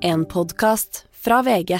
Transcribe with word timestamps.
En 0.00 0.24
podkast 0.24 1.04
fra 1.10 1.40
VG. 1.42 1.74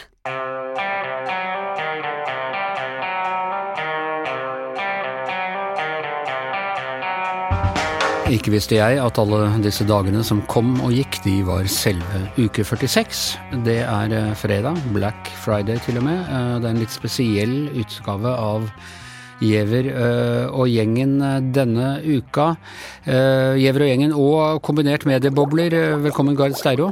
Ikke 8.28 8.52
visste 8.52 8.76
jeg 8.76 8.98
at 9.00 9.18
alle 9.22 9.38
disse 9.62 9.86
dagene 9.88 10.24
som 10.26 10.42
kom 10.50 10.74
og 10.82 10.92
gikk, 10.96 11.20
de 11.24 11.36
var 11.46 11.68
selve 11.70 12.24
uke 12.36 12.66
46. 12.66 13.62
Det 13.64 13.78
er 13.86 14.14
eh, 14.14 14.34
fredag, 14.36 14.80
Black 14.92 15.30
Friday 15.44 15.78
til 15.86 16.00
og 16.02 16.08
med. 16.08 16.18
Eh, 16.26 16.54
det 16.58 16.66
er 16.68 16.74
en 16.74 16.82
litt 16.82 16.94
spesiell 16.94 17.56
utgave 17.78 18.34
av 18.34 18.66
Giæver 19.38 19.92
eh, 19.94 20.46
og 20.50 20.66
gjengen 20.66 21.20
denne 21.54 21.92
uka. 22.02 22.50
Giæver 23.06 23.86
og 23.86 23.92
gjengen 23.92 24.16
og 24.18 24.64
kombinert 24.66 25.06
mediebobler. 25.06 25.78
Velkommen, 26.02 26.36
Gard 26.36 26.58
Steiro. 26.58 26.90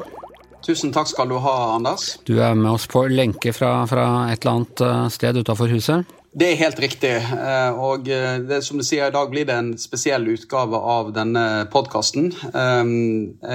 Tusen 0.67 0.91
takk 0.95 1.07
skal 1.07 1.31
du 1.31 1.39
ha, 1.39 1.57
Anders. 1.77 2.17
Du 2.27 2.41
er 2.43 2.57
med 2.59 2.73
oss 2.73 2.89
på 2.91 3.05
lenke 3.07 3.53
fra, 3.55 3.85
fra 3.87 4.07
et 4.33 4.43
eller 4.43 4.57
annet 4.59 5.15
sted 5.15 5.39
utafor 5.39 5.71
huset? 5.71 6.17
Det 6.37 6.51
er 6.53 6.59
helt 6.61 6.81
riktig. 6.83 7.15
Eh, 7.17 7.79
og 7.81 8.11
eh, 8.13 8.35
det, 8.45 8.59
som 8.67 8.77
du 8.77 8.85
sier, 8.85 9.09
i 9.09 9.15
dag 9.15 9.31
blir 9.33 9.47
det 9.49 9.55
en 9.57 9.71
spesiell 9.81 10.27
utgave 10.35 10.77
av 10.77 11.09
denne 11.17 11.65
podkasten. 11.73 12.29
Eh, 12.51 12.91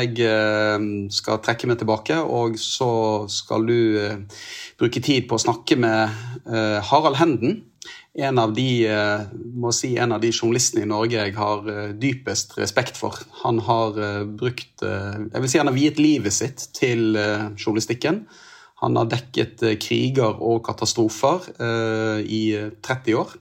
jeg 0.07 1.11
skal 1.13 1.41
trekke 1.45 1.69
meg 1.69 1.77
tilbake, 1.77 2.17
og 2.17 2.57
så 2.57 2.89
skal 3.29 3.69
du 3.69 3.77
bruke 4.81 5.03
tid 5.05 5.29
på 5.29 5.37
å 5.37 5.43
snakke 5.45 5.77
med 5.77 6.09
Harald 6.89 7.21
Henden. 7.21 7.59
En 8.19 8.39
av, 8.41 8.51
de, 8.51 8.83
må 9.55 9.69
si, 9.71 9.93
en 9.95 10.11
av 10.11 10.19
de 10.19 10.33
journalistene 10.33 10.83
i 10.83 10.89
Norge 10.89 11.15
jeg 11.15 11.31
har 11.37 11.69
dypest 11.95 12.57
respekt 12.59 12.99
for. 12.99 13.15
Han 13.45 13.61
har 13.63 13.95
brukt 14.27 14.83
Jeg 14.83 15.39
vil 15.39 15.47
si 15.47 15.61
han 15.61 15.71
har 15.71 15.77
viet 15.77 16.01
livet 16.01 16.35
sitt 16.35 16.65
til 16.75 17.15
journalistikken. 17.15 18.25
Han 18.81 18.97
har 18.97 19.09
dekket 19.11 19.61
eh, 19.65 19.77
kriger 19.81 20.39
og 20.41 20.63
katastrofer 20.65 21.45
eh, 21.61 22.21
i 22.25 22.43
30 22.81 23.17
år 23.19 23.35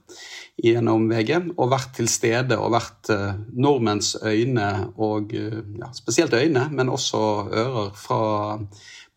gjennom 0.60 1.06
VG, 1.08 1.32
og 1.56 1.70
vært 1.72 1.94
til 1.96 2.10
stede 2.12 2.58
og 2.60 2.74
vært 2.74 3.08
eh, 3.14 3.38
nordmenns 3.56 4.12
øyne, 4.20 4.68
og 5.00 5.32
ja, 5.32 5.88
spesielt 5.96 6.36
øyne, 6.36 6.66
men 6.76 6.92
også 6.92 7.22
ører, 7.48 7.94
fra, 7.96 8.20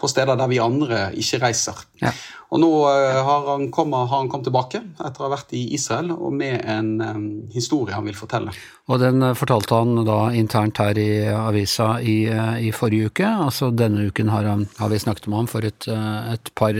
på 0.03 0.09
steder 0.11 0.35
der 0.39 0.49
vi 0.51 0.59
andre 0.59 1.05
ikke 1.15 1.39
reiser. 1.45 1.77
Ja. 2.01 2.11
Og 2.53 2.59
nå 2.61 2.69
har 2.85 3.47
han, 3.47 3.69
kommet, 3.73 4.09
har 4.11 4.19
han, 4.19 4.27
kommet, 4.29 4.45
tilbake 4.45 4.81
etter 4.99 5.23
å 5.23 5.25
ha 5.25 5.31
vært 5.31 5.55
i 5.57 5.63
Israel, 5.73 6.11
og 6.13 6.35
med 6.37 6.59
en 6.69 6.91
um, 7.01 7.23
historie 7.53 7.95
han 7.95 8.05
vil 8.05 8.17
fortelle. 8.19 8.53
Og 8.91 8.99
den 9.01 9.25
fortalte 9.39 9.79
han 9.79 10.03
da 10.05 10.19
internt 10.37 10.77
her 10.83 10.99
i 11.01 11.07
avisa 11.33 11.95
i, 12.03 12.27
i 12.61 12.69
forrige 12.75 13.09
uke. 13.09 13.31
Altså 13.47 13.71
denne 13.73 14.05
uken 14.11 14.29
har, 14.29 14.45
han, 14.51 14.67
har, 14.77 14.91
vi 14.91 15.01
snakket 15.01 15.31
med 15.31 15.39
ham 15.39 15.49
for 15.49 15.65
et, 15.65 15.87
et, 15.87 16.53
par 16.53 16.77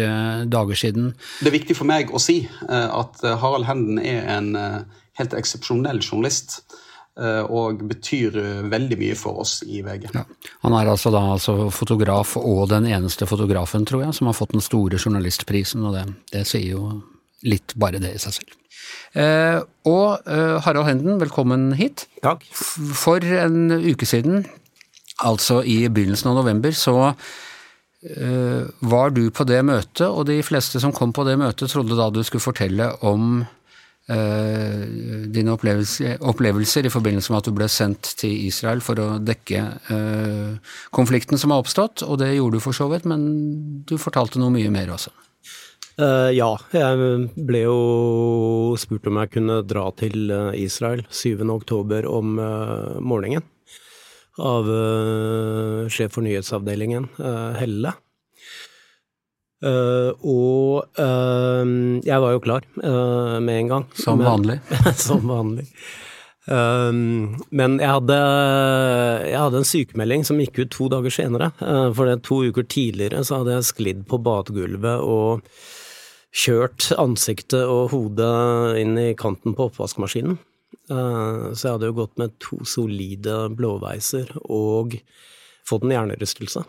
dager 0.51 0.77
siden. 0.77 1.13
Det 1.39 1.49
er 1.49 1.57
viktig 1.57 1.79
for 1.79 1.89
meg 1.89 2.13
å 2.13 2.21
si 2.21 2.44
at 2.67 3.23
Harald 3.23 3.66
Henden 3.66 4.03
er 4.03 4.27
en 4.35 4.53
helt 5.17 5.38
eksepsjonell 5.39 6.03
journalist. 6.03 6.59
Eh, 7.14 7.45
og 7.45 7.83
betyr 7.86 8.38
eh, 8.42 8.61
veldig 8.73 8.97
mye 8.97 9.16
for 9.17 9.44
oss 9.44 9.59
i 9.69 9.83
VG. 9.86 10.08
Ja. 10.16 10.23
Han 10.66 10.73
er 10.73 10.89
altså 10.89 11.11
da 11.14 11.22
altså 11.36 11.69
fotograf 11.69 12.33
og 12.39 12.66
den 12.72 12.88
eneste 12.89 13.28
fotografen, 13.30 13.86
tror 13.86 14.08
jeg, 14.08 14.16
som 14.17 14.31
har 14.31 14.38
fått 14.38 14.56
den 14.56 14.66
store 14.66 14.97
journalistprisen, 14.97 15.86
og 15.86 15.94
det, 15.94 16.08
det 16.34 16.47
sier 16.50 16.73
jo 16.73 16.88
litt 17.45 17.75
bare 17.78 18.02
det 18.02 18.16
i 18.16 18.23
seg 18.23 18.39
selv. 18.39 18.58
Eh, 19.14 19.59
og 19.86 20.25
eh, 20.25 20.58
Harald 20.66 20.89
Henden, 20.89 21.22
velkommen 21.22 21.69
hit. 21.78 22.08
Takk. 22.25 22.47
For 22.50 23.22
en 23.22 23.69
uke 23.84 24.09
siden, 24.09 24.47
altså 25.22 25.61
i 25.61 25.84
begynnelsen 25.94 26.31
av 26.31 26.39
november, 26.41 26.73
så 26.73 26.97
eh, 28.09 28.64
var 28.81 29.14
du 29.14 29.28
på 29.30 29.45
det 29.45 29.61
møtet, 29.69 30.08
og 30.08 30.25
de 30.31 30.41
fleste 30.41 30.81
som 30.81 30.95
kom 30.95 31.14
på 31.14 31.28
det 31.30 31.38
møtet, 31.38 31.69
trodde 31.69 32.00
da 32.00 32.09
du 32.09 32.23
skulle 32.25 32.41
fortelle 32.41 32.89
om 33.06 33.44
Eh, 34.12 34.81
dine 35.31 35.53
opplevelser, 35.53 36.18
opplevelser, 36.28 36.84
i 36.86 36.91
forbindelse 36.91 37.31
med 37.31 37.40
at 37.40 37.47
du 37.47 37.56
ble 37.56 37.69
sendt 37.72 38.09
til 38.19 38.34
Israel 38.50 38.81
for 38.84 39.00
å 39.00 39.06
dekke 39.24 39.62
uh, 39.88 40.74
konflikten 40.91 41.40
som 41.40 41.53
har 41.56 41.64
oppstått, 41.64 42.03
og 42.03 42.19
det 42.19 42.34
gjorde 42.34 42.59
du 42.59 42.63
for 42.66 42.75
så 42.75 42.90
vidt, 42.92 43.08
men 43.08 43.24
du 43.88 43.96
fortalte 43.96 44.42
noe 44.42 44.52
mye 44.52 44.74
mer 44.75 44.92
også. 44.92 45.13
Uh, 45.96 46.28
ja, 46.36 46.50
jeg 46.75 47.30
ble 47.47 47.63
jo 47.63 48.75
spurt 48.81 49.08
om 49.08 49.22
jeg 49.22 49.36
kunne 49.38 49.62
dra 49.63 49.88
til 49.96 50.36
Israel 50.59 51.06
7.10 51.08 52.03
om 52.12 52.38
uh, 52.44 53.00
morgenen 53.00 53.47
av 54.42 54.66
sjef 55.94 56.16
for 56.16 56.25
nyhetsavdelingen, 56.25 57.06
Helle. 57.53 57.92
Uh, 59.63 60.12
og 60.28 61.00
uh, 61.00 61.63
jeg 62.03 62.19
var 62.19 62.34
jo 62.35 62.41
klar 62.44 62.66
uh, 62.84 63.40
med 63.40 63.62
en 63.62 63.69
gang. 63.72 63.85
Som 63.96 64.19
men, 64.19 64.28
vanlig. 64.28 64.57
som 65.07 65.24
vanlig. 65.29 65.68
men 66.44 67.78
jeg 67.79 67.88
hadde, 67.88 68.16
jeg 69.29 69.40
hadde, 69.40 69.59
en 69.62 69.68
sykemelding 69.69 70.25
som 70.28 70.41
gikk 70.41 70.57
ut 70.59 70.74
to 70.75 70.90
dager 70.91 71.13
senere. 71.16 71.53
for 71.96 72.03
det, 72.03 72.18
to 72.28 72.41
uker 72.44 72.68
tidligere 72.68 73.22
så 73.24 73.40
hadde 73.40 73.53
jeg 73.56 73.68
sklidd 73.69 74.01
på 74.12 74.19
badegulvet 74.19 75.06
og 75.07 75.47
kjørt 76.35 76.90
ansiktet 77.00 77.63
og 77.63 77.94
hodet 77.94 78.75
inn 78.81 79.00
i 79.00 79.13
kanten 79.16 79.56
på 79.56 79.69
oppvaskmaskinen. 79.69 80.35
så 80.91 81.62
jeg 81.63 81.78
hadde 81.78 81.94
jo 81.94 82.00
gått 82.01 82.19
med 82.19 82.35
to 82.44 82.59
solide 82.68 83.45
blåveiser 83.56 84.35
og 84.44 85.00
fått 85.63 85.88
en 85.88 85.95
hjernerystelse. 85.95 86.66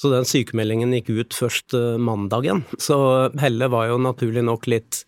Så 0.00 0.08
den 0.08 0.24
sykemeldingen 0.24 0.94
gikk 0.96 1.10
ut 1.12 1.36
først 1.36 1.76
eh, 1.76 1.98
mandagen. 2.00 2.64
Så 2.80 2.96
Helle 3.40 3.68
var 3.72 3.90
jo 3.90 3.98
naturlig 4.00 4.44
nok 4.46 4.64
litt 4.72 5.02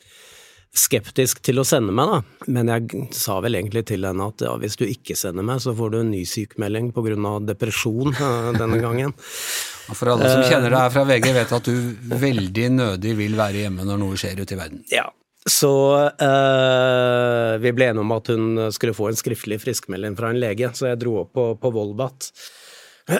skeptisk 0.73 1.43
til 1.45 1.61
å 1.61 1.65
sende 1.69 1.93
meg, 1.97 2.09
da. 2.09 2.49
Men 2.53 2.69
jeg 2.73 3.09
sa 3.17 3.39
vel 3.45 3.59
egentlig 3.59 3.85
til 3.89 4.05
henne 4.09 4.29
at 4.33 4.45
ja, 4.45 4.53
hvis 4.61 4.79
du 4.81 4.87
ikke 4.87 5.17
sender 5.19 5.45
meg, 5.45 5.61
så 5.65 5.75
får 5.77 5.93
du 5.93 5.99
en 6.01 6.13
ny 6.13 6.23
sykemelding 6.29 6.91
pga. 6.97 7.33
depresjon 7.45 8.13
uh, 8.17 8.53
denne 8.57 8.81
gangen. 8.81 9.13
For 9.99 10.13
alle 10.13 10.31
som 10.31 10.45
kjenner 10.49 10.73
deg 10.73 10.95
fra 10.95 11.05
VG, 11.09 11.27
vet 11.37 11.53
at 11.57 11.69
du 11.69 11.75
veldig 12.23 12.69
nødig 12.77 13.17
vil 13.19 13.37
være 13.37 13.67
hjemme 13.67 13.85
når 13.85 14.01
noe 14.01 14.21
skjer 14.21 14.41
ute 14.41 14.55
i 14.55 14.61
verden. 14.61 14.85
Ja, 14.93 15.09
så 15.43 15.73
øh, 16.07 17.55
vi 17.59 17.73
ble 17.75 17.89
enige 17.91 18.05
om 18.05 18.13
at 18.15 18.31
hun 18.31 18.61
skulle 18.73 18.95
få 18.95 19.09
en 19.11 19.19
skriftlig 19.19 19.59
friskmelding 19.65 20.15
fra 20.17 20.31
en 20.31 20.39
lege, 20.39 20.71
så 20.79 20.93
jeg 20.93 21.01
dro 21.03 21.17
opp 21.25 21.33
på, 21.35 21.49
på 21.59 21.73
Volvat 21.75 22.31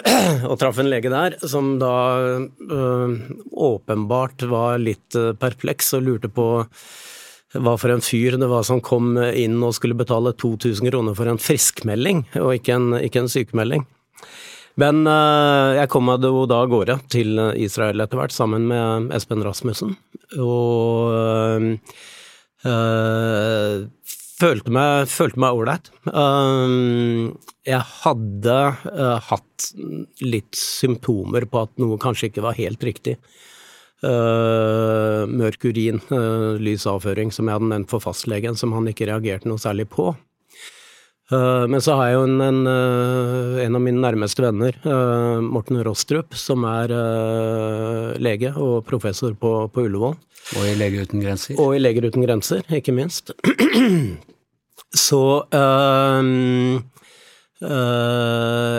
og 0.49 0.57
traff 0.61 0.79
en 0.81 0.89
lege 0.91 1.11
der 1.11 1.35
som 1.49 1.77
da 1.81 1.95
øh, 2.39 3.15
åpenbart 3.51 4.45
var 4.49 4.81
litt 4.81 5.17
øh, 5.19 5.33
perpleks 5.39 5.93
og 5.97 6.05
lurte 6.07 6.31
på 6.33 6.47
hva 7.53 7.75
for 7.77 7.93
en 7.93 8.01
fyr 8.01 8.39
det 8.41 8.49
var 8.49 8.65
som 8.65 8.81
kom 8.81 9.13
inn 9.17 9.59
og 9.61 9.75
skulle 9.77 9.97
betale 9.97 10.33
2000 10.33 10.89
kroner 10.89 11.13
for 11.17 11.29
en 11.29 11.37
friskmelding, 11.37 12.23
og 12.41 12.55
ikke 12.55 12.73
en, 12.73 12.95
ikke 12.97 13.21
en 13.21 13.29
sykemelding. 13.29 13.85
Men 14.81 15.03
øh, 15.05 15.75
jeg 15.77 15.89
kom 15.93 16.09
meg 16.09 16.25
jo 16.25 16.47
da 16.49 16.63
av 16.63 16.71
gårde 16.71 16.97
til 17.13 17.37
Israel 17.61 18.01
etter 18.01 18.17
hvert, 18.17 18.33
sammen 18.33 18.65
med 18.71 19.13
Espen 19.13 19.45
Rasmussen. 19.45 19.93
Og 20.41 21.13
øh, 21.13 21.77
øh 22.65 23.85
følte 24.43 24.73
meg, 24.73 25.07
følte 25.11 25.39
meg 25.41 25.57
ålreit. 25.57 25.89
Um, 26.09 27.31
jeg 27.67 27.79
hadde 28.03 28.57
uh, 28.89 29.17
hatt 29.29 29.69
litt 30.23 30.57
symptomer 30.59 31.47
på 31.49 31.63
at 31.63 31.73
noe 31.81 31.99
kanskje 32.01 32.31
ikke 32.31 32.43
var 32.45 32.59
helt 32.59 32.83
riktig. 32.83 33.17
Uh, 34.03 35.23
mørk 35.31 35.63
urin, 35.69 36.01
uh, 36.11 36.59
lys 36.59 36.85
avføring, 36.89 37.31
som 37.31 37.47
jeg 37.47 37.59
hadde 37.59 37.71
nevnt 37.71 37.91
for 37.93 38.03
fastlegen, 38.03 38.59
som 38.59 38.75
han 38.75 38.89
ikke 38.91 39.07
reagerte 39.11 39.49
noe 39.49 39.61
særlig 39.61 39.87
på. 39.93 40.11
Men 41.33 41.81
så 41.81 41.95
har 41.97 42.09
jeg 42.11 42.17
jo 42.17 42.25
en, 42.27 42.41
en, 42.43 42.57
en 43.63 43.77
av 43.79 43.81
mine 43.81 44.01
nærmeste 44.03 44.43
venner, 44.43 44.75
Morten 45.41 45.79
Rostrup, 45.87 46.35
som 46.37 46.67
er 46.67 46.91
lege 48.21 48.51
og 48.59 48.83
professor 48.85 49.33
på, 49.39 49.53
på 49.73 49.85
Ullevål. 49.87 50.13
Og 50.59 50.67
i 50.67 50.75
Leger 50.77 51.07
uten 51.07 51.23
grenser? 51.23 51.57
Og 51.57 51.77
i 51.77 51.81
Leger 51.81 52.05
uten 52.11 52.27
grenser, 52.27 52.61
ikke 52.75 52.93
minst. 52.93 53.33
Så 54.93 55.21
øh, 55.49 56.79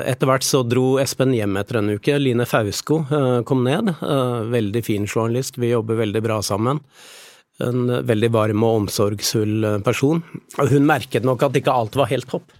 etter 0.06 0.31
hvert 0.31 0.46
så 0.46 0.62
dro 0.66 0.99
Espen 1.02 1.34
hjem 1.34 1.58
etter 1.58 1.81
en 1.81 1.94
uke. 1.96 2.16
Line 2.20 2.46
Fausko 2.46 3.00
øh, 3.05 3.40
kom 3.49 3.64
ned. 3.66 3.90
Øh, 3.99 4.50
veldig 4.52 4.84
fin 4.87 5.08
journalist, 5.11 5.58
vi 5.58 5.72
jobber 5.72 5.99
veldig 6.05 6.22
bra 6.25 6.40
sammen. 6.43 6.82
En 7.62 7.87
veldig 8.06 8.31
varm 8.34 8.66
og 8.66 8.81
omsorgsfull 8.82 9.81
person. 9.87 10.22
Hun 10.58 10.87
merket 10.87 11.26
nok 11.26 11.43
at 11.46 11.58
ikke 11.58 11.75
alt 11.75 11.99
var 11.99 12.11
helt 12.11 12.31
topp. 12.31 12.50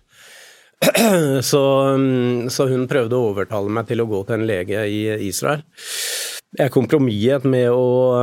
Så, 1.49 1.61
så, 2.53 2.65
hun 2.69 2.83
prøvde 2.91 3.17
å 3.17 3.29
overtale 3.31 3.71
meg 3.73 3.87
til 3.89 4.03
å 4.03 4.07
gå 4.11 4.19
til 4.27 4.35
en 4.37 4.45
lege 4.45 4.83
i 4.91 4.99
Israel. 5.25 5.63
Jeg 6.59 6.73
kompromisset 6.75 7.47
med 7.49 7.71
å 7.73 8.21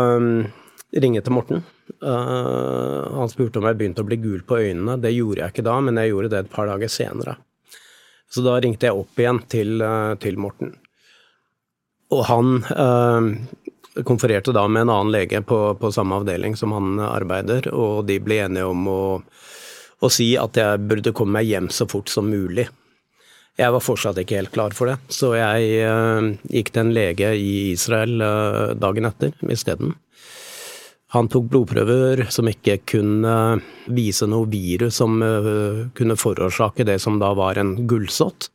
ringe 0.94 1.24
til 1.26 1.34
Morten. 1.34 1.64
Uh, 2.00 3.08
han 3.18 3.32
spurte 3.32 3.60
om 3.60 3.68
jeg 3.70 3.80
begynte 3.80 4.04
å 4.04 4.08
bli 4.08 4.20
gul 4.22 4.44
på 4.48 4.60
øynene. 4.62 5.00
Det 5.02 5.14
gjorde 5.14 5.44
jeg 5.44 5.56
ikke 5.56 5.66
da, 5.68 5.78
men 5.84 6.00
jeg 6.00 6.14
gjorde 6.14 6.32
det 6.34 6.44
et 6.44 6.54
par 6.54 6.70
dager 6.72 6.92
senere. 6.92 7.38
Så 8.32 8.44
da 8.46 8.56
ringte 8.64 8.88
jeg 8.88 8.98
opp 8.98 9.20
igjen 9.20 9.42
til, 9.52 9.82
uh, 9.84 10.14
til 10.22 10.40
Morten. 10.42 10.76
og 12.12 12.26
han 12.28 12.48
konfererte 14.04 14.52
da 14.52 14.66
med 14.68 14.82
en 14.82 14.90
annen 14.90 15.12
lege 15.14 15.42
på, 15.48 15.60
på, 15.80 15.92
samme 15.92 16.18
avdeling 16.20 16.58
som 16.60 16.74
han 16.76 17.00
arbeider, 17.00 17.70
og 17.72 18.06
de 18.08 18.18
ble 18.24 18.42
enige 18.46 18.68
om 18.68 18.88
å, 18.88 19.02
å 20.00 20.10
si 20.12 20.34
at 20.40 20.60
jeg 20.60 20.84
burde 20.88 21.14
komme 21.16 21.40
meg 21.40 21.48
hjem 21.48 21.70
så 21.72 21.88
fort 21.92 22.12
som 22.12 22.28
mulig. 22.32 22.68
Jeg 23.60 23.74
var 23.76 23.84
fortsatt 23.84 24.20
ikke 24.22 24.40
helt 24.40 24.54
klar 24.56 24.76
for 24.76 24.92
det, 24.92 24.98
så 25.12 25.34
jeg 25.36 25.84
uh, 25.84 26.32
gikk 26.52 26.72
til 26.72 26.86
en 26.86 26.94
lege 26.96 27.34
i 27.36 27.52
Israel 27.74 28.24
uh, 28.24 28.72
dagen 28.80 29.10
etter 29.10 29.36
isteden. 29.52 29.96
Han 31.12 31.28
tok 31.32 31.50
blodprøver 31.52 32.24
som 32.32 32.48
ikke 32.48 32.78
kunne 32.94 33.36
vise 33.92 34.28
noe 34.32 34.48
virus 34.52 35.02
som 35.02 35.20
uh, 35.20 35.88
kunne 35.98 36.16
forårsake 36.20 36.88
det 36.88 37.02
som 37.04 37.20
da 37.20 37.34
var 37.38 37.60
en 37.60 37.76
gullsott. 37.88 38.50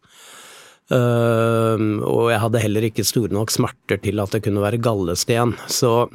og 0.87 2.29
jeg 2.31 2.39
hadde 2.39 2.61
heller 2.63 2.85
ikke 2.87 3.05
store 3.05 3.35
nok 3.35 3.51
smerter 3.51 3.99
til 3.99 4.23
at 4.23 4.31
det 4.31 4.45
kunne 4.45 4.63
være 4.63 4.79
gallesten, 4.79 5.57
så 5.67 6.07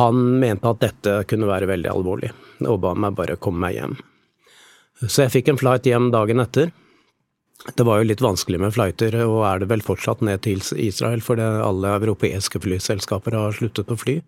han 0.00 0.40
mente 0.42 0.66
at 0.66 0.80
dette 0.82 1.12
kunne 1.30 1.46
være 1.46 1.68
veldig 1.70 1.92
alvorlig, 1.92 2.32
og 2.66 2.80
ba 2.82 2.94
meg 2.98 3.14
bare 3.14 3.38
komme 3.38 3.62
meg 3.62 3.76
hjem. 3.78 3.94
Så 5.06 5.22
jeg 5.22 5.34
fikk 5.36 5.52
en 5.52 5.60
flight 5.60 5.86
hjem 5.86 6.10
dagen 6.14 6.42
etter. 6.42 6.72
Det 7.78 7.86
var 7.86 8.00
jo 8.00 8.08
litt 8.08 8.22
vanskelig 8.22 8.58
med 8.60 8.74
flighter, 8.74 9.14
og 9.24 9.44
er 9.46 9.62
det 9.62 9.70
vel 9.70 9.84
fortsatt 9.86 10.24
ned 10.26 10.42
til 10.44 10.60
Israel, 10.82 11.22
fordi 11.24 11.46
alle 11.64 11.94
europeiske 12.00 12.60
flyselskaper 12.60 13.38
har 13.38 13.54
sluttet 13.56 13.92
å 13.94 13.98
fly. 13.98 14.18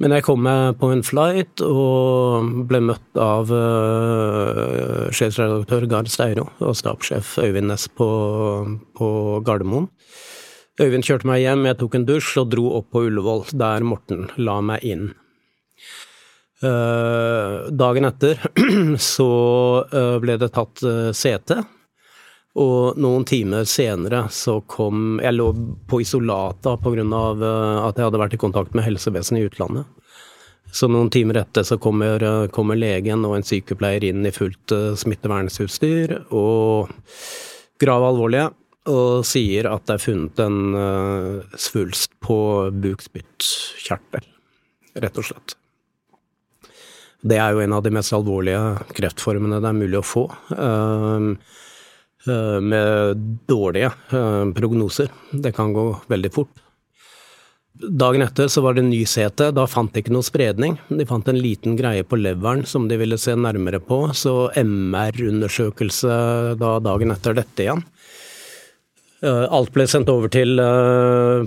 Men 0.00 0.14
jeg 0.16 0.24
kom 0.24 0.40
meg 0.46 0.78
på 0.80 0.88
en 0.94 1.02
flight 1.04 1.60
og 1.60 2.46
ble 2.70 2.80
møtt 2.88 3.18
av 3.20 3.50
uh, 3.52 5.10
sjefsredaktør 5.12 5.84
Gard 5.90 6.08
Steiro 6.08 6.46
og 6.56 6.76
stabssjef 6.78 7.34
Øyvind 7.42 7.68
Næss 7.68 7.84
på, 7.92 8.08
på, 8.96 9.08
Gardermoen. 9.44 9.90
Øyvind 10.80 11.04
kjørte 11.04 11.28
meg 11.28 11.42
hjem, 11.42 11.66
jeg 11.68 11.78
tok 11.82 11.98
en 11.98 12.06
dusj 12.08 12.38
og 12.40 12.48
dro 12.54 12.64
opp 12.78 12.88
på 12.94 13.02
Ullevål, 13.10 13.50
der 13.60 13.84
Morten 13.84 14.30
la 14.40 14.56
meg 14.64 14.86
inn. 14.88 15.10
Uh, 16.64 17.68
dagen 17.68 18.08
etter 18.08 18.40
så 19.12 19.28
uh, 19.84 20.16
ble 20.20 20.40
det 20.40 20.50
tatt 20.56 20.80
uh, 20.84 21.12
sete 21.16 21.60
og 22.58 22.98
noen 22.98 23.24
timer 23.28 23.66
senere 23.68 24.24
så 24.34 24.56
kom 24.66 25.20
Jeg 25.22 25.36
lå 25.36 25.52
på 25.86 26.00
isolata 26.02 26.74
pga. 26.82 27.04
Eh, 27.06 27.78
at 27.86 27.98
jeg 27.98 28.08
hadde 28.08 28.22
vært 28.22 28.34
i 28.34 28.40
kontakt 28.42 28.74
med 28.74 28.86
helsevesenet 28.88 29.40
i 29.40 29.50
utlandet. 29.50 29.86
Så 30.70 30.86
noen 30.90 31.10
timer 31.10 31.40
etter 31.40 31.62
så 31.66 31.78
kommer, 31.78 32.22
eh, 32.22 32.48
kommer 32.50 32.78
legen 32.78 33.24
og 33.24 33.36
en 33.36 33.46
sykepleier 33.46 34.04
inn 34.10 34.26
i 34.26 34.34
fullt 34.34 34.74
uh, 34.74 34.94
smittevernutstyr 34.94 36.16
og 36.30 36.90
grav 37.78 38.06
alvorlige 38.06 38.50
og 38.90 39.24
sier 39.26 39.68
at 39.70 39.86
det 39.86 39.94
er 39.94 40.02
funnet 40.02 40.40
en 40.40 41.42
svulst 41.60 42.14
på 42.24 42.36
bukspyttkjertel, 42.80 44.24
rett 45.04 45.20
og 45.20 45.26
slett. 45.28 45.54
Det 47.20 47.36
er 47.36 47.52
jo 47.52 47.60
en 47.60 47.76
av 47.76 47.84
de 47.84 47.92
mest 47.92 48.16
alvorlige 48.16 48.80
kreftformene 48.96 49.60
det 49.60 49.68
er 49.68 49.78
mulig 49.82 50.00
å 50.00 50.06
få. 50.06 50.24
Uh, 50.56 51.36
Eh, 51.36 51.69
med 52.26 53.16
dårlige 53.48 53.92
eh, 54.10 54.52
prognoser. 54.56 55.08
Det 55.32 55.52
kan 55.52 55.72
gå 55.72 55.86
veldig 56.06 56.32
fort. 56.34 56.52
Dagen 57.80 58.22
etter 58.22 58.48
så 58.52 58.60
var 58.60 58.74
det 58.76 58.84
nysete, 58.84 59.50
da 59.56 59.64
fant 59.70 59.94
de 59.94 60.02
ikke 60.02 60.12
noe 60.12 60.26
spredning. 60.26 60.76
De 60.88 61.06
fant 61.08 61.28
en 61.30 61.38
liten 61.40 61.78
greie 61.78 62.04
på 62.04 62.18
leveren 62.20 62.66
som 62.68 62.88
de 62.90 62.98
ville 63.00 63.16
se 63.18 63.32
nærmere 63.38 63.80
på, 63.80 64.02
så 64.12 64.50
MR-undersøkelse 64.60 66.16
da 66.60 66.74
dagen 66.84 67.14
etter 67.14 67.38
dette 67.40 67.64
igjen. 67.64 67.84
Eh, 69.24 69.46
alt 69.48 69.72
ble 69.72 69.86
sendt 69.88 70.12
over 70.12 70.28
til 70.32 70.60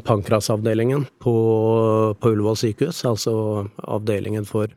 pankrasavdelingen 0.07 1.05
på, 1.21 1.35
på 2.17 2.33
Ullevål 2.33 2.57
sykehus, 2.65 3.03
altså 3.09 3.35
avdelingen 3.83 4.49
for 4.49 4.73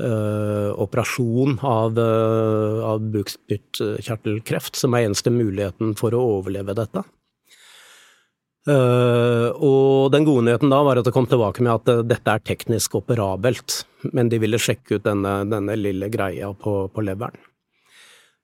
Uh, 0.00 0.72
operasjon 0.80 1.58
av, 1.60 1.98
uh, 2.00 2.80
av 2.88 3.02
bukspyttkjertelkreft, 3.12 4.78
som 4.80 4.94
er 4.96 5.04
eneste 5.04 5.28
muligheten 5.28 5.92
for 5.98 6.16
å 6.16 6.22
overleve 6.38 6.72
dette. 6.78 7.02
Uh, 8.64 9.52
og 9.52 10.08
den 10.14 10.24
gode 10.24 10.46
nyheten 10.46 10.72
da 10.72 10.78
var 10.86 10.96
at 10.96 11.04
det 11.04 11.12
kom 11.12 11.28
tilbake 11.28 11.60
med 11.66 11.74
at 11.74 12.08
dette 12.08 12.38
er 12.38 12.44
teknisk 12.46 12.96
operabelt, 13.02 13.82
men 14.16 14.32
de 14.32 14.40
ville 14.40 14.60
sjekke 14.62 14.96
ut 14.96 15.04
denne, 15.04 15.42
denne 15.52 15.76
lille 15.76 16.08
greia 16.08 16.54
på, 16.56 16.86
på, 16.88 17.04
leveren. 17.04 17.36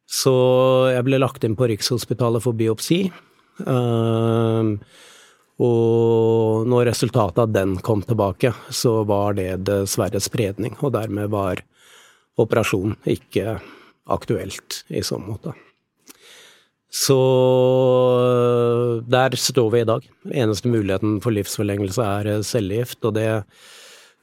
Så 0.04 0.34
jeg 0.92 1.08
ble 1.08 1.22
lagt 1.22 1.48
inn 1.48 1.56
på 1.56 1.70
Rikshospitalet 1.72 2.44
for 2.44 2.60
biopsi. 2.60 3.06
Uh, 3.64 4.76
og 5.58 6.66
når 6.70 6.92
resultatet 6.92 7.40
av 7.42 7.50
den 7.50 7.76
kom 7.82 8.04
tilbake, 8.06 8.52
så 8.70 9.02
var 9.08 9.34
det 9.38 9.64
dessverre 9.66 10.20
spredning, 10.22 10.76
og 10.78 10.94
dermed 10.94 11.32
var 11.34 11.64
operasjonen 12.38 12.94
ikke 13.10 13.58
aktuelt 14.08 14.84
i 14.88 15.02
så 15.02 15.18
måte. 15.18 15.54
Så 16.88 17.18
der 19.10 19.34
står 19.36 19.70
vi 19.74 19.80
i 19.82 19.88
dag. 19.88 20.06
Eneste 20.30 20.70
muligheten 20.72 21.18
for 21.20 21.34
livsforlengelse 21.34 22.06
er 22.06 22.46
cellegift, 22.46 23.02
og 23.04 23.18
det 23.18 23.28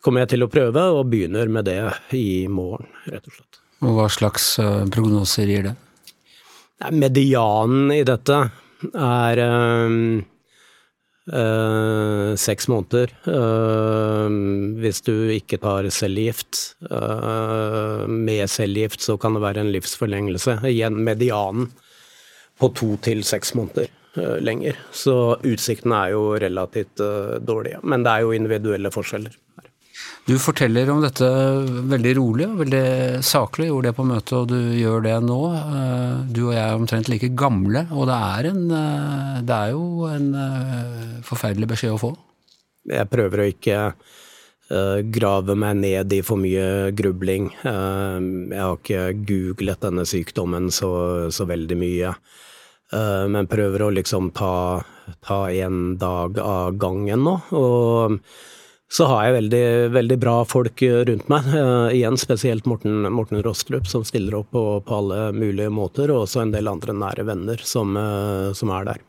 kommer 0.05 0.23
jeg 0.23 0.33
til 0.33 0.45
å 0.45 0.49
prøve, 0.51 0.85
og 0.95 1.11
begynner 1.11 1.51
med 1.51 1.67
det 1.67 1.81
i 2.15 2.47
morgen, 2.49 2.88
rett 3.11 3.27
og 3.27 3.35
slett. 3.35 3.59
Og 3.85 3.99
hva 3.99 4.07
slags 4.09 4.47
eh, 4.63 4.85
prognoser 4.89 5.51
gir 5.51 5.67
det? 5.67 5.75
Medianen 6.95 7.91
i 7.93 8.01
dette 8.07 8.39
er 8.91 9.41
Uh, 11.25 12.36
seks 12.38 12.68
måneder 12.69 13.10
eh, 13.25 14.33
hvis 14.77 15.00
du 15.07 15.13
ikke 15.33 15.57
tar 15.57 15.88
cellegift. 15.89 16.75
Eh, 16.86 18.04
med 18.06 18.45
cellegift 18.51 19.01
så 19.01 19.16
kan 19.18 19.33
det 19.33 19.42
være 19.42 19.63
en 19.63 19.72
livsforlengelse. 19.74 20.60
Igjen 20.69 21.00
medianen 21.07 21.72
på 22.62 22.69
to 22.77 22.92
til 23.01 23.25
seks 23.25 23.56
måneder 23.57 23.89
lenger. 24.39 24.77
Så 24.95 25.39
utsiktene 25.42 26.04
er 26.06 26.13
jo 26.13 26.38
relativt 26.39 27.01
dårlige. 27.44 27.81
Men 27.83 28.06
det 28.06 28.13
er 28.13 28.24
jo 28.24 28.38
individuelle 28.38 28.94
forskjeller. 28.94 29.33
Du 30.25 30.33
forteller 30.42 30.89
om 30.89 31.03
dette 31.03 31.27
veldig 31.92 32.13
rolig 32.18 32.47
og 32.50 32.62
veldig 32.63 32.86
saklig. 33.25 33.69
Gjorde 33.69 33.92
det 33.92 33.97
på 33.97 34.06
møtet, 34.09 34.33
og 34.39 34.47
du 34.50 34.57
gjør 34.74 35.03
det 35.06 35.15
nå. 35.21 35.39
Eh, 35.53 36.13
du 36.33 36.42
og 36.47 36.53
jeg 36.56 36.63
er 36.63 36.80
omtrent 36.80 37.12
like 37.12 37.30
gamle, 37.38 37.86
og 37.94 38.09
det 38.09 38.18
er, 38.18 38.50
en, 38.50 38.63
eh, 38.80 39.42
det 39.45 39.57
er 39.59 39.75
jo 39.75 40.07
en 40.09 40.31
eh, 40.42 41.19
forferdelig 41.27 41.69
beskjed 41.75 41.94
å 41.94 42.01
få. 42.01 42.12
Jeg 42.91 43.12
prøver 43.12 43.43
å 43.43 43.50
ikke 43.53 43.81
grave 45.13 45.53
meg 45.62 45.75
ned 45.77 46.13
i 46.15 46.24
for 46.25 46.41
mye 46.41 46.89
grubling. 46.98 47.51
Jeg 47.62 48.58
har 48.58 48.79
ikke 48.79 49.03
googlet 49.29 49.84
denne 49.84 50.08
sykdommen 50.10 50.72
så, 50.74 50.89
så 51.29 51.46
veldig 51.46 51.77
mye. 51.77 52.15
Men 53.29 53.46
prøver 53.51 53.84
å 53.86 53.91
liksom 53.93 54.31
ta, 54.34 54.81
ta 55.22 55.38
en 55.53 56.00
dag 56.01 56.41
av 56.41 56.79
gangen 56.81 57.27
nå. 57.27 57.36
og 57.62 58.17
så 58.95 59.05
har 59.09 59.25
jeg 59.25 59.35
veldig, 59.35 59.65
veldig 59.91 60.15
bra 60.21 60.35
folk 60.47 60.79
rundt 61.09 61.27
meg. 61.31 61.47
Uh, 61.51 61.91
igjen 61.91 62.15
spesielt 62.19 62.67
Morten, 62.69 63.03
Morten 63.11 63.41
Rostrup, 63.43 63.89
som 63.91 64.05
stiller 64.07 64.37
opp 64.39 64.53
på, 64.55 64.63
på, 64.87 64.99
alle 65.01 65.33
mulige 65.35 65.71
måter, 65.73 66.13
og 66.13 66.23
også 66.23 66.45
en 66.45 66.53
del 66.53 66.71
andre 66.71 66.95
nære 66.95 67.25
venner 67.27 67.59
som, 67.67 67.97
uh, 67.99 68.53
som 68.55 68.71
er 68.71 68.87
der. 68.87 69.01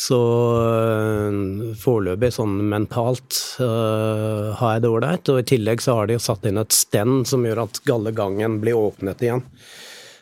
Så 0.00 0.16
uh, 0.16 1.74
foreløpig 1.76 2.32
sånn 2.32 2.56
mentalt 2.70 3.42
har 3.60 4.78
jeg 4.78 4.86
det 4.86 4.94
ålreit. 4.94 5.34
Og 5.34 5.42
i 5.42 5.48
tillegg 5.52 5.84
så 5.84 5.98
har 5.98 6.08
de 6.08 6.16
satt 6.22 6.48
inn 6.48 6.62
et 6.62 6.72
stend 6.72 7.28
som 7.28 7.44
gjør 7.44 7.66
at 7.66 7.82
gallegangen 7.84 8.56
blir 8.64 8.80
åpnet 8.80 9.26
igjen. 9.26 9.44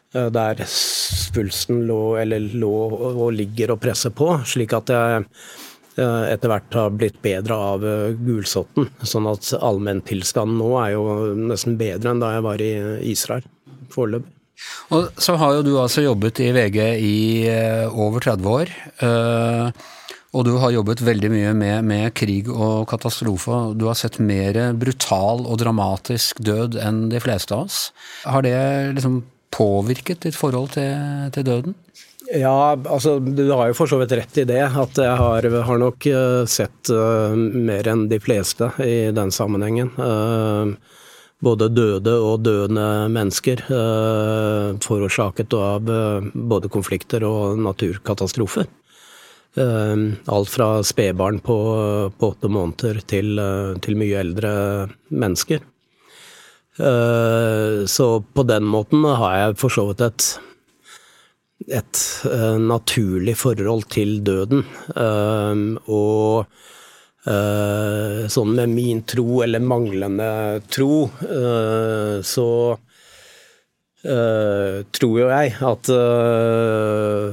Der 0.08 0.62
svulsten 0.72 1.82
lå, 1.86 2.16
eller 2.18 2.50
lå 2.56 2.76
og 3.12 3.26
ligger 3.36 3.74
og 3.74 3.82
presser 3.82 4.10
på, 4.16 4.32
slik 4.48 4.72
at 4.74 4.90
jeg 4.90 5.18
Eh, 5.18 5.67
etter 6.04 6.52
hvert 6.52 6.78
har 6.78 6.94
blitt 6.94 7.20
bedre 7.24 7.58
av 7.72 7.84
eh, 7.86 8.16
gulsotten. 8.16 8.88
Sånn 9.02 9.28
at 9.30 9.50
allmenntilstanden 9.58 10.58
nå 10.60 10.72
er 10.82 10.94
jo 10.94 11.04
nesten 11.50 11.78
bedre 11.80 12.12
enn 12.14 12.22
da 12.22 12.34
jeg 12.36 12.46
var 12.46 12.64
i 12.64 12.72
Israel 13.12 13.46
foreløpig. 13.94 14.34
Og 14.94 15.20
så 15.22 15.36
har 15.38 15.54
jo 15.54 15.62
du 15.62 15.72
altså 15.78 16.02
jobbet 16.02 16.40
i 16.42 16.50
VG 16.56 16.80
i 16.98 17.18
eh, 17.50 17.86
over 17.92 18.24
30 18.24 18.52
år. 18.56 18.74
Og 20.36 20.44
du 20.44 20.50
har 20.60 20.74
jobbet 20.74 21.00
veldig 21.00 21.30
mye 21.32 21.52
med, 21.56 21.86
med, 21.88 22.10
krig 22.18 22.50
og 22.52 22.84
katastrofe. 22.90 23.62
Du 23.78 23.86
har 23.88 23.96
sett 23.96 24.18
mer 24.20 24.58
brutal 24.76 25.46
og 25.46 25.56
dramatisk 25.62 26.42
død 26.44 26.76
enn 26.84 27.06
de 27.12 27.22
fleste 27.22 27.56
av 27.56 27.64
oss. 27.64 27.78
Har 28.28 28.44
det 28.44 28.58
liksom 28.98 29.22
påvirket 29.54 30.26
ditt 30.26 30.36
forhold 30.36 30.74
til, 30.76 31.30
til 31.32 31.46
døden? 31.48 31.78
Ja, 32.35 32.76
altså 32.76 33.18
du 33.25 33.47
har 33.54 33.70
jo 33.70 33.76
for 33.78 33.88
så 33.88 33.99
vidt 34.02 34.12
rett 34.18 34.40
i 34.42 34.44
det. 34.49 34.61
At 34.61 34.99
jeg 35.00 35.16
har, 35.16 35.49
har 35.64 35.80
nok 35.80 36.06
uh, 36.12 36.44
sett 36.49 36.90
uh, 36.92 37.32
mer 37.37 37.88
enn 37.88 38.08
de 38.11 38.18
fleste 38.20 38.70
i 38.85 39.08
den 39.16 39.32
sammenhengen. 39.32 39.94
Uh, 39.97 40.76
både 41.44 41.70
døde 41.70 42.16
og 42.18 42.42
døende 42.42 43.06
mennesker 43.14 43.61
forårsaket 44.82 45.54
av 45.54 45.87
både 46.35 46.66
konflikter 46.75 47.23
og 47.23 47.61
naturkatastrofer. 47.62 48.66
Alt 49.54 50.50
fra 50.50 50.66
spedbarn 50.82 51.38
på, 51.38 51.58
på, 52.11 52.32
åtte 52.32 52.50
måneder 52.50 52.99
til, 53.06 53.38
til, 53.87 53.99
mye 54.02 54.18
eldre 54.18 54.50
mennesker. 55.14 55.62
Så 57.94 58.11
på 58.35 58.47
den 58.50 58.66
måten 58.75 59.06
har 59.06 59.38
jeg 59.38 59.58
for 59.62 59.78
så 59.78 59.87
vidt 59.92 60.02
et, 60.08 60.26
et 61.66 62.02
naturlig 62.62 63.34
forhold 63.40 63.88
til 63.92 64.20
døden. 64.26 64.66
Og 65.88 66.46
Uh, 67.28 68.24
sånn 68.30 68.54
med 68.56 68.70
min 68.72 69.02
tro 69.04 69.42
eller 69.44 69.60
manglende 69.60 70.28
tro, 70.72 71.08
uh, 71.28 72.20
så 72.24 72.50
tror 73.98 75.16
jo 75.18 75.26
jeg 75.26 75.50
at 75.66 75.88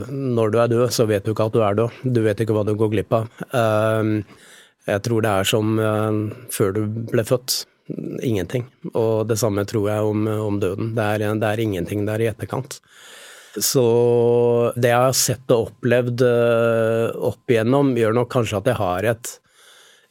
når 0.10 0.50
du 0.51 0.55
er 0.60 0.72
død, 0.72 0.82
så 0.91 1.05
vet 1.08 1.24
du 1.24 1.29
ikke 1.32 1.46
at 1.46 1.53
du 1.53 1.62
er 1.63 1.77
død. 1.77 2.00
Du 2.10 2.20
vet 2.25 2.41
ikke 2.41 2.55
hva 2.58 2.63
du 2.65 2.74
går 2.75 2.89
glipp 2.91 3.13
av. 3.13 3.27
jeg 4.89 5.03
tror 5.05 5.24
det 5.24 5.32
er 5.32 5.48
som 5.48 5.77
før 6.51 6.74
du 6.75 6.82
ble 7.13 7.24
født. 7.29 7.60
Ingenting. 8.25 8.65
Og 8.91 9.29
det 9.29 9.38
samme 9.39 9.63
tror 9.70 9.88
jeg 9.94 10.10
om, 10.10 10.25
om 10.50 10.60
døden. 10.60 10.96
Det 10.98 11.05
er, 11.05 11.27
det 11.38 11.51
er 11.53 11.63
ingenting 11.63 12.03
der 12.10 12.25
i 12.25 12.32
etterkant. 12.34 12.82
Så 13.62 13.86
det 14.76 14.90
jeg 14.92 15.00
har 15.06 15.16
sett 15.16 15.52
og 15.56 15.70
opplevd 15.70 16.24
opp 16.26 17.52
igjennom, 17.52 17.94
gjør 17.96 18.18
nok 18.18 18.32
kanskje 18.34 18.60
at 18.60 18.72
jeg 18.72 18.80
har 18.82 19.08
et 19.14 19.30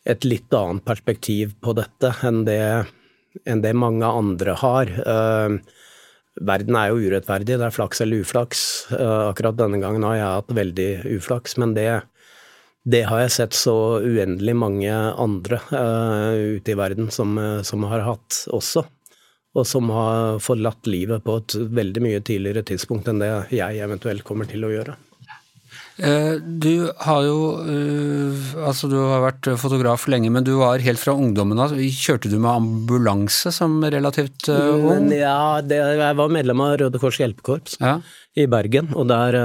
et 0.05 0.27
litt 0.29 0.53
annet 0.55 0.85
perspektiv 0.85 1.55
på 1.65 1.75
dette 1.77 2.13
enn 2.29 2.45
det, 2.47 2.61
enn 3.49 3.63
det 3.65 3.73
mange 3.77 4.07
andre 4.07 4.57
har. 4.61 4.91
Uh, 5.01 5.57
verden 6.45 6.77
er 6.79 6.91
jo 6.91 7.07
urettferdig, 7.09 7.57
det 7.57 7.69
er 7.69 7.75
flaks 7.75 8.03
eller 8.05 8.25
uflaks. 8.25 8.65
Uh, 8.93 9.31
akkurat 9.31 9.59
denne 9.59 9.81
gangen 9.83 10.05
har 10.07 10.19
jeg 10.19 10.35
hatt 10.39 10.59
veldig 10.61 10.91
uflaks, 11.17 11.57
men 11.63 11.73
det, 11.77 11.89
det 12.85 13.05
har 13.09 13.25
jeg 13.25 13.37
sett 13.39 13.57
så 13.57 13.77
uendelig 14.05 14.57
mange 14.61 14.93
andre 14.93 15.63
ute 15.73 16.75
i 16.75 16.79
verden 16.79 17.09
som, 17.15 17.39
som, 17.65 17.89
har 17.89 18.05
hatt 18.05 18.45
også. 18.53 18.85
Og 19.54 19.66
som 19.70 19.90
har 19.94 20.40
forlatt 20.42 20.88
livet 20.90 21.23
på 21.25 21.38
et 21.38 21.54
veldig 21.78 22.02
mye 22.02 22.23
tidligere 22.26 22.64
tidspunkt 22.66 23.11
enn 23.11 23.23
det 23.23 23.30
jeg 23.54 23.82
eventuelt 23.84 24.26
kommer 24.26 24.50
til 24.50 24.66
å 24.66 24.73
gjøre. 24.73 24.96
Eh, 25.96 26.34
du 26.42 26.90
har 27.06 27.23
jo 27.23 27.38
eh, 27.70 28.54
Altså, 28.66 28.88
du 28.90 28.96
har 28.99 29.23
vært 29.23 29.46
fotograf 29.62 30.08
lenge, 30.11 30.30
men 30.34 30.42
du 30.46 30.56
var 30.58 30.82
helt 30.82 30.99
fra 30.99 31.14
ungdommen 31.14 31.61
av 31.62 31.76
Kjørte 31.78 32.32
du 32.32 32.34
med 32.40 32.50
ambulanse 32.50 33.52
som 33.54 33.76
relativt 33.78 34.49
eh, 34.50 34.75
ung? 34.75 35.12
Ja, 35.14 35.62
det, 35.62 35.78
jeg 35.78 36.18
var 36.18 36.34
medlem 36.34 36.64
av 36.64 36.78
Røde 36.82 36.99
Kors 37.02 37.20
hjelpekorps 37.23 37.78
ja. 37.78 38.00
i 38.34 38.49
Bergen. 38.50 38.90
Og 38.99 39.06
der 39.11 39.38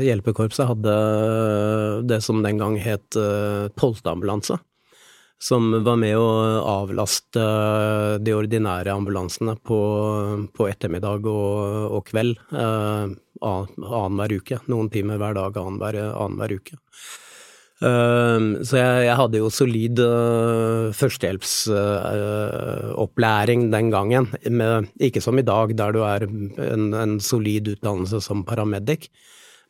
hjelpekorpset 0.00 0.70
hadde 0.70 0.94
det 2.08 2.22
som 2.24 2.40
den 2.44 2.60
gang 2.62 2.78
het 2.80 3.20
tolvteambulanse 3.80 4.58
som 5.42 5.66
var 5.84 5.98
med 6.00 6.16
å 6.16 6.28
avlaste 6.70 7.42
de 8.24 8.36
ordinære 8.36 8.94
ambulansene 8.94 9.58
på, 9.60 9.80
på 10.54 10.68
ettermiddag 10.70 11.26
og, 11.28 11.90
og 11.98 12.06
kveld 12.08 12.38
eh, 12.52 13.12
annenhver 13.44 14.38
uke. 14.38 14.62
Noen 14.72 14.88
timer 14.94 15.20
hver 15.20 15.36
dag 15.36 15.60
annenhver 15.60 16.00
annen 16.14 16.56
uke. 16.56 16.80
Uh, 17.82 18.62
så 18.62 18.78
jeg, 18.78 19.08
jeg, 19.08 19.16
hadde 19.18 19.38
jo 19.40 19.48
solid 19.52 19.98
uh, 19.98 20.92
førstehjelpsopplæring 20.94 23.64
uh, 23.66 23.70
den 23.74 23.90
gangen. 23.92 24.28
Med, 24.46 24.86
ikke 25.02 25.20
som 25.24 25.38
i 25.40 25.44
dag, 25.44 25.76
der 25.76 25.92
du 25.92 26.02
er 26.06 26.22
en, 26.24 26.94
en 26.94 27.20
solid 27.20 27.68
utdannelse 27.74 28.20
som 28.24 28.44
paramedic. 28.46 29.10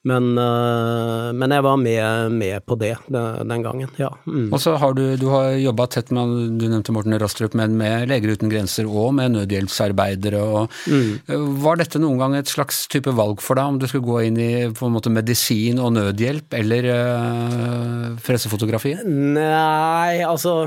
Men, 0.04 0.34
eh, 0.36 1.30
men, 1.32 1.52
jeg 1.56 1.64
var 1.64 1.78
med, 1.80 2.32
med, 2.36 2.64
på 2.68 2.76
det 2.76 2.92
den 3.08 3.64
gangen, 3.64 3.88
ja. 3.96 4.10
Mm. 4.28 4.50
Og 4.52 4.60
så 4.60 4.74
har 4.80 4.92
du, 4.96 5.02
du 5.16 5.26
har 5.32 5.54
jobba 5.56 5.86
tett 5.94 6.12
med, 6.12 6.34
du 6.60 6.66
nevnte 6.68 6.92
Morten 6.92 7.16
Rastrup, 7.20 7.56
men 7.56 7.78
med 7.80 8.10
Leger 8.10 8.34
uten 8.36 8.52
grenser 8.52 8.88
og 8.90 9.14
med 9.16 9.32
nødhjelpsarbeidere. 9.32 10.44
Og, 10.44 10.76
mm. 10.84 11.56
Var 11.64 11.80
dette 11.80 12.02
noen 12.02 12.20
gang 12.20 12.36
et 12.36 12.52
slags 12.52 12.84
type 12.92 13.16
valg 13.16 13.40
for 13.44 13.56
deg, 13.56 13.72
om 13.72 13.80
du 13.80 13.88
skulle 13.88 14.04
gå 14.04 14.20
inn 14.28 14.40
i 14.40 14.52
på 14.76 14.90
en 14.90 14.96
måte 14.98 15.12
medisin 15.12 15.80
og 15.80 15.94
nødhjelp, 15.96 16.52
eller 16.60 16.90
øh, 16.92 18.08
pressefotografi? 18.24 18.98
Nei, 19.08 20.20
altså 20.28 20.66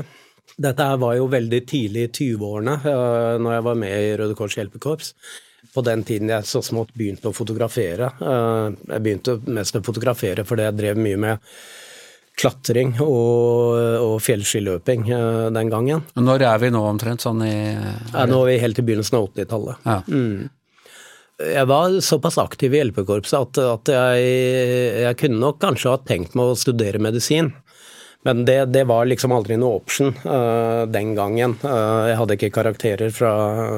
dette 0.58 0.86
var 0.98 1.14
jo 1.14 1.28
veldig 1.30 1.60
tidlig 1.70 2.08
i 2.08 2.10
20-årene, 2.10 2.80
uh, 2.82 3.34
når 3.38 3.52
jeg 3.54 3.64
var 3.68 3.76
med 3.78 3.92
i 3.94 4.14
Røde 4.18 4.34
Kors 4.34 4.56
hjelpekorps 4.58 5.12
på 5.78 5.84
den 5.86 6.02
tiden 6.06 6.32
jeg 6.32 6.46
så 6.48 6.62
smått 6.64 6.90
begynte 6.98 7.30
å 7.30 7.36
fotografere. 7.36 8.10
Eh, 8.18 8.64
jeg 8.96 9.04
begynte 9.04 9.38
mest 9.46 9.78
å 9.78 9.84
fotografere 9.86 10.46
fordi 10.48 10.66
jeg 10.66 10.78
drev 10.80 11.00
mye 11.04 11.20
med 11.22 11.52
klatring 12.38 12.94
og, 13.02 13.78
og 14.02 14.18
fjellskiløping 14.22 15.08
eh, 15.14 15.46
den 15.54 15.72
gangen. 15.72 16.04
Når 16.18 16.46
er 16.50 16.62
vi 16.62 16.72
nå 16.74 16.82
omtrent 16.86 17.24
sånn 17.24 17.42
i 17.46 17.54
ja, 17.54 18.26
Nå 18.26 18.42
er 18.44 18.52
vi 18.52 18.60
helt 18.64 18.78
i 18.78 18.86
begynnelsen 18.86 19.20
av 19.20 19.28
80-tallet. 19.30 19.84
Ja. 19.86 20.00
Mm. 20.10 20.48
Jeg 21.38 21.70
var 21.70 22.00
såpass 22.02 22.34
aktiv 22.42 22.72
i 22.74 22.80
hjelpekorpset 22.80 23.38
at, 23.38 23.58
at 23.62 23.90
jeg, 23.94 24.30
jeg, 25.04 25.18
kunne 25.20 25.38
nok 25.38 25.60
kanskje 25.62 25.92
ha 25.92 26.00
tenkt 26.02 26.34
meg 26.38 26.50
å 26.50 26.58
studere 26.58 26.98
medisin. 27.02 27.52
Men 28.26 28.44
det, 28.44 28.64
det, 28.74 28.84
var 28.84 29.06
liksom 29.06 29.32
aldri 29.32 29.56
noe 29.56 29.78
option 29.78 30.10
uh, 30.24 30.86
den 30.90 31.14
gangen. 31.14 31.54
Uh, 31.62 32.08
jeg 32.10 32.18
hadde 32.18 32.38
ikke 32.38 32.54
karakterer 32.56 33.12
fra, 33.14 33.34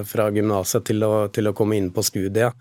fra 0.08 0.30
gymnaset 0.32 0.86
til, 0.88 1.04
til, 1.34 1.50
å 1.50 1.56
komme 1.56 1.76
inn 1.76 1.90
på 1.92 2.04
studiet. 2.06 2.56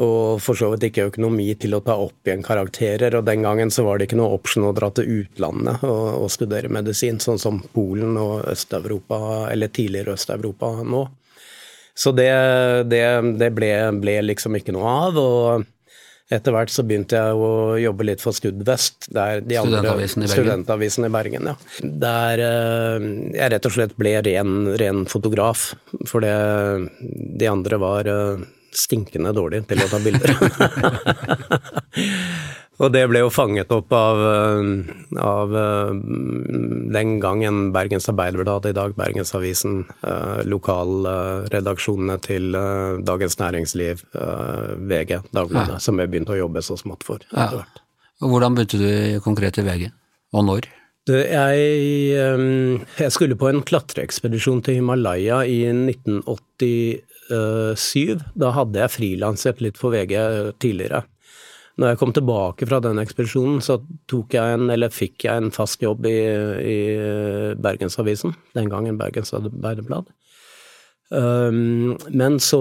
Og 0.00 0.38
for 0.40 0.56
så 0.56 0.70
vidt 0.72 0.86
ikke 0.86 1.08
økonomi 1.10 1.50
til 1.60 1.74
å 1.76 1.82
ta 1.84 1.96
opp 2.00 2.28
igjen 2.28 2.44
karakterer. 2.46 3.18
Og 3.18 3.26
den 3.26 3.42
gangen 3.44 3.72
så 3.74 3.84
var 3.84 3.98
det 3.98 4.06
ikke 4.06 4.20
noe 4.20 4.36
option 4.38 4.68
å 4.68 4.74
dra 4.76 4.88
til 4.96 5.10
utlandet 5.20 5.82
og, 5.84 6.04
og 6.22 6.30
studere 6.32 6.70
medisin, 6.72 7.18
sånn 7.20 7.42
som 7.42 7.58
Polen 7.74 8.16
og 8.20 8.46
Øst-Europa, 8.48 9.50
eller 9.50 9.74
tidligere 9.74 10.14
Øst-Europa 10.16 10.72
nå. 10.86 11.04
Så 12.00 12.14
det, 12.16 12.30
det, 12.88 13.02
det 13.42 13.50
ble, 13.52 13.74
ble, 14.00 14.16
liksom 14.30 14.56
ikke 14.56 14.72
noe 14.72 14.94
av. 15.10 15.18
og 15.20 15.66
etter 16.30 16.54
hvert 16.54 16.70
så 16.72 16.84
begynte 16.86 17.18
jeg 17.18 17.34
å 17.34 17.76
jobbe 17.80 18.06
litt 18.06 18.22
for 18.22 18.32
Studvest. 18.36 19.08
Der 19.10 19.40
de 19.42 19.58
studentavisen, 19.58 20.22
andre, 20.22 20.36
studentavisen 20.36 21.08
i 21.08 21.12
Bergen. 21.12 21.50
Ja. 21.50 21.56
Der 22.06 22.34
eh, 22.46 22.96
jeg 23.34 23.52
rett 23.56 23.68
og 23.68 23.74
slett 23.74 23.94
ble 23.98 24.12
ren, 24.26 24.52
ren 24.80 24.98
fotograf. 25.10 25.60
For 26.06 26.18
det, 26.24 26.36
de 27.40 27.46
andre 27.50 27.76
var 27.82 28.02
eh, 28.10 28.46
stinkende 28.70 29.34
dårlige 29.36 29.66
til 29.72 29.84
å 29.84 29.90
ta 29.90 29.98
bilder. 30.06 30.30
Og 32.80 32.88
det 32.94 33.02
ble 33.10 33.20
jo 33.20 33.28
fanget 33.32 33.72
opp 33.76 33.92
av, 33.92 34.20
eh, 34.24 34.60
av 35.20 35.56
eh, 35.62 35.90
den 36.96 37.20
gangen 37.20 37.72
Bergens 37.76 38.08
Arbeiderblad, 38.08 38.66
i 38.70 38.76
dag 38.76 38.94
Bergensavisen, 38.96 39.74
eh, 40.00 40.40
lokalredaksjonene 40.48 42.16
til 42.24 42.56
Dagens 43.04 43.36
Næringsliv, 43.40 43.96
VG, 44.88 45.10
Dagbladet, 45.28 45.76
ja. 45.76 45.78
som 45.78 45.98
jeg 46.00 46.10
begynte 46.10 46.34
å 46.36 46.40
jobbe 46.40 46.60
så 46.64 46.74
smått 46.80 47.02
for. 47.04 47.18
Ja. 47.36 47.48
Og 48.20 48.28
Hvordan 48.32 48.54
begynte 48.56 48.78
du 48.80 49.20
konkret 49.24 49.58
i 49.60 49.66
VG, 49.66 49.84
og 50.36 50.42
når? 50.48 50.62
Jeg, 51.10 51.56
jeg, 52.12 53.10
skulle 53.10 53.40
på 53.40 53.48
en 53.48 53.62
klatreekspedisjon 53.66 54.60
til 54.62 54.74
Himalaya 54.78 55.38
i 55.48 55.64
1987. 55.72 58.20
Da 58.38 58.48
hadde 58.54 58.78
jeg 58.84 58.94
frilanset 58.94 59.60
litt 59.64 59.80
for 59.80 59.90
VG 59.96 60.12
tidligere. 60.62 61.00
Når 61.80 61.94
jeg 61.94 62.00
kom 62.00 62.10
tilbake 62.12 62.66
fra 62.68 62.78
den 62.84 63.00
ekspedisjonen, 63.00 63.60
så 63.64 63.78
tok 64.10 64.34
jeg 64.36 64.56
en, 64.58 64.68
eller 64.72 64.92
fikk 64.92 65.24
jeg 65.24 65.40
en 65.40 65.52
fast 65.54 65.80
jobb 65.80 66.04
i, 66.10 66.18
i 66.60 66.80
Bergensavisen, 67.56 68.34
den 68.56 68.68
gangen 68.68 68.98
Bergens 69.00 69.32
Arbeiderblad. 69.36 70.10
Um, 71.10 71.96
men 72.14 72.36
så 72.38 72.60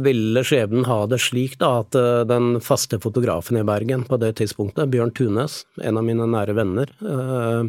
ville 0.00 0.40
skjebnen 0.48 0.86
ha 0.88 1.02
det 1.10 1.18
slik 1.20 1.58
da, 1.60 1.82
at 1.82 1.96
uh, 1.98 2.22
den 2.24 2.54
faste 2.64 2.96
fotografen 3.02 3.58
i 3.60 3.64
Bergen 3.68 4.06
på 4.08 4.16
det 4.22 4.32
tidspunktet, 4.38 4.88
Bjørn 4.94 5.12
Tunes, 5.12 5.64
en 5.84 6.00
av 6.00 6.06
mine 6.06 6.28
nære 6.30 6.54
venner, 6.56 6.92
uh, 7.04 7.66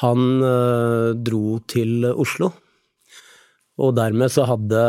han 0.00 0.28
uh, 0.40 1.10
dro 1.18 1.58
til 1.68 2.06
Oslo. 2.14 2.54
Og 3.82 3.92
dermed 3.98 4.32
så 4.32 4.46
hadde 4.48 4.80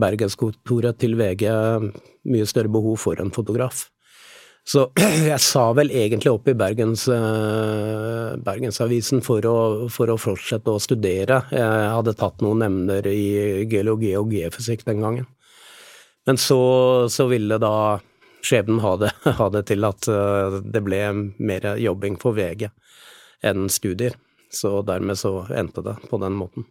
Bergenskontoret 0.00 0.98
til 1.00 1.14
VG 1.16 1.46
mye 2.28 2.48
større 2.48 2.72
behov 2.72 2.98
for 3.00 3.20
en 3.22 3.32
fotograf. 3.32 3.86
Så 4.68 4.84
jeg 5.30 5.40
sa 5.40 5.70
vel 5.76 5.90
egentlig 5.96 6.32
opp 6.32 6.48
i 6.50 6.56
Bergens, 6.58 7.06
uh, 7.08 8.36
Bergensavisen 8.44 9.22
for 9.24 9.46
å, 9.48 9.56
for 9.92 10.12
å, 10.12 10.18
fortsette 10.20 10.74
å 10.74 10.82
studere. 10.82 11.40
Jeg 11.54 11.88
hadde 11.94 12.16
tatt 12.18 12.44
noen 12.44 12.66
emner 12.66 13.08
i 13.08 13.64
geologi 13.70 14.12
og 14.18 14.34
geofysikk 14.34 14.84
den 14.88 15.00
gangen. 15.04 15.28
Men 16.28 16.36
så, 16.36 16.60
så 17.08 17.28
ville 17.30 17.56
da 17.62 17.98
skjebnen 18.44 18.82
ha 18.84 18.94
det, 19.00 19.14
ha 19.40 19.48
det 19.54 19.64
til 19.72 19.88
at 19.88 20.10
uh, 20.12 20.60
det 20.60 20.84
ble 20.84 21.02
mer 21.40 21.72
jobbing 21.80 22.20
for 22.20 22.36
VG 22.36 22.68
enn 23.48 23.70
studier. 23.72 24.18
Så 24.52 24.80
dermed 24.84 25.16
så 25.20 25.46
endte 25.52 25.84
det 25.84 25.96
på 26.08 26.20
den 26.20 26.36
måten. 26.36 26.64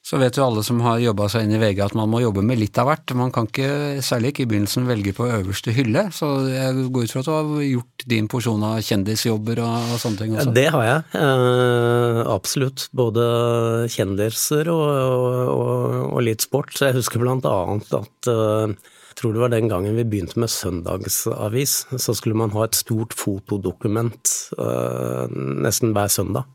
Så 0.00 0.16
vet 0.16 0.38
jo 0.38 0.46
alle 0.46 0.62
som 0.64 0.78
har 0.80 1.00
jobba 1.02 1.26
seg 1.28 1.44
inn 1.44 1.52
i 1.54 1.60
VG 1.60 1.82
at 1.84 1.94
man 1.98 2.08
må 2.08 2.22
jobbe 2.22 2.42
med 2.46 2.58
litt 2.58 2.78
av 2.80 2.88
hvert. 2.88 3.12
Man 3.18 3.32
kan 3.34 3.46
ikke, 3.50 4.00
særlig 4.04 4.32
ikke 4.32 4.46
i 4.46 4.48
begynnelsen, 4.48 4.86
velge 4.88 5.12
på 5.16 5.28
øverste 5.28 5.74
hylle. 5.76 6.06
Så 6.16 6.28
jeg 6.48 6.86
går 6.94 7.04
ut 7.04 7.12
fra 7.12 7.20
at 7.20 7.28
du 7.28 7.32
har 7.34 7.50
gjort 7.66 8.06
din 8.08 8.30
porsjon 8.32 8.64
av 8.64 8.78
kjendisjobber 8.86 9.60
og, 9.60 9.90
og 9.92 10.00
sånne 10.00 10.22
ting 10.22 10.32
også? 10.34 10.54
Det 10.56 10.66
har 10.72 10.86
jeg, 10.86 11.02
eh, 11.20 12.20
absolutt. 12.32 12.86
Både 12.96 13.26
kjendiser 13.92 14.72
og, 14.72 14.86
og, 14.88 15.98
og, 16.06 16.22
litt 16.24 16.48
sport. 16.48 16.72
Jeg 16.80 16.96
husker 16.96 17.20
blant 17.20 17.44
annet 17.50 17.92
at 18.00 18.30
eh, 18.32 18.72
jeg 19.10 19.18
tror 19.20 19.36
det 19.36 19.42
var 19.44 19.52
den 19.52 19.68
gangen 19.68 19.98
vi 20.00 20.06
begynte 20.08 20.40
med 20.40 20.48
søndagsavis, 20.48 21.74
så 22.00 22.16
skulle 22.16 22.40
man 22.40 22.54
ha 22.54 22.64
et 22.64 22.78
stort 22.78 23.12
fotodokument 23.20 24.32
eh, 24.56 25.36
nesten 25.60 25.92
hver 25.92 26.08
søndag. 26.08 26.48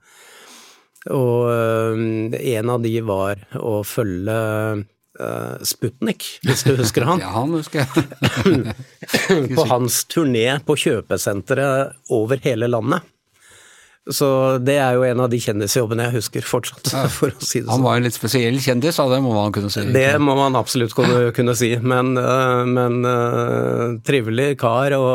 Og 1.13 2.33
en 2.35 2.69
av 2.73 2.81
de 2.81 2.93
var 3.05 3.41
å 3.59 3.79
følge 3.85 4.37
uh, 5.21 5.57
Sputnik, 5.61 6.27
hvis 6.45 6.65
du 6.65 6.73
husker 6.79 7.05
han? 7.05 7.21
ja, 7.25 7.31
han 7.35 7.53
husker 7.53 7.83
jeg. 7.83 8.73
på 9.57 9.67
hans 9.69 10.01
turné 10.09 10.47
på 10.65 10.77
kjøpesenteret 10.85 12.13
over 12.13 12.41
hele 12.45 12.71
landet. 12.71 13.05
Så 14.05 14.27
det 14.61 14.75
er 14.77 14.99
jo 14.99 15.05
en 15.07 15.23
av 15.23 15.31
de 15.31 15.39
kjendisjobbene 15.41 16.05
jeg 16.05 16.19
husker 16.19 16.45
fortsatt, 16.45 16.91
ja. 16.93 17.07
for 17.17 17.33
å 17.33 17.39
si 17.41 17.61
det 17.61 17.65
sånn. 17.65 17.71
Han 17.73 17.85
var 17.87 17.97
en 17.97 18.05
litt 18.05 18.17
spesiell 18.17 18.59
kjendis, 18.61 18.99
det 19.01 19.21
må 19.25 19.33
man 19.33 19.55
kunne 19.55 19.71
si. 19.73 19.81
Det 19.95 20.11
må 20.21 20.35
man 20.37 20.57
absolutt 20.59 20.93
kunne, 20.97 21.31
kunne 21.35 21.55
si, 21.57 21.71
men, 21.81 22.13
men 22.13 22.99
uh, 23.01 23.97
trivelig 24.05 24.53
kar 24.61 24.93
og, 24.99 25.09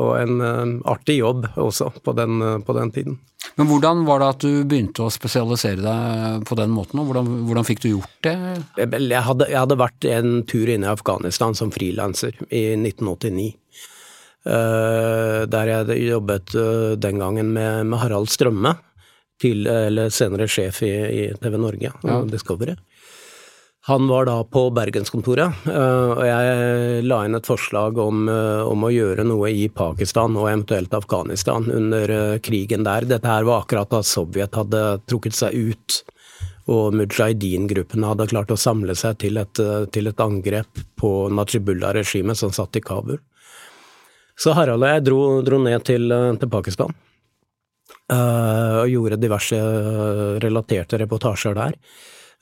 og 0.00 0.10
en 0.22 0.40
uh, 0.40 0.90
artig 0.94 1.18
jobb 1.20 1.50
også 1.60 1.92
på 2.00 2.16
den, 2.16 2.40
på 2.64 2.76
den 2.78 2.94
tiden. 2.96 3.20
Men 3.60 3.68
hvordan 3.68 4.06
var 4.08 4.22
det 4.22 4.28
at 4.32 4.44
du 4.46 4.64
begynte 4.66 5.04
å 5.04 5.12
spesialisere 5.12 5.82
deg 5.84 6.46
på 6.48 6.56
den 6.58 6.72
måten, 6.74 7.02
og 7.02 7.10
hvordan, 7.10 7.28
hvordan 7.46 7.66
fikk 7.68 7.84
du 7.84 7.90
gjort 7.90 8.24
det? 8.26 8.36
Jeg 8.80 9.20
hadde, 9.28 9.50
jeg 9.52 9.60
hadde 9.60 9.78
vært 9.78 10.08
en 10.10 10.40
tur 10.48 10.70
inne 10.72 10.88
i 10.88 10.94
Afghanistan 10.94 11.54
som 11.58 11.70
frilanser 11.74 12.40
i 12.48 12.70
1989. 12.78 13.52
Eh, 14.44 15.44
der 15.48 15.70
jeg 15.70 16.00
jobbet 16.04 16.52
uh, 16.52 16.96
den 17.00 17.22
gangen 17.22 17.52
med, 17.54 17.86
med 17.88 17.98
Harald 18.02 18.28
Strømme, 18.28 18.74
til, 19.40 19.66
eller 19.66 20.12
senere 20.14 20.46
sjef 20.50 20.82
i, 20.86 20.92
i 20.92 21.22
TV 21.40 21.56
Norge, 21.58 21.90
ja. 22.04 22.18
Discovery. 22.28 22.76
Han 23.86 24.08
var 24.08 24.24
da 24.24 24.38
på 24.48 24.62
bergenskontoret, 24.72 25.66
eh, 25.68 26.12
og 26.16 26.22
jeg 26.24 27.02
la 27.04 27.18
inn 27.26 27.36
et 27.36 27.48
forslag 27.48 27.98
om, 28.00 28.22
eh, 28.32 28.62
om, 28.64 28.86
å 28.86 28.88
gjøre 28.88 29.26
noe 29.28 29.50
i 29.52 29.66
Pakistan 29.68 30.38
og 30.40 30.48
eventuelt 30.48 30.96
Afghanistan 30.96 31.68
under 31.68 32.14
eh, 32.14 32.38
krigen 32.40 32.86
der. 32.86 33.04
Dette 33.04 33.28
her 33.28 33.44
var 33.44 33.66
akkurat 33.66 33.92
da 33.92 34.00
Sovjet 34.00 34.56
hadde 34.56 34.80
trukket 35.04 35.36
seg 35.36 35.52
ut, 35.74 35.98
og 36.72 36.96
mujahedin-gruppene 36.96 38.08
hadde 38.08 38.30
klart 38.32 38.56
å 38.56 38.56
samle 38.56 38.96
seg 38.96 39.20
til 39.20 39.36
et, 39.36 39.60
til 39.92 40.08
et 40.08 40.24
angrep 40.24 40.80
på 40.96 41.12
Najibullah-regimet 41.36 42.40
som 42.40 42.56
satt 42.56 42.80
i 42.80 42.84
Kabul. 42.84 43.20
Så 44.38 44.54
Harald 44.56 44.82
og 44.82 44.90
jeg 44.90 45.04
dro, 45.06 45.20
dro 45.46 45.60
ned 45.62 45.84
til, 45.86 46.10
til 46.40 46.50
Pakistan. 46.50 46.94
og 48.10 48.88
gjorde 48.90 49.20
diverse 49.22 49.60
relaterte 50.42 50.98
reportasjer 51.00 51.54
der. 51.54 51.78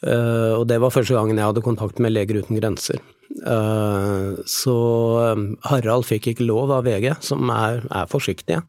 Uh, 0.03 0.59
og 0.59 0.67
det 0.67 0.81
var 0.83 0.91
første 0.91 1.15
gangen 1.15 1.39
jeg 1.39 1.47
hadde 1.47 1.63
kontakt 1.63 2.01
med 2.03 2.11
Leger 2.11 2.41
uten 2.43 2.59
grenser. 2.59 2.99
Uh, 3.47 4.35
så 4.51 4.75
Harald 5.69 6.09
fikk 6.09 6.33
ikke 6.33 6.49
lov 6.49 6.73
av 6.75 6.89
VG, 6.89 7.13
som 7.23 7.53
er, 7.55 7.85
er 7.87 8.11
forsiktige, 8.11 8.65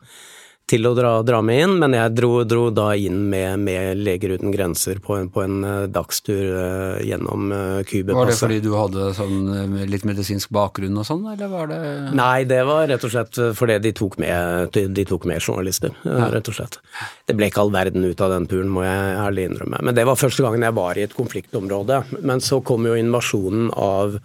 til 0.69 0.87
å 0.87 0.93
dra, 0.95 1.11
dra, 1.27 1.41
med 1.43 1.59
inn, 1.59 1.73
men 1.81 1.93
jeg 1.97 2.13
dro, 2.15 2.29
dro 2.47 2.69
da 2.73 2.93
inn 2.95 3.25
med, 3.29 3.59
med, 3.65 3.99
Leger 3.99 4.35
uten 4.37 4.51
grenser 4.53 5.01
på 5.03 5.17
en, 5.17 5.27
på 5.33 5.43
en 5.43 5.57
uh, 5.63 5.71
dagstur 5.91 6.43
uh, 6.55 7.01
gjennom 7.03 7.51
uh, 7.51 7.81
Var 7.83 8.29
det 8.29 8.37
fordi 8.39 8.59
du 8.63 8.71
hadde 8.77 9.09
sånn 9.17 9.83
litt 9.91 10.05
medisinsk 10.07 10.53
bakgrunn 10.55 10.95
og 11.01 11.07
sånn, 11.07 11.25
eller 11.33 11.51
var 11.51 11.67
det 11.71 11.79
Nei, 12.15 12.45
det 12.47 12.61
var 12.67 12.87
rett 12.89 13.03
og 13.03 13.11
slett 13.11 13.39
fordi 13.57 13.77
de 13.83 13.91
tok 13.97 14.17
med, 14.23 14.71
de 14.95 15.05
tok 15.07 15.27
med 15.29 15.43
journalister, 15.43 15.91
ja. 16.07 16.29
rett 16.31 16.47
og 16.49 16.55
slett. 16.55 16.79
Det 17.27 17.35
ble 17.37 17.49
ikke 17.51 17.65
all 17.65 17.73
verden 17.73 18.05
ut 18.07 18.23
av 18.23 18.31
den 18.33 18.47
turen, 18.49 18.71
må 18.71 18.85
jeg 18.85 19.17
ærlig 19.19 19.47
innrømme. 19.49 19.81
Men 19.89 19.97
det 19.97 20.05
var 20.07 20.19
første 20.19 20.45
gangen 20.45 20.63
jeg 20.63 20.77
var 20.77 20.99
i 20.99 21.05
et 21.05 21.15
konfliktområde. 21.17 21.99
Men 22.23 22.43
så 22.43 22.61
kom 22.65 22.87
jo 22.87 22.95
invasjonen 22.97 23.71
av 23.75 24.15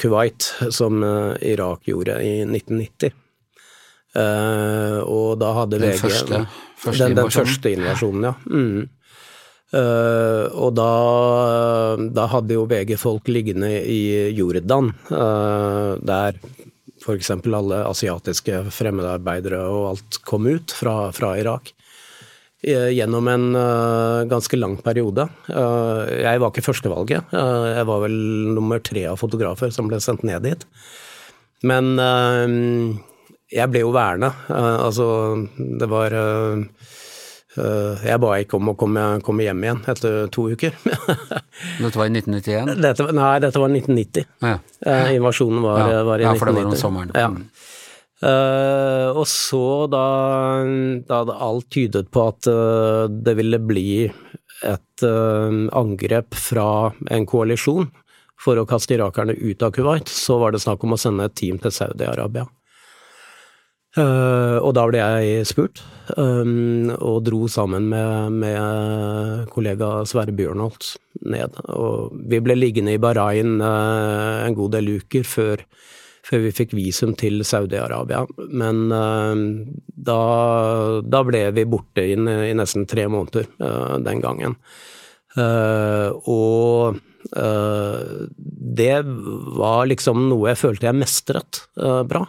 Kuwait, 0.00 0.50
som 0.72 1.02
Irak 1.44 1.88
gjorde 1.90 2.20
i 2.24 2.40
1990. 2.44 3.16
Uh, 4.18 5.00
og 5.06 5.38
da 5.38 5.52
hadde 5.60 5.78
den 5.78 5.92
VG 5.92 6.00
første, 6.00 6.44
første 6.80 7.06
den, 7.06 7.18
den, 7.18 7.32
første 7.34 7.72
invasjonen, 7.74 8.28
ja. 8.30 8.34
Mm. 8.50 8.86
Uh, 9.68 10.46
og 10.56 10.72
da, 10.78 10.92
da, 12.16 12.24
hadde 12.32 12.56
jo 12.56 12.64
VG 12.70 12.94
folk 12.98 13.28
liggende 13.28 13.68
i 13.84 14.00
Jordan, 14.34 14.94
uh, 15.12 15.98
der 16.00 16.38
f.eks. 16.98 17.30
alle 17.36 17.82
asiatiske 17.86 18.64
fremmedarbeidere 18.74 19.60
og 19.70 19.90
alt 19.92 20.22
kom 20.26 20.48
ut 20.50 20.72
fra, 20.74 21.12
fra 21.14 21.36
Irak. 21.38 21.74
Gjennom 22.58 23.28
en 23.30 23.44
ganske 24.26 24.58
lang 24.58 24.72
periode. 24.82 25.28
jeg 25.46 26.40
var 26.42 26.50
ikke 26.50 26.64
førstevalget. 26.66 27.30
jeg 27.30 27.84
var 27.86 28.00
vel 28.02 28.16
nummer 28.56 28.82
tre 28.82 29.04
av 29.06 29.20
fotografer 29.20 29.70
som 29.70 29.86
ble 29.86 30.00
sendt 30.02 30.26
ned 30.26 30.42
dit. 30.42 30.66
Men 31.62 31.94
jeg 33.52 33.72
ble 33.72 33.84
jo 33.84 33.92
værende. 33.94 34.30
Uh, 34.48 34.76
altså, 34.86 35.06
det 35.56 35.88
var 35.90 36.14
uh, 36.14 36.60
uh, 37.56 38.04
Jeg 38.04 38.20
ba 38.22 38.34
ikke 38.42 38.58
om 38.58 38.72
å 38.72 38.76
komme, 38.78 39.04
komme, 39.24 39.46
hjem 39.46 39.64
igjen 39.64 39.82
etter 39.88 40.28
to 40.34 40.48
uker. 40.52 40.76
dette 41.82 41.94
var 41.96 42.10
i 42.10 42.14
1991? 42.14 42.74
Dette, 42.84 43.08
nei, 43.16 43.34
dette 43.44 43.62
var 43.62 43.72
1990. 43.72 44.28
Ja. 44.44 44.56
invasjonen 45.14 45.64
var, 45.64 45.80
ja. 45.80 46.02
var, 46.06 46.20
i 46.20 46.28
1990. 46.28 46.30
Ja, 46.30 46.38
for 46.38 46.50
det 46.52 46.58
var 46.58 46.72
om 46.72 46.80
sommeren. 46.82 47.16
Ja. 47.16 47.30
og 49.14 49.26
så, 49.30 49.64
da, 49.92 50.06
da 51.06 51.38
alt 51.46 51.68
tydet 51.70 52.10
på 52.10 52.26
at 52.32 52.48
det 53.14 53.34
ville 53.38 53.60
bli 53.62 54.08
et 54.66 55.04
angrep 55.06 56.34
fra 56.34 56.90
en 57.14 57.26
koalisjon 57.30 57.86
for 58.38 58.58
å 58.58 58.66
kaste 58.66 58.96
irakerne 58.96 59.34
ut 59.38 59.62
av 59.62 59.70
Kuwait, 59.74 60.10
så 60.10 60.38
var 60.42 60.54
det 60.54 60.62
snakk 60.62 60.82
om 60.86 60.94
å 60.94 61.00
sende 61.00 61.26
et 61.30 61.38
team 61.38 61.62
til 61.62 61.74
Saudi-Arabia. 61.74 62.46
Uh, 63.98 64.58
og 64.62 64.74
da 64.76 64.84
ble 64.86 65.00
jeg 65.00 65.46
spurt, 65.48 65.80
um, 66.14 66.90
og 67.02 67.22
dro 67.26 67.48
sammen 67.50 67.88
med, 67.90 68.36
med 68.44 69.48
kollega 69.50 70.04
Sverre 70.06 70.34
Bjørnholt 70.36 70.92
ned. 71.26 71.56
Og 71.74 72.14
vi 72.30 72.38
ble 72.44 72.54
liggende 72.58 72.94
i 72.94 73.00
Bahrain 73.02 73.56
uh, 73.58 74.44
en 74.44 74.54
god 74.54 74.76
del 74.76 74.92
uker 75.00 75.26
før, 75.26 75.64
før 76.28 76.44
vi 76.46 76.54
fikk 76.54 76.76
visum 76.78 77.16
til 77.18 77.42
Saudi-Arabia. 77.42 78.22
Men 78.54 78.86
uh, 78.94 79.34
da, 79.82 80.20
da, 81.02 81.24
ble 81.26 81.42
vi 81.58 81.66
borte 81.66 82.06
i, 82.06 82.14
i 82.14 82.54
nesten 82.54 82.86
tre 82.86 83.08
måneder 83.10 83.50
den 84.04 84.22
gangen. 84.22 84.54
og 85.38 86.98
det 88.78 88.96
var 89.58 89.86
liksom 89.90 90.28
noe 90.30 90.52
jeg 90.52 90.60
følte 90.62 90.88
jeg 90.88 90.98
mestret 91.02 91.60
bra. 92.08 92.24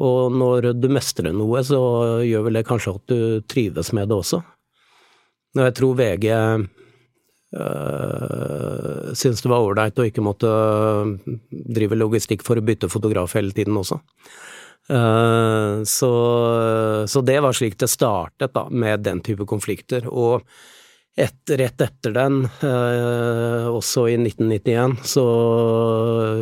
Og 0.00 0.32
når 0.32 0.72
du 0.80 0.88
mestrer 0.92 1.34
noe, 1.36 1.60
så 1.66 1.80
gjør 2.24 2.46
vel 2.46 2.60
det 2.60 2.68
kanskje 2.68 2.94
at 2.96 3.12
du 3.12 3.18
trives 3.50 3.92
med 3.92 4.08
det 4.08 4.16
også. 4.16 4.40
Og 5.52 5.66
jeg 5.66 5.74
tror 5.76 5.98
VG 5.98 6.28
øh, 6.32 6.62
eh, 7.60 9.10
syntes 9.12 9.44
det 9.44 9.52
var 9.52 9.66
ålreit 9.66 10.00
å 10.00 10.06
ikke 10.08 10.24
måtte 10.24 10.48
drive 11.50 11.98
logistikk 12.00 12.44
for 12.46 12.56
å 12.56 12.64
bytte 12.64 12.88
fotograf 12.92 13.36
hele 13.36 13.52
tiden 13.56 13.76
også. 13.76 14.00
Uh, 14.90 15.84
så, 15.86 16.12
så, 17.06 17.20
det 17.22 17.38
var 17.40 17.54
slik 17.54 17.76
det 17.78 17.88
startet, 17.88 18.50
da, 18.56 18.66
med 18.68 19.04
den 19.06 19.20
type 19.22 19.46
konflikter. 19.48 20.08
Og 20.10 20.42
et, 21.14 21.38
rett 21.46 21.84
etter 21.84 22.16
den, 22.16 22.42
uh, 22.64 23.68
også 23.70 24.08
i 24.10 24.16
1991, 24.18 24.98
så 25.06 25.26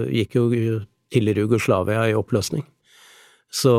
gikk 0.09 0.39
jo 0.39 0.49
tidligere 1.11 1.45
Jugoslavia 1.45 2.09
i 2.09 2.17
oppløsning. 2.17 2.65
Så 3.51 3.73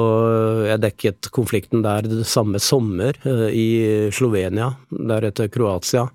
jeg 0.67 0.81
dekket 0.83 1.29
konflikten 1.31 1.83
der 1.85 2.03
det 2.03 2.25
samme 2.27 2.59
sommer, 2.59 3.15
eh, 3.23 3.47
i 3.55 4.11
Slovenia, 4.11 4.73
deretter 4.91 5.47
Kroatia. 5.47 6.09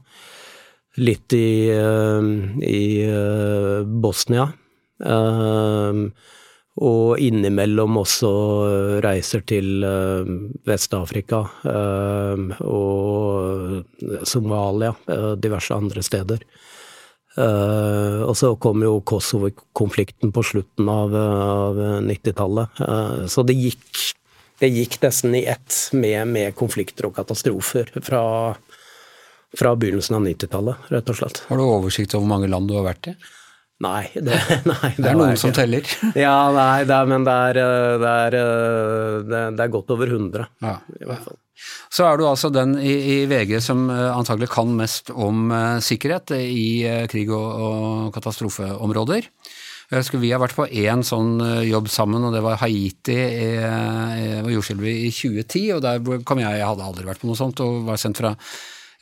Litt 0.96 1.32
i, 1.32 1.68
eh, 1.72 2.22
i 2.60 3.02
eh, 3.04 3.82
Bosnia. 3.84 4.52
Og 6.76 7.18
innimellom 7.20 7.96
også 8.00 9.00
reiser 9.04 9.42
til 9.48 9.84
Vest-Afrika 10.64 11.42
og 12.64 13.84
Somalia, 14.24 14.94
diverse 15.36 15.76
andre 15.76 16.02
steder. 16.04 16.40
Uh, 17.36 18.22
og 18.24 18.32
så 18.38 18.54
kom 18.56 18.80
jo 18.80 18.94
Kosovo-konflikten 19.04 20.32
på 20.32 20.44
slutten 20.46 20.88
av, 20.88 21.12
av 21.12 21.80
90-tallet. 22.06 22.80
Uh, 22.80 22.86
eh, 22.88 23.26
så 23.28 23.44
det 23.44 23.58
gikk, 23.60 24.04
det 24.62 24.70
gikk 24.72 24.96
nesten 25.02 25.36
i 25.36 25.44
ett 25.52 25.76
med, 25.92 26.22
med, 26.32 26.54
konflikter 26.56 27.10
og 27.10 27.16
katastrofer 27.18 27.92
fra 28.00 28.22
Fra 29.56 29.70
begynnelsen 29.78 30.16
av 30.18 30.24
90-tallet, 30.26 30.88
rett 30.92 31.10
og 31.12 31.16
slett. 31.16 31.38
Har 31.48 31.56
du 31.56 31.62
oversikt 31.64 32.12
over 32.14 32.24
hvor 32.24 32.32
mange 32.34 32.48
land 32.50 32.66
du 32.68 32.74
har 32.76 32.82
vært 32.84 33.06
i? 33.08 33.14
Nei, 33.84 34.06
det, 34.14 34.36
nei, 34.70 34.92
det 34.96 35.10
er 35.10 35.18
noen 35.18 35.40
som 35.40 35.52
teller. 35.54 35.84
ja, 36.16 36.36
nei, 36.54 36.84
det 36.88 36.94
er, 36.96 37.10
men 37.10 37.26
det 37.26 37.34
er, 37.50 37.58
eh, 37.60 37.96
det, 38.00 38.12
er, 38.28 38.36
eh, 38.38 39.18
det, 39.26 39.42
er, 39.66 39.72
godt 39.72 39.92
over 39.92 40.12
100, 40.14 40.46
ja. 40.64 40.78
i 40.96 41.08
hvert 41.08 41.26
fall. 41.26 41.36
Så 41.92 42.04
er 42.04 42.18
du 42.20 42.26
altså 42.28 42.50
den 42.52 42.74
i, 42.76 42.92
i 42.92 43.16
VG 43.30 43.54
som 43.64 43.86
uh, 43.88 44.12
antagelig 44.12 44.50
kan 44.52 44.74
mest 44.76 45.08
om 45.08 45.46
uh, 45.48 45.78
sikkerhet 45.80 46.34
i 46.36 46.66
uh, 46.84 47.06
krig- 47.08 47.32
og, 47.32 47.46
og 47.64 48.10
katastrofeområder. 48.12 49.30
Jeg 49.88 50.02
husker 50.02 50.20
Vi 50.20 50.32
har 50.34 50.42
vært 50.42 50.56
på 50.58 50.66
én 50.66 51.04
sånn 51.06 51.38
jobb 51.62 51.86
sammen, 51.94 52.24
og 52.26 52.34
det 52.34 52.40
var 52.42 52.58
Haiti 52.58 53.14
og 53.14 54.48
jordskjelvet 54.50 55.04
i 55.06 55.12
2010. 55.14 55.60
og 55.76 55.84
Der 55.84 56.24
kom 56.26 56.40
jeg, 56.42 56.58
jeg 56.58 56.66
hadde 56.66 56.88
aldri 56.88 57.06
vært 57.06 57.22
på 57.22 57.30
noe 57.30 57.38
sånt, 57.38 57.62
og 57.62 57.84
var 57.86 58.00
sendt 58.02 58.18
fra 58.18 58.32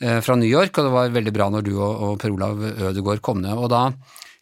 Eh, 0.01 0.21
fra 0.21 0.35
New 0.35 0.49
York, 0.49 0.77
og 0.79 0.89
det 0.89 0.93
var 0.93 1.15
veldig 1.15 1.33
bra 1.35 1.47
når 1.55 1.67
du 1.69 1.75
og, 1.79 1.93
og 2.03 2.15
Per 2.19 2.35
Olav 2.35 2.63
Ødegaard 2.91 3.23
kom 3.23 3.41
ned. 3.45 3.55
og 3.55 3.71
da 3.71 3.87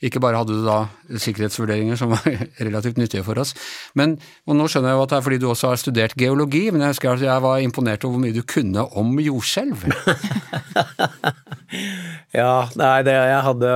ikke 0.02 0.20
bare 0.22 0.40
hadde 0.40 0.56
du 0.58 0.64
da 0.66 0.78
sikkerhetsvurderinger 1.22 1.98
som 2.00 2.12
var 2.12 2.26
relativt 2.66 2.98
nyttige 3.00 3.24
for 3.26 3.38
oss, 3.42 3.54
men 3.98 4.16
og 4.48 4.58
nå 4.58 4.66
skjønner 4.70 4.92
jeg 4.92 4.98
jo 4.98 5.04
at 5.06 5.14
det 5.14 5.18
er 5.18 5.26
fordi 5.28 5.40
du 5.42 5.48
også 5.50 5.72
har 5.72 5.80
studert 5.80 6.16
geologi, 6.18 6.64
men 6.70 6.84
jeg 6.84 6.96
husker 6.96 7.14
at 7.14 7.24
jeg 7.26 7.44
var 7.46 7.62
imponert 7.62 8.04
over 8.06 8.16
hvor 8.16 8.24
mye 8.24 8.36
du 8.36 8.42
kunne 8.42 8.84
om 8.98 9.14
jordskjelv. 9.22 9.86
ja, 12.40 12.52
nei, 12.80 12.94
det, 13.06 13.16
jeg, 13.16 13.40
hadde, 13.48 13.72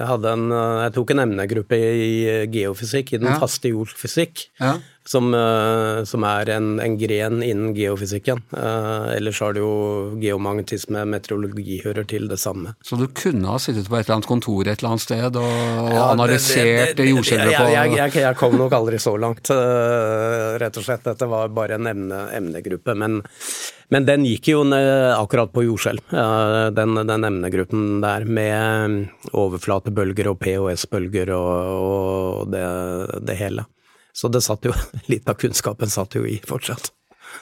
jeg 0.00 0.10
hadde 0.10 0.34
en 0.36 0.44
Jeg 0.56 0.94
tok 0.96 1.12
en 1.14 1.24
emnegruppe 1.26 1.78
i 1.78 2.10
geofysikk, 2.52 3.14
i 3.14 3.22
den 3.22 3.32
ja. 3.34 3.40
faste 3.42 3.72
jordfysikk. 3.74 4.48
Ja 4.62 4.76
som, 5.08 5.34
eh, 5.34 6.04
som 6.04 6.24
er 6.26 6.50
en, 6.56 6.80
en, 6.80 6.96
gren 6.98 7.42
innen 7.42 7.74
geofysikken. 7.76 8.42
Uh, 8.50 9.14
ellers 9.14 9.38
har 9.40 9.54
det 9.54 9.62
jo 9.62 10.16
geomagnetisme, 10.22 11.04
meteorologi 11.06 11.78
hører 11.84 12.06
til 12.08 12.26
det 12.30 12.38
samme. 12.42 12.74
Så 12.84 12.98
du 12.98 13.06
kunne 13.14 13.52
ha 13.52 13.60
sittet 13.62 13.88
på 13.90 13.98
et 13.98 14.06
eller 14.06 14.18
annet 14.18 14.30
kontor 14.30 14.66
et 14.66 14.80
eller 14.80 14.94
annet 14.94 15.04
sted 15.04 15.38
og, 15.38 15.92
ja, 15.92 16.08
analysert 16.10 16.98
jordskjelvet 17.06 17.54
på 17.54 17.68
jeg, 17.70 17.94
jeg, 18.00 18.14
jeg, 18.24 18.38
kom 18.40 18.56
nok 18.58 18.74
aldri 18.76 18.98
så 19.02 19.14
langt, 19.20 19.52
uh, 19.54 20.56
rett 20.60 20.80
og 20.80 20.88
slett. 20.88 21.06
Dette 21.06 21.30
var 21.30 21.54
bare 21.54 21.78
en 21.78 21.90
emne, 21.92 22.20
emnegruppe. 22.34 22.96
Men, 22.98 23.20
men, 23.94 24.08
den 24.08 24.26
gikk 24.26 24.50
jo 24.50 24.64
akkurat 24.66 25.54
på 25.54 25.68
jordskjelv, 25.68 26.02
uh, 26.16 26.66
den, 26.74 26.98
den, 27.06 27.30
emnegruppen 27.30 28.02
der, 28.02 28.26
med 28.26 29.30
overflatebølger 29.36 30.32
og 30.32 30.40
POS-bølger 30.42 31.30
og, 31.36 31.54
og 31.86 32.52
det, 32.54 32.66
det 33.28 33.40
hele. 33.44 33.68
Så 34.16 34.30
det 34.32 34.44
satt 34.44 34.64
jo, 34.64 34.72
litt 35.12 35.28
av 35.28 35.36
kunnskapen 35.40 35.92
satt 35.92 36.16
jo 36.16 36.24
i 36.28 36.38
fortsatt. 36.46 36.92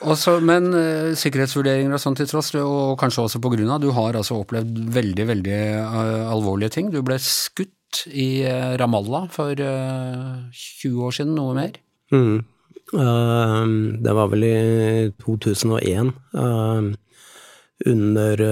Også, 0.02 0.38
men 0.42 0.72
uh, 0.74 1.12
sikkerhetsvurderinger 1.18 1.94
og 1.94 2.02
sånn 2.02 2.16
til 2.18 2.28
tross, 2.28 2.50
og 2.58 2.96
kanskje 3.00 3.28
også 3.28 3.40
på 3.44 3.52
grunn 3.54 3.70
av, 3.70 3.82
du 3.82 3.92
har 3.94 4.16
altså 4.18 4.40
opplevd 4.40 4.80
veldig, 4.94 5.26
veldig 5.30 5.60
uh, 5.84 6.32
alvorlige 6.32 6.74
ting. 6.76 6.90
Du 6.90 7.00
ble 7.06 7.18
skutt 7.22 8.04
i 8.10 8.42
uh, 8.48 8.74
Ramallah 8.80 9.28
for 9.32 9.54
20 9.54 11.06
år 11.06 11.14
siden, 11.14 11.36
noe 11.38 11.54
mer? 11.56 11.78
Mm. 12.14 12.42
det 14.04 14.12
var 14.14 14.28
vel 14.30 14.44
i 14.46 14.56
2001, 15.22 16.12
under, 17.90 18.42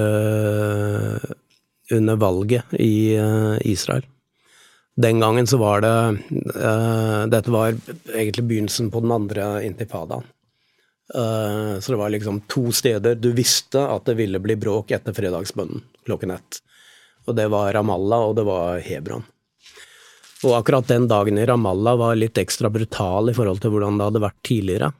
under 1.98 2.16
valget 2.18 2.72
i 2.80 2.94
Israel. 3.70 4.06
Den 4.96 5.20
gangen 5.20 5.46
så 5.46 5.56
var 5.56 5.80
det 5.80 6.18
uh, 6.56 7.24
Dette 7.32 7.50
var 7.50 7.72
egentlig 8.14 8.44
begynnelsen 8.44 8.90
på 8.92 9.00
den 9.00 9.12
andre 9.12 9.64
intifadaen. 9.64 10.26
Uh, 11.14 11.80
så 11.80 11.92
det 11.92 11.98
var 11.98 12.12
liksom 12.12 12.40
to 12.48 12.72
steder 12.72 13.14
du 13.14 13.32
visste 13.36 13.80
at 13.80 14.04
det 14.08 14.16
ville 14.20 14.40
bli 14.40 14.56
bråk 14.56 14.92
etter 14.92 15.16
fredagsbønnen 15.16 15.82
klokken 16.06 16.36
ett. 16.36 16.60
Og 17.26 17.36
det 17.36 17.48
var 17.52 17.72
Ramallah, 17.72 18.28
og 18.28 18.36
det 18.36 18.44
var 18.48 18.80
Hebron. 18.84 19.24
Og 20.42 20.56
akkurat 20.58 20.88
den 20.90 21.06
dagen 21.08 21.38
i 21.38 21.46
Ramallah 21.46 21.96
var 21.96 22.18
litt 22.18 22.38
ekstra 22.38 22.70
brutal 22.72 23.30
i 23.30 23.36
forhold 23.36 23.62
til 23.62 23.72
hvordan 23.72 23.98
det 23.98 24.08
hadde 24.10 24.24
vært 24.24 24.40
tidligere. 24.44 24.92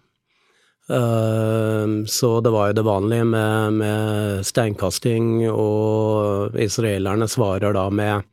Uh, 0.88 2.02
så 2.09 2.38
det 2.40 2.52
var 2.55 2.70
jo 2.70 2.78
det 2.81 2.88
vanlige 2.88 3.28
med, 3.28 3.81
med 3.81 4.46
steinkasting, 4.46 5.50
og 5.52 6.57
israelerne 6.61 7.28
svarer 7.28 7.76
da 7.76 7.88
med 7.92 8.28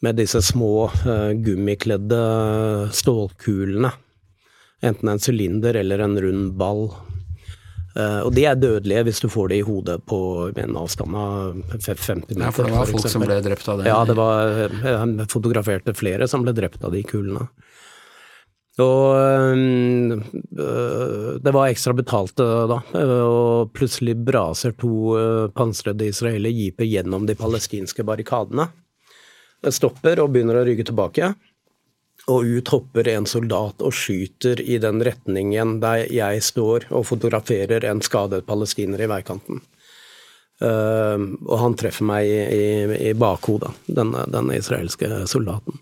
med 0.00 0.18
disse 0.18 0.42
små 0.42 0.90
uh, 1.06 1.30
gummikledde 1.34 2.20
stålkulene. 2.92 3.90
Enten 4.80 5.08
en 5.08 5.18
sylinder 5.18 5.74
eller 5.74 5.98
en 5.98 6.20
rund 6.22 6.52
ball. 6.58 6.84
Uh, 7.98 8.20
og 8.22 8.30
de 8.36 8.44
er 8.46 8.60
dødelige 8.60 9.02
hvis 9.08 9.22
du 9.24 9.28
får 9.32 9.50
det 9.50 9.58
i 9.58 9.66
hodet 9.66 9.98
på 10.06 10.20
en 10.54 10.78
avstand 10.78 11.18
av 11.18 11.62
50 11.74 12.20
meter. 12.20 12.44
Ja, 12.44 12.52
for 12.54 12.68
det 12.68 12.76
var 12.76 12.92
folk 12.92 13.10
som 13.10 13.26
ble 13.26 13.40
drept 13.42 13.72
av 13.72 13.82
det? 13.82 13.90
Ja, 13.90 13.98
det 14.06 14.14
var, 14.18 14.54
jeg 14.86 15.30
fotograferte 15.32 15.96
flere 15.98 16.30
som 16.30 16.46
ble 16.46 16.54
drept 16.54 16.84
av 16.86 16.94
de 16.94 17.02
kulene. 17.02 17.48
Og 18.78 19.10
det 21.42 21.50
var 21.50 21.64
ekstra 21.66 21.90
betalt 21.98 22.38
da, 22.38 22.76
og 23.26 23.72
plutselig 23.74 24.14
braser 24.22 24.76
to 24.78 25.16
pansrede 25.50 26.06
israelere 26.12 26.54
jeeper 26.54 26.86
gjennom 26.86 27.26
de 27.26 27.34
palestinske 27.34 28.06
barrikadene 28.06 28.68
stopper 29.74 30.22
og 30.22 30.32
begynner 30.34 30.60
å 30.60 30.66
rygge 30.68 30.88
tilbake. 30.88 31.32
Og 32.28 32.44
ut 32.58 32.70
hopper 32.74 33.08
en 33.14 33.26
soldat 33.28 33.80
og 33.84 33.94
skyter 33.96 34.60
i 34.60 34.76
den 34.82 35.00
retningen 35.04 35.78
der 35.80 36.04
jeg 36.12 36.44
står 36.44 36.90
og 36.92 37.06
fotograferer 37.08 37.86
en 37.88 38.02
skadet 38.04 38.44
palestiner 38.48 39.00
i 39.00 39.10
veikanten. 39.10 39.62
Uh, 40.58 41.38
og 41.46 41.58
han 41.62 41.76
treffer 41.78 42.06
meg 42.08 42.26
i, 42.26 42.38
i, 42.42 42.64
i 43.10 43.12
bakhodet, 43.14 43.70
denne, 43.86 44.24
denne, 44.26 44.56
israelske 44.58 45.06
soldaten. 45.30 45.78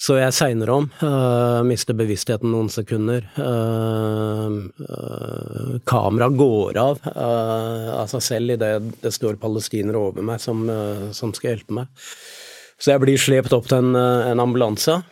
Så 0.00 0.16
jeg 0.16 0.32
segner 0.34 0.72
om, 0.72 0.88
uh, 1.04 1.60
mister 1.68 1.94
bevisstheten 1.94 2.50
noen 2.50 2.70
sekunder. 2.72 3.28
Uh, 3.36 4.58
uh, 4.80 5.78
kamera 5.86 6.30
går 6.34 6.80
av 6.80 7.04
av 7.04 8.08
seg 8.10 8.24
selv 8.24 8.56
idet 8.56 8.74
det 9.04 9.12
står 9.14 9.38
palestinere 9.40 10.00
over 10.00 10.24
meg 10.24 10.40
som, 10.42 10.64
som 11.14 11.34
skal 11.36 11.54
hjelpe 11.54 11.76
meg. 11.82 12.02
Så 12.80 12.94
jeg 12.94 13.02
blir 13.02 13.20
slept 13.20 13.52
opp 13.52 13.68
til 13.68 13.82
en, 13.82 13.94
eh, 13.96 14.30
en 14.32 14.40
ambulanse. 14.40 15.02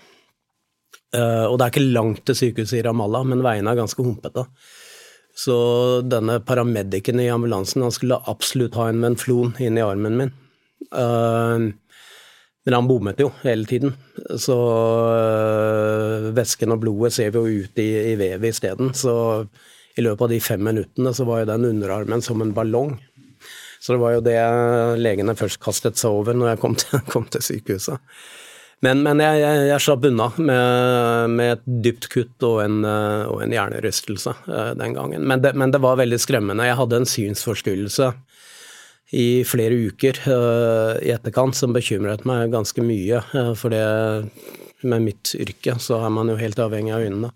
Uh, 1.08 1.48
og 1.48 1.54
det 1.56 1.64
er 1.64 1.72
ikke 1.72 1.94
langt 1.96 2.20
til 2.28 2.36
sykehuset 2.36 2.82
i 2.82 2.82
Ramallah, 2.84 3.22
men 3.24 3.40
veiene 3.40 3.72
er 3.72 3.78
ganske 3.78 4.04
humpete. 4.04 4.42
Så 5.32 5.54
denne 6.04 6.36
paramedicen 6.44 7.22
i 7.22 7.30
ambulansen 7.32 7.84
han 7.86 7.94
skulle 7.94 8.18
absolutt 8.28 8.76
ha 8.76 8.90
en 8.90 9.00
menflon 9.00 9.54
inn 9.62 9.78
i 9.80 9.84
armen 9.84 10.18
min. 10.20 10.32
Uh, 10.92 11.72
men 12.68 12.76
han 12.76 12.88
bommet 12.90 13.22
jo 13.22 13.30
hele 13.40 13.64
tiden. 13.64 13.94
Så 14.36 14.56
uh, 14.58 16.28
væsken 16.36 16.76
og 16.76 16.82
blodet 16.84 17.14
ser 17.16 17.32
vi 17.32 17.40
jo 17.40 17.64
ut 17.64 17.80
i, 17.80 17.88
i 18.12 18.14
vevet 18.20 18.52
isteden. 18.52 18.92
Så 18.92 19.14
i 19.96 20.04
løpet 20.04 20.26
av 20.26 20.34
de 20.34 20.40
fem 20.44 20.60
minuttene 20.60 21.14
så 21.16 21.24
var 21.24 21.40
jo 21.40 21.52
den 21.54 21.70
underarmen 21.72 22.20
som 22.24 22.44
en 22.44 22.52
ballong. 22.52 22.98
Så 23.80 23.94
det 23.94 24.02
var 24.02 24.16
jo 24.16 24.24
det 24.26 24.36
legene 24.98 25.36
først 25.38 25.60
kastet 25.62 26.00
seg 26.00 26.14
over 26.14 26.36
når 26.36 26.52
jeg 26.52 26.62
kom 26.64 26.76
til, 26.78 27.00
kom 27.12 27.28
til 27.30 27.44
sykehuset. 27.44 28.02
Men, 28.84 29.00
men 29.02 29.18
jeg, 29.18 29.40
jeg, 29.42 29.62
jeg, 29.72 29.82
slapp 29.82 30.04
unna 30.06 30.28
med, 30.38 31.32
med, 31.34 31.56
et 31.56 31.64
dypt 31.86 32.06
kutt 32.12 32.44
og 32.46 32.60
en, 32.62 32.76
og 32.86 33.40
en 33.42 33.54
hjernerystelse 33.54 34.36
uh, 34.46 34.70
den 34.78 34.94
gangen. 34.94 35.24
Men 35.26 35.42
det, 35.42 35.56
men 35.58 35.74
det, 35.74 35.80
var 35.82 35.98
veldig 35.98 36.20
skremmende. 36.22 36.68
Jeg 36.68 36.78
hadde 36.78 37.00
en 37.00 37.10
synsforstyrrelse 37.10 38.12
i 39.18 39.42
flere 39.48 39.74
uker 39.88 40.22
uh, 40.28 40.94
i 41.02 41.10
etterkant 41.10 41.58
som 41.58 41.74
bekymret 41.74 42.22
meg 42.28 42.54
ganske 42.54 42.84
mye. 42.86 43.24
For 43.58 43.74
med 44.86 45.02
mitt 45.02 45.34
yrke 45.34 45.74
så 45.82 45.98
er 46.06 46.14
man 46.14 46.30
jo 46.30 46.38
helt 46.38 46.62
avhengig 46.62 46.94
av 46.94 47.02
øynene. 47.02 47.32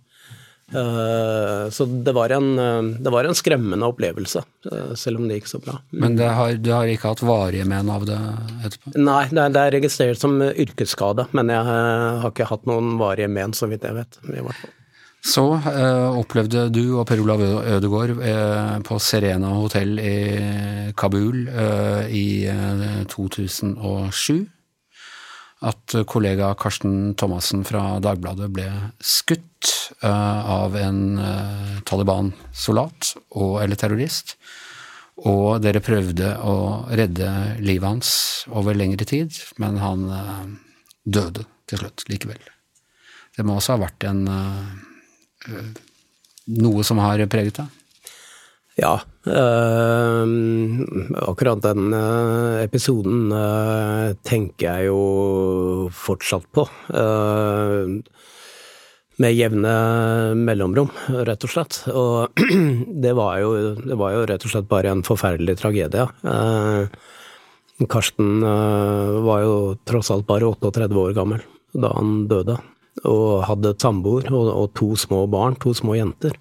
Eh, 0.72 1.70
så 1.70 1.84
det 1.84 2.12
var, 2.16 2.32
en, 2.32 2.58
eh, 2.58 2.82
det 3.04 3.12
var, 3.12 3.28
en, 3.28 3.36
skremmende 3.36 3.86
opplevelse, 3.92 4.42
eh, 4.72 4.92
selv 4.96 5.20
om 5.20 5.28
det 5.28 5.40
gikk 5.40 5.50
så 5.50 5.60
bra. 5.62 5.78
Men 5.90 6.18
har, 6.18 6.54
du 6.56 6.70
har 6.72 6.88
ikke 6.88 7.12
hatt 7.12 7.24
varige 7.26 7.66
men 7.68 7.90
av 7.92 8.06
det 8.08 8.18
etterpå? 8.64 8.94
Nei, 8.96 9.24
det 9.30 9.42
er, 9.44 9.56
det 9.56 9.64
er, 9.64 9.74
registrert 9.76 10.22
som 10.22 10.38
yrkesskade, 10.42 11.28
men 11.36 11.52
jeg 11.52 11.66
har 11.68 12.30
ikke 12.30 12.48
hatt 12.48 12.70
noen 12.70 12.96
varige 13.00 13.28
men, 13.32 13.56
så 13.56 13.68
vidt 13.70 13.84
jeg 13.88 14.00
vet. 14.00 14.22
i 14.28 14.40
hvert 14.40 14.56
fall. 14.62 14.78
Så 15.22 15.44
eh, 15.54 16.16
opplevde 16.18 16.64
du 16.74 16.96
og 16.98 17.04
Per 17.06 17.20
Olav 17.22 17.42
Ødegaard 17.46 18.16
eh, 18.26 18.78
på 18.82 18.98
Serena 18.98 19.52
hotell 19.54 19.94
i 20.02 20.16
Kabul 20.98 21.44
eh, 21.46 22.10
i 22.10 22.26
2007 23.12 24.42
at 25.62 25.94
kollega 26.10 26.50
Karsten 26.58 27.14
Thomassen 27.14 27.62
fra 27.62 28.00
Dagbladet 28.02 28.50
ble 28.50 28.66
skutt 28.98 29.46
uh, 30.02 30.50
av 30.50 30.76
en 30.76 31.00
uh, 31.18 31.80
Taliban-soldat 31.88 33.14
eller 33.62 33.78
terrorist. 33.78 34.36
Og 35.28 35.60
dere 35.62 35.82
prøvde 35.84 36.34
å 36.40 36.56
redde 36.90 37.28
livet 37.62 37.88
hans 37.88 38.12
over 38.50 38.76
lengre 38.78 39.06
tid, 39.08 39.36
men 39.62 39.78
han 39.82 40.08
uh, 40.10 40.46
døde 41.04 41.46
til 41.70 41.82
slutt 41.82 42.06
likevel. 42.10 42.40
Det 43.36 43.44
må 43.46 43.56
også 43.56 43.76
ha 43.76 43.84
vært 43.86 44.04
en 44.10 44.26
noe 46.52 46.84
som 46.84 47.00
har 47.00 47.22
preget 47.32 47.62
deg? 47.62 47.78
Ja. 48.80 48.94
Øh, 49.26 50.26
akkurat 51.28 51.60
den 51.64 51.92
episoden 52.62 53.32
øh, 53.32 54.14
tenker 54.24 54.78
jeg 54.78 54.88
jo 54.88 55.90
fortsatt 55.92 56.48
på. 56.52 56.66
Med 59.22 59.36
jevne 59.38 59.72
mellomrom, 60.38 60.90
rett 61.28 61.46
og 61.46 61.52
slett. 61.54 61.80
Og 61.92 62.42
det 63.04 63.14
var, 63.18 63.38
jo, 63.42 63.72
det 63.78 63.98
var 63.98 64.16
jo 64.16 64.26
rett 64.30 64.46
og 64.46 64.54
slett 64.54 64.70
bare 64.70 64.92
en 64.92 65.04
forferdelig 65.06 65.56
tragedie. 65.62 66.06
Karsten 67.90 68.44
var 68.44 69.42
jo 69.42 69.56
tross 69.88 70.12
alt 70.14 70.28
bare 70.28 70.52
38 70.52 70.92
år 71.02 71.16
gammel 71.16 71.42
da 71.72 71.88
han 71.96 72.26
døde, 72.28 72.58
og 73.08 73.44
hadde 73.48 73.74
samboer 73.80 74.28
og, 74.34 74.68
to 74.76 74.92
små 74.98 75.24
barn, 75.32 75.56
to 75.60 75.72
små 75.76 75.96
jenter. 75.96 76.36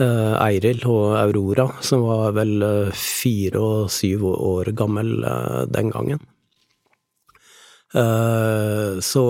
Eh, 0.00 0.34
Eiril 0.40 0.80
og 0.88 1.16
Aurora, 1.20 1.66
som 1.84 2.06
var 2.06 2.32
vel 2.38 2.62
eh, 2.64 2.92
fire 2.96 3.60
og 3.60 3.90
syv 3.92 4.24
år 4.32 4.72
gammel 4.76 5.18
eh, 5.20 5.64
den 5.68 5.92
gangen. 5.92 6.22
Så 7.90 9.22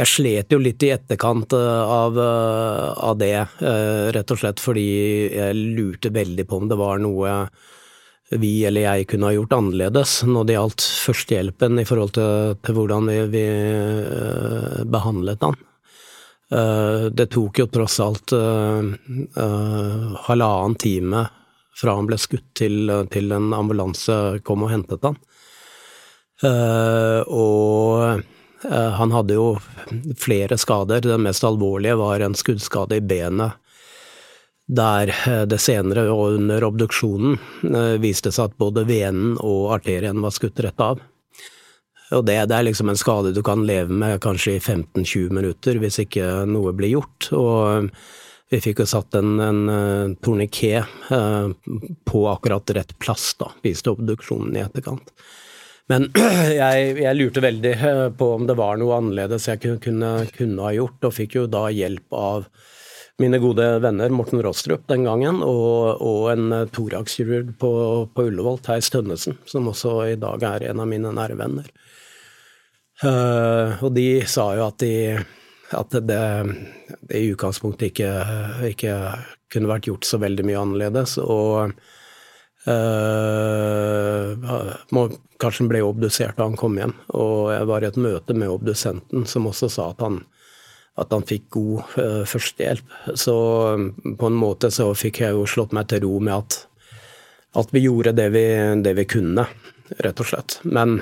jeg 0.00 0.08
slet 0.08 0.54
jo 0.54 0.58
litt 0.62 0.82
i 0.86 0.92
etterkant 0.94 1.52
av, 1.56 2.16
av, 2.16 3.18
det, 3.20 3.34
rett 4.16 4.32
og 4.32 4.40
slett 4.40 4.62
fordi 4.62 4.86
jeg 5.34 5.58
lurte 5.76 6.12
veldig 6.14 6.46
på 6.48 6.60
om 6.60 6.70
det 6.70 6.78
var 6.80 7.02
noe 7.02 7.34
vi 8.40 8.64
eller 8.64 8.86
jeg 8.86 9.08
kunne 9.10 9.26
ha 9.26 9.34
gjort 9.34 9.56
annerledes 9.56 10.20
når 10.28 10.46
det 10.46 10.54
gjaldt 10.54 10.84
førstehjelpen 11.04 11.80
i 11.82 11.86
forhold 11.88 12.12
til, 12.14 12.54
til 12.62 12.76
hvordan 12.78 13.10
vi, 13.10 13.16
vi 13.32 13.44
behandlet 14.86 15.42
han. 15.42 15.58
Eh, 16.54 17.10
det 17.10 17.26
tok 17.34 17.58
jo 17.58 17.66
tross 17.74 17.98
alt 18.04 18.34
halvannen 20.30 20.78
time 20.78 21.24
fra 21.80 21.96
han 21.98 22.06
ble 22.06 22.18
skutt 22.20 22.52
til, 22.60 22.92
til 23.10 23.32
en 23.34 23.50
ambulanse 23.56 24.14
kom 24.46 24.66
og 24.66 24.72
hentet 24.74 25.06
han. 25.06 25.16
Og 27.30 28.22
han 28.68 29.12
hadde 29.14 29.36
jo 29.38 29.46
flere 30.20 30.58
skader. 30.60 31.00
Den 31.00 31.24
mest 31.24 31.44
alvorlige 31.46 31.96
var 31.96 32.20
en 32.20 32.36
skuddskade 32.36 32.98
i 32.98 33.04
benet, 33.04 33.56
der 34.70 35.10
det 35.50 35.58
senere 35.64 36.04
og 36.12 36.36
under 36.36 36.66
obduksjonen 36.68 37.38
viste 38.02 38.30
seg 38.30 38.50
at 38.50 38.58
både 38.60 38.84
venen 38.86 39.38
og 39.40 39.72
arterien 39.78 40.20
var 40.22 40.36
skutt 40.36 40.60
rett 40.60 40.84
av. 40.84 41.00
Og 42.10 42.24
det, 42.26 42.36
det, 42.50 42.56
er 42.56 42.66
liksom 42.66 42.90
en 42.90 42.98
skade 42.98 43.32
du 43.34 43.42
kan 43.46 43.62
leve 43.66 43.94
med 43.94 44.18
kanskje 44.22 44.56
i 44.56 44.62
15-20 44.62 45.30
minutter 45.34 45.78
hvis 45.78 46.00
ikke 46.02 46.26
noe 46.50 46.72
blir 46.74 46.96
gjort. 46.96 47.30
Og 47.38 47.90
vi 48.50 48.58
fikk 48.62 48.82
jo 48.82 48.88
satt 48.90 49.14
en, 49.18 49.36
en 49.38 50.16
torniké 50.18 50.82
på 52.10 52.22
akkurat 52.32 52.74
rett 52.74 52.96
plass, 52.98 53.30
da, 53.38 53.52
viste 53.62 53.92
obduksjonen 53.94 54.58
i 54.58 54.64
etterkant. 54.64 55.14
Men 55.90 56.06
jeg, 56.60 56.98
jeg, 57.02 57.16
lurte 57.18 57.42
veldig 57.44 57.74
uh, 57.82 58.08
på 58.14 58.34
om 58.36 58.46
det 58.48 58.58
var 58.58 58.78
noe 58.80 58.98
annerledes 59.00 59.48
jeg 59.50 59.62
kunne, 59.62 60.12
kunne, 60.36 60.62
ha 60.62 60.74
gjort, 60.76 61.08
og 61.08 61.16
fikk 61.16 61.40
jo 61.40 61.46
da 61.50 61.66
hjelp 61.74 62.14
av 62.16 62.46
mine 63.20 63.36
gode 63.42 63.66
venner 63.84 64.12
Morten 64.14 64.40
Rostrup 64.40 64.86
den 64.88 65.04
gangen, 65.04 65.42
og, 65.44 66.00
og 66.00 66.30
en 66.32 66.54
thorakskirurg 66.72 67.52
på, 67.60 67.72
på 68.14 68.28
Ullevål, 68.30 68.62
Theis 68.64 68.88
Tønnesen, 68.92 69.36
som 69.50 69.68
også 69.68 69.90
i 70.14 70.16
dag 70.20 70.46
er 70.48 70.70
en 70.70 70.80
av 70.80 70.88
mine 70.88 71.12
nære 71.12 71.36
venner. 71.36 71.68
Uh, 73.00 73.80
og 73.84 73.92
de 73.96 74.22
sa 74.28 74.50
jo 74.56 74.66
at, 74.68 74.80
de, 74.80 75.16
at 75.76 75.94
det, 75.96 76.02
det, 76.08 76.24
i 77.16 77.30
utgangspunktet 77.32 77.90
ikke, 77.90 78.10
ikke, 78.70 78.94
kunne 79.50 79.70
vært 79.72 79.88
gjort 79.88 80.04
så 80.06 80.20
veldig 80.22 80.44
mye 80.46 80.60
annerledes. 80.60 81.16
Og 81.20 81.72
uh, 82.68 84.36
kanskje 85.40 85.68
ble 85.70 85.82
obdusert 85.84 86.38
da 86.38 86.46
han 86.48 86.58
kom 86.58 86.78
hjem. 86.78 86.94
Og 87.16 87.50
jeg 87.54 87.68
var 87.70 87.84
i 87.84 87.88
et 87.90 88.00
møte 88.00 88.36
med 88.36 88.52
obdusenten 88.52 89.26
som 89.28 89.48
også 89.50 89.70
sa 89.72 89.90
at 89.94 90.04
han, 90.04 90.20
at 91.00 91.12
han 91.14 91.26
fikk 91.26 91.48
god 91.56 91.94
uh, 91.96 92.24
førstehjelp. 92.28 92.98
Så 93.14 93.36
på 94.20 94.30
en 94.30 94.40
måte 94.40 94.72
så 94.74 94.90
fikk 94.98 95.22
jeg 95.24 95.36
jo 95.36 95.46
slått 95.48 95.76
meg 95.76 95.88
til 95.90 96.04
ro 96.06 96.18
med 96.20 96.36
at, 96.36 96.60
at 97.60 97.72
vi 97.74 97.86
gjorde 97.86 98.16
det 98.16 98.28
vi, 98.36 98.46
det 98.84 98.94
vi 98.98 99.08
kunne, 99.08 99.46
rett 99.98 100.22
og 100.22 100.30
slett. 100.32 100.60
Men 100.64 101.00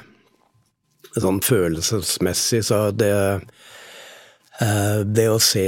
sånn 1.19 1.41
følelsesmessig, 1.43 2.63
så 2.69 2.89
det 2.95 3.13
det 4.59 5.29
å 5.31 5.39
se 5.39 5.63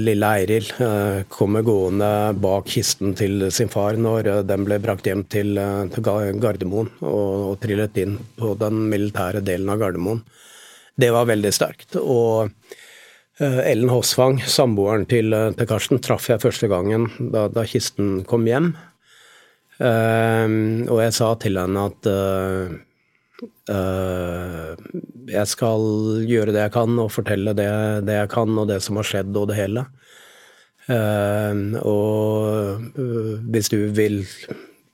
lille 0.00 0.28
Eiril 0.38 0.70
eh, 0.80 1.24
komme 1.28 1.60
gående 1.64 2.32
bak 2.40 2.70
kisten 2.72 3.12
til 3.18 3.50
sin 3.52 3.68
far 3.68 3.98
når 4.00 4.30
eh, 4.30 4.38
den 4.48 4.64
ble 4.64 4.78
brakt 4.80 5.04
hjem 5.04 5.26
til, 5.28 5.58
Gardermoen 6.40 6.88
og, 7.04 7.58
trillet 7.60 8.00
inn 8.00 8.16
på 8.38 8.54
den 8.60 8.86
militære 8.88 9.44
delen 9.44 9.68
av 9.68 9.82
Gardermoen, 9.82 10.22
det 10.96 11.10
var 11.12 11.28
veldig 11.28 11.52
sterkt. 11.52 11.98
Og 12.00 12.48
Ellen 13.42 13.90
Håsvang, 13.90 14.38
samboeren 14.46 15.04
til, 15.10 15.34
Karsten, 15.66 15.98
traff 15.98 16.28
jeg 16.30 16.40
første 16.40 16.68
gangen 16.70 17.08
da, 17.18 17.48
da 17.50 17.64
kisten 17.66 18.20
kom 18.30 18.46
hjem. 18.46 18.68
og 19.82 21.00
jeg 21.02 21.16
sa 21.16 21.32
til 21.42 21.58
henne 21.58 21.88
at 21.90 22.06
jeg 25.34 25.50
skal 25.50 25.86
gjøre 26.28 26.54
det 26.54 26.62
jeg 26.66 26.74
kan, 26.74 26.98
og 27.02 27.12
fortelle 27.12 27.54
det, 27.56 27.70
det, 28.06 28.18
jeg 28.20 28.30
kan, 28.32 28.58
og 28.60 28.68
det 28.70 28.80
som 28.84 29.00
har 29.00 29.08
skjedd, 29.08 29.32
og 29.36 29.48
det 29.50 29.58
hele. 29.58 29.86
Uh, 30.84 31.80
og 31.80 32.98
uh, 33.00 33.32
hvis 33.48 33.70
du 33.72 33.78
vil 33.96 34.20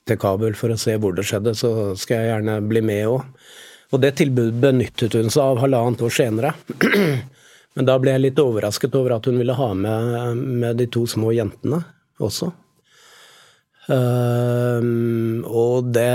til 0.07 0.19
Kabul 0.23 0.55
for 0.59 0.71
å 0.71 0.79
se 0.79 0.95
hvor 1.01 1.17
det 1.17 1.27
skjedde, 1.27 1.55
så 1.59 1.93
skal 1.99 2.23
jeg 2.23 2.31
gjerne 2.33 2.61
bli 2.71 2.83
med 2.85 3.09
òg. 3.11 3.27
Og 3.91 4.03
det 4.03 4.15
tilbudet 4.21 4.61
benyttet 4.63 5.17
hun 5.19 5.31
seg 5.33 5.43
av 5.43 5.63
halvannet 5.65 6.03
år 6.07 6.15
senere. 6.15 6.55
Men 7.77 7.87
da 7.87 7.97
ble 8.03 8.15
jeg 8.15 8.25
litt 8.25 8.43
overrasket 8.43 8.95
over 8.99 9.17
at 9.17 9.27
hun 9.27 9.39
ville 9.41 9.55
ha 9.55 9.71
med, 9.79 10.39
med 10.63 10.79
de 10.79 10.87
to 10.91 11.05
små 11.11 11.35
jentene 11.35 11.83
også. 12.23 12.51
Uh, 13.91 15.43
og 15.51 15.89
det, 15.91 16.07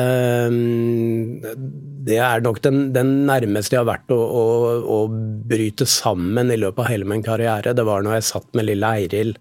det 2.08 2.20
er 2.24 2.44
nok 2.46 2.62
den, 2.64 2.94
den, 2.96 3.12
nærmeste 3.28 3.76
jeg 3.76 3.82
har 3.82 3.90
vært 3.90 4.14
å, 4.16 4.20
å, 4.22 4.44
å, 4.96 5.00
bryte 5.50 5.88
sammen 5.90 6.54
i 6.54 6.60
løpet 6.62 6.86
av 6.86 6.92
hele 6.94 7.10
min 7.10 7.26
karriere. 7.26 7.76
Det 7.76 7.84
var 7.88 8.06
når 8.06 8.20
jeg 8.20 8.28
satt 8.30 8.48
med 8.56 8.70
lille 8.70 8.94
Eiril, 9.02 9.36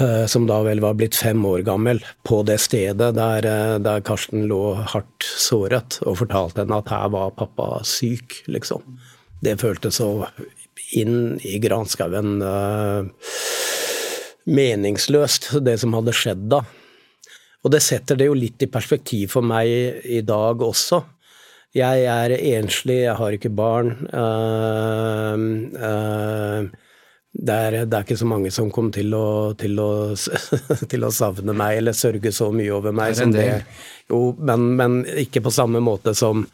uh, 0.00 0.24
som 0.30 0.48
da 0.48 0.62
vel 0.64 0.80
var 0.84 0.96
blitt 0.96 1.18
fem 1.18 1.44
år 1.44 1.66
gammel, 1.68 2.00
på 2.24 2.40
det 2.48 2.58
stedet 2.64 3.12
der, 3.18 3.50
uh, 3.50 3.76
der, 3.82 4.04
Karsten 4.08 4.48
lå 4.48 4.62
hardt 4.80 5.28
såret, 5.28 6.00
og 6.06 6.22
fortalte 6.24 6.64
henne 6.64 6.80
at 6.80 6.96
her 6.96 7.12
var 7.12 7.36
pappa 7.36 7.74
syk, 7.84 8.40
liksom. 8.48 8.96
Det 9.42 9.58
føltes 9.60 9.98
så 10.00 10.14
inn 10.96 11.40
i 11.44 11.58
granskauen 11.60 12.38
uh, 12.40 13.02
meningsløst, 14.48 15.58
det 15.66 15.76
som 15.82 15.98
hadde 15.98 16.14
skjedd 16.16 16.48
da. 16.56 16.64
Og 17.62 17.70
det 17.70 17.82
setter 17.84 18.18
det 18.18 18.26
jo 18.26 18.38
litt 18.38 18.62
i 18.64 18.70
perspektiv 18.70 19.36
for 19.36 19.46
meg 19.46 19.70
i 20.02 20.22
dag 20.26 20.62
også. 20.66 21.02
Jeg 21.72 22.04
er 22.10 22.34
enslig, 22.36 22.98
jeg 23.06 23.16
har 23.16 23.34
ikke 23.36 23.52
barn. 23.56 23.94
Uh, 24.12 25.36
uh, 25.78 26.66
det, 27.32 27.54
er, 27.54 27.76
det, 27.86 27.96
er, 27.96 28.02
ikke 28.04 28.18
så 28.20 28.28
mange 28.28 28.50
som 28.52 28.68
kommer 28.74 28.92
til 28.92 29.14
å, 29.16 29.26
til, 29.56 29.78
å, 29.80 30.12
til 30.92 31.06
å, 31.06 31.12
savne 31.14 31.54
meg 31.56 31.78
eller 31.80 31.96
sørge 31.96 32.34
så 32.34 32.50
mye 32.52 32.74
over 32.76 32.92
meg 32.96 33.16
som 33.16 33.32
det. 33.32 33.62
Jo, 34.10 34.34
men, 34.42 34.72
men, 34.76 34.98
ikke 35.24 35.44
på 35.46 35.54
samme 35.54 35.80
måte 35.80 36.16
som 36.18 36.44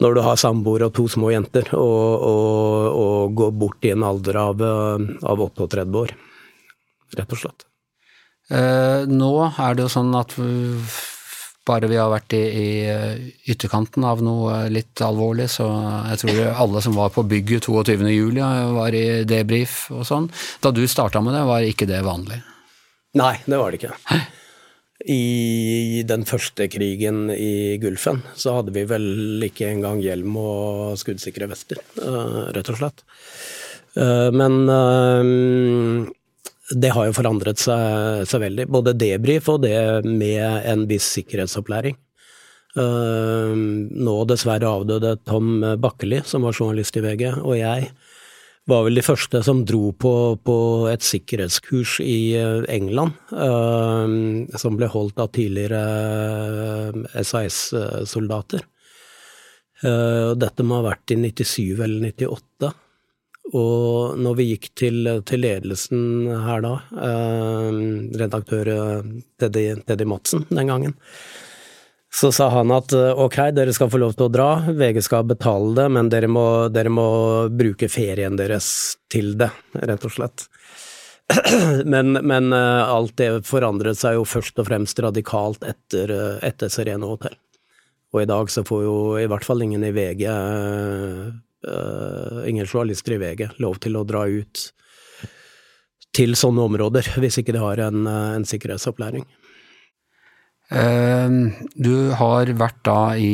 når 0.00 0.14
du 0.16 0.22
har 0.24 0.38
samboer 0.40 0.86
og 0.86 0.94
to 0.96 1.08
små 1.12 1.32
jenter, 1.34 1.74
og, 1.76 2.22
og, 2.24 2.86
og 2.96 3.34
går 3.36 3.50
bort 3.60 3.84
i 3.84 3.92
en 3.92 4.06
alder 4.06 4.38
av, 4.40 4.62
av 4.64 5.42
38 5.50 5.90
år. 6.04 6.14
Rett 7.18 7.34
og 7.36 7.42
slett. 7.42 7.69
Eh, 8.50 9.06
nå 9.06 9.32
er 9.46 9.76
det 9.78 9.86
jo 9.86 9.92
sånn 9.92 10.10
at 10.18 10.34
bare 11.70 11.90
vi 11.90 11.98
har 12.00 12.10
vært 12.10 12.34
i, 12.34 12.40
i 12.40 12.68
eh, 12.90 13.20
ytterkanten 13.52 14.04
av 14.06 14.22
noe 14.24 14.64
litt 14.72 15.00
alvorlig, 15.04 15.46
så 15.52 15.68
jeg 16.10 16.22
tror 16.24 16.40
alle 16.64 16.82
som 16.82 16.96
var 16.98 17.12
på 17.14 17.24
bygget 17.30 17.68
22.07, 17.70 18.40
var 18.74 18.96
i 18.96 19.06
debrief 19.28 19.84
og 19.94 20.02
sånn. 20.08 20.28
Da 20.64 20.74
du 20.74 20.82
starta 20.90 21.22
med 21.22 21.36
det, 21.36 21.46
var 21.46 21.66
ikke 21.68 21.88
det 21.90 22.02
vanlig? 22.06 22.40
Nei, 23.20 23.34
det 23.46 23.58
var 23.58 23.70
det 23.70 23.80
ikke. 23.80 24.20
I 25.10 26.02
den 26.04 26.26
første 26.28 26.66
krigen 26.68 27.30
i 27.32 27.78
Gulfen 27.80 28.20
så 28.36 28.58
hadde 28.58 28.74
vi 28.74 28.84
vel 28.88 29.40
ikke 29.46 29.70
engang 29.70 30.02
hjelm 30.04 30.36
og 30.36 30.98
skuddsikre 31.00 31.48
vester, 31.50 31.80
eh, 32.02 32.40
rett 32.56 32.72
og 32.72 32.82
slett. 32.82 33.04
Men 33.90 34.54
det 36.70 36.92
har 36.94 37.08
jo 37.08 37.16
forandret 37.16 37.58
seg, 37.58 38.22
seg, 38.28 38.44
veldig. 38.44 38.68
Både 38.70 38.96
debrief 38.98 39.48
og 39.50 39.64
det 39.64 39.74
med 40.06 40.68
en 40.70 40.86
viss 40.90 41.08
sikkerhetsopplæring. 41.16 41.98
Nå 42.78 44.14
dessverre 44.30 44.70
avdøde 44.70 45.16
Tom 45.26 45.58
Bakkeli, 45.82 46.20
som 46.22 46.46
var 46.46 46.54
journalist 46.54 46.96
i 47.00 47.02
VG, 47.02 47.24
og 47.42 47.56
jeg 47.58 47.90
var 48.70 48.84
vel 48.86 49.00
de 49.00 49.02
første 49.02 49.40
som 49.42 49.64
dro 49.66 49.90
på, 49.98 50.12
på 50.46 50.56
et 50.92 51.02
sikkerhetskurs 51.02 51.96
i 52.04 52.36
eh, 52.38 52.60
England, 52.70 53.16
som 54.60 54.76
ble 54.78 54.86
holdt 54.92 55.18
av 55.22 55.32
tidligere 55.34 55.80
SAS-soldater. 57.24 58.62
Uh, 59.80 60.36
dette 60.36 60.64
må 60.66 60.76
ha 60.76 60.90
vært 60.90 61.14
i 61.14 61.16
97 61.16 61.80
eller 61.80 62.10
98. 62.12 62.68
Og 63.56 64.18
når 64.20 64.34
vi 64.38 64.48
gikk 64.52 64.70
til, 64.78 65.08
til 65.26 65.42
ledelsen 65.42 66.28
her 66.46 66.62
da, 66.62 66.74
eh, 67.02 67.78
redaktør 68.20 68.68
Teddy, 69.40 69.64
Teddy 69.88 70.06
Madsen 70.06 70.44
den 70.52 70.70
gangen, 70.70 70.94
så 72.12 72.32
sa 72.32 72.48
han 72.50 72.72
at 72.74 72.92
eh, 72.92 73.12
ok, 73.14 73.36
dere 73.54 73.72
skal 73.74 73.90
få 73.90 74.00
lov 74.02 74.16
til 74.18 74.26
å 74.26 74.32
dra, 74.34 74.48
VG 74.66 75.02
skal 75.06 75.28
betale 75.30 75.76
det, 75.78 75.86
men 75.94 76.10
dere 76.10 76.30
må, 76.30 76.46
dere 76.74 76.90
må 76.90 77.10
bruke 77.54 77.88
ferien 77.90 78.38
deres 78.38 78.96
til 79.12 79.36
det, 79.38 79.52
rett 79.78 80.06
og 80.06 80.16
slett. 80.16 80.48
Men, 81.86 82.16
men, 82.26 82.48
eh, 82.52 82.88
alt 82.90 83.12
det 83.20 83.44
forandret 83.46 83.94
seg 84.00 84.16
jo 84.16 84.24
først 84.26 84.56
og 84.58 84.66
fremst 84.66 84.98
radikalt 84.98 85.62
etter, 85.62 86.10
eh, 86.10 86.40
etter 86.48 86.72
Serene 86.74 87.06
Hotell. 87.06 87.36
Og 88.10 88.24
i 88.24 88.26
dag 88.26 88.50
så 88.50 88.64
får 88.66 88.80
jo 88.82 88.96
i 89.20 89.28
hvert 89.30 89.46
fall 89.46 89.62
ingen 89.62 89.84
i 89.86 89.92
VG, 89.94 90.24
uh, 91.68 92.42
ingen 92.48 92.66
journalister 92.66 93.16
i 93.16 93.20
VG, 93.22 93.48
lov 93.62 93.80
til 93.82 93.98
å 93.98 94.04
dra 94.08 94.26
ut 94.28 94.66
til 96.16 96.34
sånne 96.38 96.64
områder, 96.66 97.12
hvis 97.22 97.40
ikke 97.40 97.54
de 97.56 97.62
har 97.62 97.82
en, 97.86 98.06
en 98.06 98.46
sikkerhetsopplæring. 98.48 99.26
Uh, 100.70 101.50
du 101.74 102.10
har 102.14 102.52
vært 102.58 102.82
da 102.86 103.00
i 103.18 103.32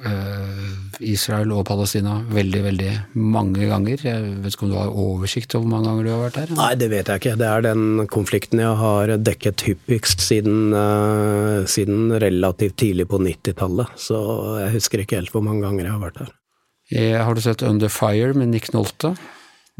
eh, 0.00 1.04
Israel 1.04 1.52
og 1.54 1.64
Palestina 1.68 2.18
veldig, 2.32 2.60
veldig 2.64 2.90
mange 3.20 3.68
ganger. 3.68 4.02
Jeg 4.04 4.34
vet 4.42 4.54
ikke 4.54 4.66
om 4.66 4.72
du 4.72 4.78
har 4.78 4.98
oversikt 5.04 5.54
over 5.56 5.66
hvor 5.66 5.72
mange 5.74 5.88
ganger 5.90 6.06
du 6.06 6.12
har 6.12 6.22
vært 6.24 6.38
der? 6.38 6.54
Nei, 6.58 6.70
det 6.80 6.90
vet 6.92 7.12
jeg 7.12 7.22
ikke. 7.22 7.36
Det 7.40 7.48
er 7.48 7.64
den 7.68 7.84
konflikten 8.12 8.62
jeg 8.62 8.80
har 8.80 9.14
dekket 9.20 9.66
hyppigst 9.68 10.24
siden, 10.24 10.74
uh, 10.76 11.68
siden 11.68 12.12
relativt 12.22 12.78
tidlig 12.80 13.08
på 13.10 13.20
90-tallet. 13.22 13.96
Så 14.00 14.20
jeg 14.62 14.76
husker 14.76 15.04
ikke 15.04 15.20
helt 15.20 15.34
hvor 15.34 15.44
mange 15.46 15.64
ganger 15.66 15.88
jeg 15.88 15.96
har 15.96 16.04
vært 16.04 16.22
der. 16.22 16.36
Jeg, 16.90 17.20
har 17.22 17.36
du 17.36 17.42
sett 17.44 17.62
Under 17.62 17.92
Fire 17.92 18.34
med 18.34 18.50
Nick 18.50 18.72
Nolte? 18.74 19.14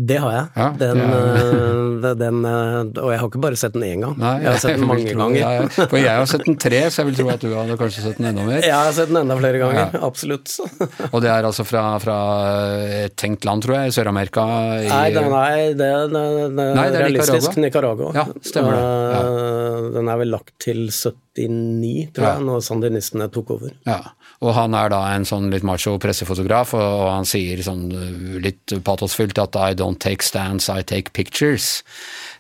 Det 0.01 0.17
har 0.17 0.33
jeg. 0.33 0.45
Ja, 0.57 0.67
den, 0.81 1.01
er... 1.05 2.15
den, 2.17 2.39
eh, 2.49 2.77
og 3.03 3.11
jeg 3.13 3.21
har 3.21 3.27
ikke 3.29 3.41
bare 3.43 3.59
sett 3.61 3.75
den 3.75 3.85
én 3.85 4.05
gang, 4.05 4.15
Nei, 4.17 4.37
jeg 4.41 4.49
har 4.49 4.61
sett 4.63 4.79
den 4.79 4.89
mange 4.93 5.13
ganger. 5.13 5.37
Ja, 5.37 5.51
ja. 5.59 5.87
For 5.91 5.99
jeg 6.01 6.15
har 6.17 6.29
sett 6.31 6.47
den 6.47 6.57
tre, 6.63 6.81
så 6.89 7.03
jeg 7.03 7.11
vil 7.11 7.19
tro 7.19 7.27
at 7.35 7.45
du 7.45 7.51
hadde 7.53 7.77
kanskje 7.81 8.05
sett 8.07 8.21
den 8.21 8.31
enda 8.31 8.47
mer? 8.47 8.63
Jeg 8.71 8.77
har 8.77 8.95
sett 8.97 9.11
den 9.11 9.21
enda 9.21 9.37
flere 9.37 9.61
ganger, 9.61 9.99
absolutt. 10.07 10.55
og 11.11 11.19
det 11.21 11.33
er 11.35 11.49
altså 11.51 11.67
fra, 11.69 11.85
fra 12.01 12.17
et 13.03 13.17
tenkt 13.21 13.45
land, 13.49 13.67
tror 13.67 13.77
jeg, 13.77 13.91
i 13.91 13.97
Sør-Amerika? 13.99 14.47
Nei, 14.87 15.05
det, 15.13 15.27
nei, 15.35 15.53
det, 15.77 15.91
det, 16.15 16.25
det, 16.47 16.69
nei, 16.79 16.87
er 16.87 16.99
realistisk 17.05 17.61
Nicaragua. 17.61 18.15
Ja, 18.17 18.29
stemmer 18.47 18.79
det. 18.79 19.93
Den 19.99 20.09
er 20.15 20.23
vel 20.23 20.33
lagt 20.39 20.55
til 20.63 20.87
79, 21.41 22.11
tror 22.17 22.27
jeg, 22.29 22.47
når 22.49 22.65
sandinistene 22.67 23.29
tok 23.33 23.55
over. 23.57 23.73
Ja. 23.89 24.01
Og 24.41 24.55
han 24.57 24.77
er 24.77 24.93
da 24.93 25.01
en 25.15 25.27
sånn 25.29 25.51
litt 25.53 25.65
macho 25.67 25.97
pressefotograf, 26.01 26.73
og, 26.79 27.07
han 27.11 27.29
sier 27.29 27.61
sånn 27.65 27.89
uh, 27.93 28.37
litt 28.41 28.77
patosfylt 28.87 29.41
at 29.43 29.59
I 29.59 29.77
don't 29.77 30.01
take 30.01 30.25
stands, 30.25 30.71
I 30.73 30.85
take 30.87 31.13
pictures. 31.17 31.81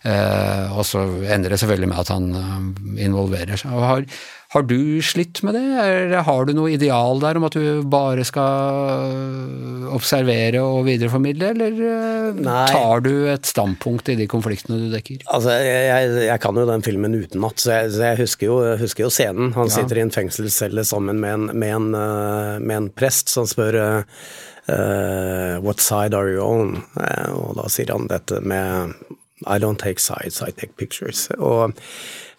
Eh, 0.00 0.70
og 0.72 0.86
så 0.88 1.02
ender 1.28 1.52
det 1.52 1.58
selvfølgelig 1.60 1.90
med 1.90 1.98
at 2.00 2.12
han 2.14 2.30
uh, 2.32 3.02
involverer 3.04 3.60
seg. 3.60 3.74
Og 3.76 3.84
har, 3.84 4.06
har 4.50 4.64
du 4.66 4.98
slitt 5.06 5.44
med 5.46 5.54
det, 5.54 5.62
eller 5.78 6.24
har 6.26 6.46
du 6.48 6.50
noe 6.58 6.72
ideal 6.74 7.20
der 7.22 7.38
om 7.38 7.44
at 7.46 7.54
du 7.54 7.84
bare 7.86 8.24
skal 8.26 9.86
observere 9.94 10.58
og 10.64 10.88
videreformidle, 10.88 11.52
eller 11.54 11.78
eh, 11.86 12.40
Nei. 12.42 12.64
tar 12.72 13.04
du 13.04 13.12
et 13.30 13.46
standpunkt 13.46 14.10
i 14.10 14.16
de 14.18 14.26
konfliktene 14.30 14.80
du 14.80 14.88
dekker? 14.90 15.22
Altså, 15.30 15.54
jeg, 15.54 16.10
jeg 16.26 16.42
kan 16.42 16.58
jo 16.58 16.66
den 16.66 16.82
filmen 16.82 17.14
utenat, 17.14 17.62
så 17.62 17.76
jeg, 17.76 17.94
så 17.94 18.04
jeg 18.08 18.20
husker, 18.24 18.50
jo, 18.50 18.58
husker, 18.80 19.06
jo, 19.06 19.12
scenen. 19.14 19.54
Han 19.54 19.70
ja. 19.70 19.76
sitter 19.78 20.00
i 20.00 20.04
en 20.08 20.14
fengselscelle 20.18 20.86
sammen 20.88 21.22
med 21.22 21.36
en, 21.36 21.48
med 21.54 21.76
en, 21.76 21.88
eh, 22.00 22.58
med 22.58 22.76
en 22.80 22.90
prest 22.90 23.30
som 23.30 23.46
spør 23.46 23.78
uh, 23.86 25.62
What 25.62 25.78
side 25.78 26.16
are 26.18 26.34
you 26.34 26.42
on? 26.42 26.80
Uh, 26.98 27.30
og 27.38 27.54
da 27.62 27.70
sier 27.70 27.94
han 27.94 28.10
dette 28.10 28.42
med 28.42 28.98
I 29.46 29.58
don't 29.58 29.80
take 29.80 30.00
sides, 30.00 30.42
I 30.42 30.50
take 30.50 30.76
pictures. 30.76 31.28
Og 31.38 31.72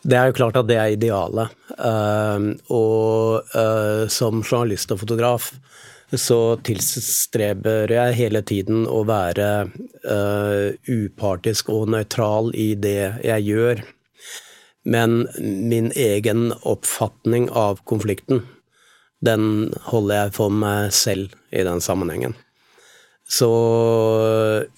det 0.01 0.17
er 0.17 0.29
jo 0.29 0.37
klart 0.37 0.57
at 0.57 0.69
det 0.69 0.77
er 0.77 0.95
idealet. 0.95 1.53
Uh, 1.77 2.53
og 2.73 3.53
uh, 3.55 4.07
som 4.11 4.41
journalist 4.41 4.93
og 4.93 5.01
fotograf 5.03 5.51
så 6.11 6.57
tilstreber 6.67 7.91
jeg 7.93 8.17
hele 8.17 8.41
tiden 8.43 8.83
å 8.89 9.05
være 9.07 9.47
uh, 10.03 10.73
upartisk 10.91 11.71
og 11.71 11.87
nøytral 11.93 12.51
i 12.57 12.73
det 12.75 13.23
jeg 13.23 13.47
gjør. 13.47 13.83
Men 14.83 15.23
min 15.39 15.91
egen 15.95 16.49
oppfatning 16.67 17.47
av 17.53 17.83
konflikten, 17.87 18.43
den 19.21 19.69
holder 19.87 20.25
jeg 20.25 20.35
for 20.39 20.53
meg 20.53 20.89
selv 20.97 21.37
i 21.53 21.63
den 21.63 21.83
sammenhengen. 21.85 22.33
Så 23.31 23.47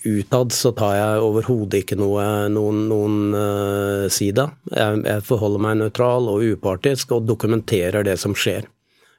utad 0.03 0.53
så 0.53 0.71
tar 0.77 0.93
jeg 0.93 1.21
overhodet 1.25 1.79
ikke 1.81 1.95
noe, 1.97 2.21
noen, 2.53 2.83
noen 2.91 3.15
uh, 3.33 4.03
side. 4.13 4.45
Jeg, 4.69 4.99
jeg, 5.07 5.23
forholder 5.25 5.63
meg 5.65 5.79
nøytral 5.79 6.29
og 6.29 6.45
upartisk 6.45 7.15
og 7.17 7.25
dokumenterer 7.25 8.05
det 8.05 8.19
som 8.21 8.37
skjer, 8.37 8.67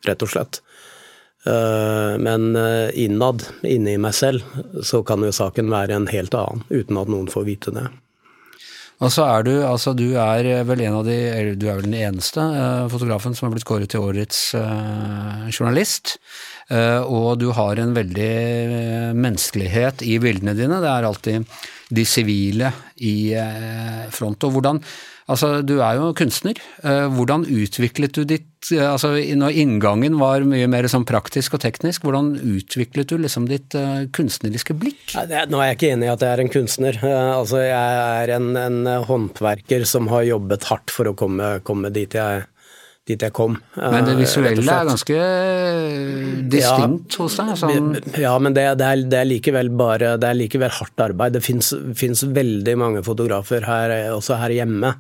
rett 0.06 0.22
og 0.22 0.30
slett. 0.30 0.60
Uh, 1.42 2.14
men 2.22 2.54
innad, 2.94 3.42
inni 3.66 3.98
meg 3.98 4.14
selv, 4.14 4.46
så 4.86 5.02
kan 5.02 5.26
jo 5.26 5.34
saken 5.34 5.66
være 5.72 5.98
en 5.98 6.08
helt 6.14 6.38
annen, 6.38 6.62
uten 6.70 7.02
at 7.02 7.10
noen 7.10 7.26
får 7.32 7.50
vite 7.50 7.74
det. 7.74 7.88
Og 9.02 9.10
så 9.10 9.26
er 9.26 9.42
du 9.42 9.54
altså 9.66 9.96
du 9.98 10.12
er 10.14 10.46
vel 10.62 10.86
en 10.86 11.00
av 11.00 11.08
de, 11.10 11.18
eller 11.34 11.58
du 11.58 11.66
er 11.66 11.80
vel 11.80 11.88
den 11.90 11.98
eneste 12.06 12.38
uh, 12.38 12.86
fotografen 12.92 13.34
som 13.34 13.48
har 13.48 13.58
blitt 13.58 13.66
kåret 13.66 13.90
til 13.90 14.06
årets 14.06 14.52
journalist. 15.50 16.20
Eh, 16.72 17.00
og 17.02 17.38
du 17.42 17.50
har 17.56 17.80
en 17.80 17.94
veldig 17.96 18.30
eh, 18.32 19.10
menneskelighet 19.16 20.04
i 20.06 20.18
bildene 20.22 20.56
dine. 20.56 20.80
Det 20.82 20.92
er 20.92 21.08
alltid 21.08 21.58
de 21.94 22.04
sivile 22.08 22.70
i 23.04 23.34
eh, 23.36 24.06
front. 24.14 24.48
Og 24.48 24.56
hvordan 24.58 24.84
Altså, 25.24 25.62
du 25.64 25.78
er 25.80 25.94
jo 25.96 26.10
kunstner. 26.12 26.58
Hvordan 26.84 27.46
utviklet 27.48 28.12
du 28.12 28.26
ditt 28.28 28.68
altså 28.76 29.14
Når 29.16 29.56
inngangen 29.56 30.18
var 30.20 30.44
mye 30.44 30.66
mer 30.68 30.84
sånn 30.92 31.06
praktisk 31.08 31.56
og 31.56 31.62
teknisk, 31.62 32.04
hvordan 32.04 32.34
utviklet 32.36 33.08
du 33.08 33.16
liksom 33.22 33.46
ditt 33.48 33.72
kunstneriske 34.12 34.76
blikk? 34.76 35.14
Nå 35.16 35.62
er 35.62 35.70
jeg 35.70 35.78
ikke 35.78 35.90
enig 35.94 36.10
i 36.10 36.12
at 36.12 36.26
jeg 36.26 36.28
er 36.28 36.42
en 36.44 36.52
kunstner. 36.52 37.00
Altså, 37.08 37.62
jeg 37.64 38.02
er 38.20 38.34
en, 38.36 38.50
en 38.52 38.92
håndverker 39.08 39.88
som 39.88 40.12
har 40.12 40.28
jobbet 40.28 40.68
hardt 40.68 40.92
for 40.92 41.08
å 41.08 41.16
komme, 41.16 41.54
komme 41.64 41.88
dit 41.96 42.20
jeg 42.20 42.44
dit 43.08 43.20
jeg 43.20 43.34
kom. 43.36 43.58
Men 43.76 44.06
det 44.06 44.14
visuelle 44.16 44.64
er 44.64 44.88
ganske 44.88 45.18
distinkt 46.52 47.16
ja, 47.16 47.20
hos 47.20 47.36
deg? 47.36 47.52
Sånn. 47.60 47.90
Ja, 48.20 48.32
men 48.40 48.56
det, 48.56 48.64
det, 48.80 48.88
er, 48.88 49.04
det, 49.04 49.20
er, 49.20 49.28
likevel 49.28 49.70
bare 49.76 50.14
Det 50.20 50.30
er 50.30 50.38
likevel 50.38 50.72
hardt 50.72 51.04
arbeid. 51.04 51.36
Det 51.36 51.44
fins 51.44 52.24
veldig 52.24 52.76
mange 52.80 53.04
fotografer 53.04 53.66
her, 53.68 53.94
også 54.14 54.38
her 54.40 54.54
hjemme, 54.56 54.94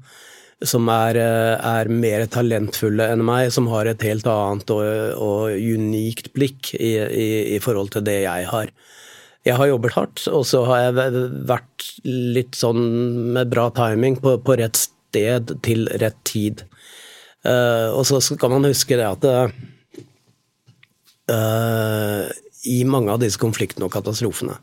som 0.64 0.88
er, 0.92 1.18
er, 1.56 1.92
mer 1.92 2.26
talentfulle 2.32 3.08
enn 3.14 3.24
meg, 3.24 3.48
som 3.54 3.70
har 3.72 3.88
et 3.88 4.04
helt 4.04 4.28
annet 4.28 4.74
og, 4.74 4.84
og 5.24 5.56
unikt 5.56 6.32
blikk 6.36 6.74
i, 6.76 6.96
i, 7.00 7.28
i, 7.56 7.62
forhold 7.64 7.94
til 7.96 8.04
det 8.04 8.20
jeg 8.26 8.50
har. 8.52 8.72
Jeg 9.44 9.60
har 9.60 9.68
jobbet 9.68 9.96
hardt, 9.96 10.26
og 10.32 10.44
så 10.48 10.62
har 10.68 10.86
jeg 10.86 11.24
vært 11.48 11.88
litt 12.04 12.56
sånn 12.56 12.84
med 13.32 13.50
bra 13.52 13.70
timing 13.76 14.20
på, 14.20 14.38
på 14.44 14.60
rett 14.60 14.76
sted 14.80 15.56
til 15.64 15.88
rett 16.00 16.20
tid. 16.28 16.64
Uh, 17.44 17.92
og 17.92 18.06
så 18.08 18.20
skal 18.24 18.50
man 18.54 18.64
huske 18.64 18.96
det 18.96 19.04
at 19.04 19.24
uh, 21.28 22.24
i 22.64 22.78
mange 22.88 23.12
av 23.12 23.20
disse 23.20 23.40
konfliktene 23.40 23.84
og 23.84 23.92
katastrofene 23.92 24.56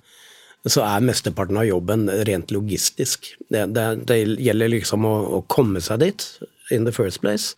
så 0.70 0.84
er 0.86 1.02
mesteparten 1.06 1.58
av 1.58 1.66
jobben 1.66 2.06
rent 2.28 2.52
logistisk. 2.54 3.32
Det, 3.50 3.64
det, 3.74 3.86
det 4.10 4.18
gjelder 4.46 4.70
liksom 4.76 5.08
å, 5.10 5.14
å, 5.38 5.40
komme 5.50 5.82
seg 5.82 6.04
dit 6.04 6.26
in 6.70 6.86
the 6.86 6.94
first 6.94 7.22
place, 7.24 7.56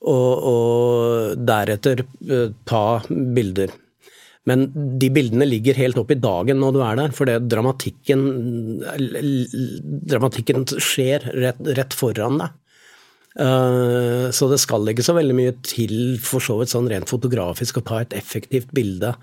og, 0.00 0.44
og 0.46 1.40
deretter 1.42 2.04
uh, 2.30 2.52
ta 2.70 3.02
bilder. 3.08 3.74
Men 4.48 4.70
de 4.98 5.10
bildene 5.12 5.44
ligger 5.46 5.76
helt 5.76 5.98
opp 6.00 6.14
i 6.14 6.18
dagen 6.18 6.62
når 6.62 6.72
du 6.74 6.80
er 6.86 6.96
der, 7.02 7.12
for 7.14 7.28
det 7.28 7.50
dramatikken, 7.50 8.22
dramatikken 10.10 10.64
skjer 10.80 11.26
rett, 11.34 11.60
rett 11.76 11.96
foran 11.96 12.40
deg. 12.40 12.56
Eh, 13.38 14.30
så 14.34 14.48
det 14.50 14.58
skal 14.58 14.90
ikke 14.90 15.04
så 15.06 15.14
veldig 15.14 15.36
mye 15.38 15.54
til 15.62 16.18
for 16.22 16.42
så 16.42 16.58
vidt 16.58 16.72
sånn 16.72 16.88
rent 16.90 17.10
fotografisk 17.10 17.78
å 17.78 17.86
ta 17.86 18.00
et 18.02 18.16
effektivt 18.18 18.72
bilde 18.74 19.14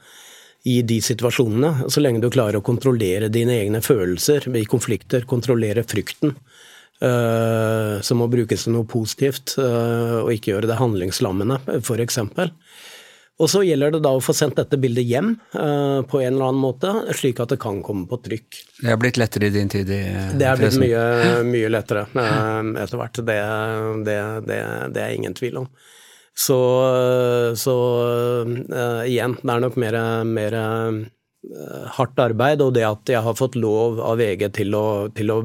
i 0.68 0.80
de 0.84 0.98
situasjonene, 1.04 1.88
så 1.92 2.02
lenge 2.02 2.22
du 2.24 2.30
klarer 2.32 2.60
å 2.60 2.66
kontrollere 2.66 3.30
dine 3.32 3.56
egne 3.62 3.82
følelser 3.84 4.50
i 4.58 4.66
konflikter, 4.68 5.24
kontrollere 5.30 5.86
frykten, 5.88 6.34
uh, 7.06 8.02
som 8.04 8.20
må 8.20 8.28
brukes 8.32 8.66
til 8.66 8.76
noe 8.76 8.88
positivt, 8.90 9.54
uh, 9.62 10.26
og 10.26 10.34
ikke 10.34 10.52
gjøre 10.52 10.68
det 10.68 10.80
handlingslammende, 10.82 11.62
f.eks. 11.78 12.20
Og 13.38 13.50
så 13.52 13.62
gjelder 13.62 13.94
det 13.94 14.02
da 14.02 14.16
å 14.18 14.22
få 14.24 14.34
sendt 14.34 14.58
dette 14.58 14.80
bildet 14.82 15.06
hjem 15.06 15.36
uh, 15.54 16.02
på 16.10 16.22
en 16.24 16.32
eller 16.32 16.48
annen 16.48 16.62
måte, 16.62 16.94
slik 17.18 17.38
at 17.44 17.52
det 17.54 17.60
kan 17.62 17.84
komme 17.86 18.08
på 18.10 18.18
trykk. 18.26 18.62
Det 18.80 18.90
har 18.90 18.98
blitt 19.02 19.20
lettere 19.22 19.52
i 19.52 19.54
din 19.54 19.70
tid 19.70 19.92
i 19.94 20.00
pressen? 20.10 20.40
Det 20.42 20.48
er 20.50 20.62
blitt 20.62 20.80
mye, 20.82 21.04
mye 21.46 21.70
lettere 21.70 22.08
uh, 22.16 22.72
etter 22.82 22.98
hvert. 22.98 23.22
Det, 23.28 23.38
det, 24.08 24.18
det, 24.50 24.58
det, 24.96 25.04
er 25.04 25.14
ingen 25.14 25.38
tvil 25.38 25.62
om. 25.62 25.70
Så, 26.38 26.58
så 27.58 27.78
uh, 28.50 29.06
igjen, 29.06 29.38
det 29.44 29.54
er 29.54 29.64
nok 29.68 29.78
mer, 29.86 30.02
mer 30.26 30.58
Eh, 30.58 31.17
hardt 31.96 32.20
arbeid, 32.20 32.62
og 32.66 32.74
det 32.76 32.84
at 32.84 33.12
jeg 33.12 33.24
har 33.24 33.36
fått 33.38 33.56
lov 33.60 34.02
av 34.04 34.18
VG 34.20 34.50
til 34.58 34.74
å, 34.76 34.88
til 35.16 35.32
å, 35.32 35.42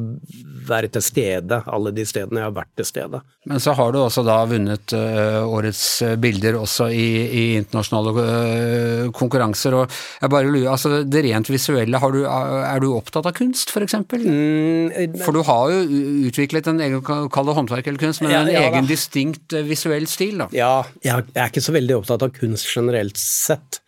være 0.63 0.89
til 0.95 1.03
stede 1.03 1.59
alle 1.67 1.91
de 1.95 2.05
stedene 2.07 2.39
jeg 2.41 2.47
har 2.47 2.55
vært 2.55 2.71
til 2.79 2.87
stede. 2.87 3.21
Men 3.51 3.63
så 3.63 3.75
har 3.75 3.93
du 3.93 3.99
også 3.99 4.23
da 4.27 4.37
vunnet 4.47 4.95
uh, 4.95 5.43
årets 5.43 5.83
eh, 6.07 6.15
bilder 6.23 6.55
også 6.61 6.87
i, 6.95 7.07
i 7.27 7.43
internasjonale 7.59 8.13
uh, 8.15 9.11
konkurranser. 9.15 9.75
og 9.75 9.91
jeg 10.23 10.33
bare 10.33 10.47
lurer, 10.47 10.71
altså 10.71 11.03
Det 11.03 11.25
rent 11.27 11.51
visuelle, 11.51 12.03
du, 12.15 12.21
er 12.29 12.83
du 12.83 12.89
opptatt 12.95 13.27
av 13.27 13.35
kunst 13.37 13.75
f.eks.? 13.75 13.99
For, 14.13 14.23
mm, 14.23 15.19
for 15.25 15.35
du 15.35 15.43
har 15.51 15.75
jo 15.75 16.03
utviklet 16.31 16.71
en 16.71 16.83
egen, 16.87 17.03
kall 17.03 17.51
det 17.51 17.59
håndverk 17.59 17.91
eller 17.91 18.03
kunst, 18.07 18.23
men 18.23 18.35
ja, 18.35 18.45
en 18.47 18.55
ja, 18.55 18.65
egen 18.69 18.87
da. 18.87 18.93
distinkt 18.95 19.59
visuell 19.67 20.07
stil? 20.11 20.45
da. 20.45 20.51
Ja, 20.55 20.75
jeg 21.03 21.27
er 21.35 21.51
ikke 21.51 21.65
så 21.65 21.75
veldig 21.75 21.99
opptatt 21.99 22.23
av 22.23 22.35
kunst 22.39 22.71
generelt 22.71 23.19
sett. 23.19 23.82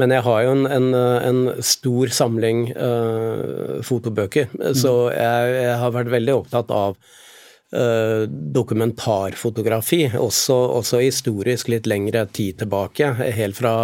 Men 0.00 0.10
jeg 0.10 0.24
har 0.26 0.40
jo 0.42 0.54
en, 0.56 0.64
en, 0.66 0.94
en 0.94 1.42
stor 1.62 2.10
samling 2.14 2.66
uh, 2.74 3.78
fotobøker, 3.86 4.48
mm. 4.50 4.72
så 4.78 4.94
jeg, 5.14 5.52
jeg, 5.54 5.76
har 5.82 5.94
vært 5.94 6.10
veldig 6.10 6.34
opptatt 6.40 6.72
av 6.74 6.96
uh, 6.98 8.24
dokumentarfotografi, 8.26 10.00
også, 10.18 10.56
også, 10.80 11.02
historisk 11.04 11.70
litt 11.70 11.86
lengre 11.90 12.24
tid 12.34 12.58
tilbake. 12.64 13.12
Helt 13.38 13.58
fra 13.60 13.74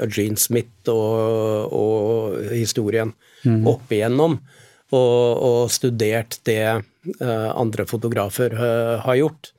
Eugene 0.00 0.40
Smith 0.40 0.88
og, 0.92 1.68
og 1.76 2.54
historien 2.54 3.12
mm. 3.44 3.66
opp 3.68 3.92
igjennom. 3.92 4.38
Og, 4.94 5.20
og 5.44 5.60
studert 5.74 6.38
det 6.48 6.62
uh, 6.72 7.50
andre 7.52 7.84
fotografer 7.90 8.56
har 9.04 9.18
gjort. 9.20 9.50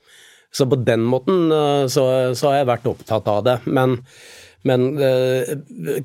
Så 0.50 0.64
på 0.66 0.78
den 0.80 1.02
måten 1.04 1.50
så, 1.92 2.02
så 2.32 2.48
har 2.48 2.54
jeg 2.62 2.68
vært 2.70 2.86
opptatt 2.88 3.26
av 3.28 3.42
det. 3.44 3.56
Men 3.68 3.98
men 4.66 4.86
uh, 4.98 6.02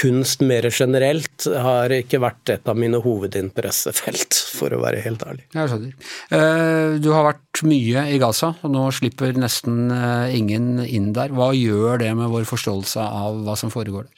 kunst 0.00 0.42
mer 0.44 0.68
generelt 0.72 1.46
har 1.64 1.92
ikke 1.92 2.20
vært 2.22 2.52
et 2.54 2.70
av 2.70 2.78
mine 2.78 3.00
hovedinteressefelt, 3.02 4.36
for 4.56 4.72
å 4.72 4.80
være 4.82 5.02
helt 5.04 5.24
ærlig. 5.26 5.44
Jeg 5.56 5.72
skjønner. 5.72 6.12
Eh, 6.36 6.96
du 7.02 7.10
har 7.14 7.26
vært 7.26 7.62
mye 7.66 8.06
i 8.14 8.20
Gaza, 8.22 8.54
og 8.62 8.72
nå 8.74 8.86
slipper 8.96 9.36
nesten 9.38 9.90
eh, 9.94 10.36
ingen 10.38 10.80
inn 10.86 11.12
der. 11.16 11.34
Hva 11.36 11.50
gjør 11.56 12.00
det 12.04 12.14
med 12.16 12.32
vår 12.32 12.48
forståelse 12.48 13.04
av 13.24 13.42
hva 13.46 13.58
som 13.60 13.72
foregår 13.72 14.08
der? 14.08 14.16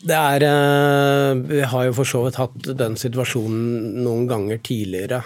Det 0.00 0.16
er 0.16 0.46
eh, 0.48 1.42
Vi 1.50 1.60
har 1.68 1.90
jo 1.90 1.96
for 1.98 2.08
så 2.08 2.24
vidt 2.24 2.40
hatt 2.40 2.70
den 2.80 2.96
situasjonen 2.98 4.00
noen 4.00 4.24
ganger 4.30 4.62
tidligere. 4.64 5.20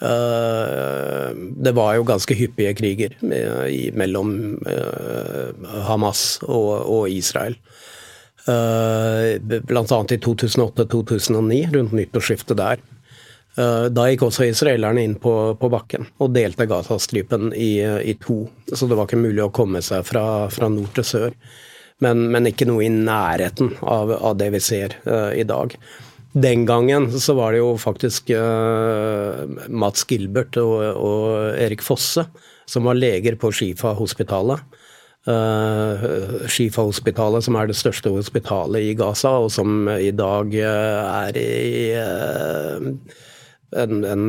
Eh, 0.00 1.28
det 1.56 1.72
var 1.72 1.94
jo 1.94 2.06
ganske 2.08 2.34
hyppige 2.34 2.74
kriger 2.74 3.14
mellom 3.94 4.32
eh, 4.66 5.68
Hamas 5.88 6.40
og, 6.42 7.06
Israel. 7.10 7.56
Bl.a. 8.44 9.60
blant 9.64 9.92
annet 9.94 10.18
i 10.18 10.20
2008-2009, 10.20 11.60
rundt 11.72 11.94
nyttårsskiftet 11.96 12.58
der. 12.60 12.82
Da 13.54 14.04
gikk 14.10 14.24
også 14.26 14.48
israelerne 14.50 15.04
inn 15.06 15.14
på, 15.22 15.32
på 15.56 15.68
bakken 15.70 16.08
og 16.20 16.32
delte 16.34 16.66
Gazastripen 16.68 17.54
i, 17.54 17.78
i, 17.80 18.16
to. 18.20 18.42
Så 18.66 18.88
det 18.90 18.98
var 18.98 19.06
ikke 19.06 19.22
mulig 19.22 19.44
å 19.46 19.52
komme 19.54 19.80
seg 19.80 20.04
fra, 20.04 20.24
fra 20.52 20.68
nord 20.68 20.90
til 20.98 21.06
sør. 21.06 21.38
Men, 22.02 22.26
men, 22.34 22.50
ikke 22.50 22.66
noe 22.68 22.84
i 22.84 22.90
nærheten 22.92 23.76
av, 23.80 24.12
av 24.18 24.34
det 24.38 24.50
vi 24.56 24.60
ser 24.60 24.98
uh, 25.06 25.30
i 25.32 25.46
dag. 25.46 25.76
Den 26.34 26.64
gangen 26.66 27.12
så 27.14 27.36
var 27.38 27.54
det 27.54 27.60
jo 27.60 27.74
faktisk 27.78 28.32
uh, 28.34 29.44
Mats 29.70 30.02
Gilbert 30.10 30.56
og, 30.58 30.80
og, 30.98 31.28
Erik 31.62 31.84
Fosse 31.86 32.26
som 32.66 32.88
var 32.88 32.98
leger 32.98 33.36
på 33.38 33.52
Shifa-hospitalet. 33.54 34.64
Uh, 35.28 36.42
Shifa-hospitalet 36.50 37.46
som 37.46 37.58
er 37.60 37.70
det 37.70 37.78
største 37.78 38.10
hospitalet 38.10 38.90
i 38.90 38.96
Gaza, 38.98 39.36
og 39.44 39.52
som 39.54 39.86
i 39.94 40.10
dag 40.16 40.58
uh, 40.58 41.22
er 41.28 41.38
i 41.38 41.54
uh, 42.02 42.90
en, 43.84 44.02
en, 44.04 44.26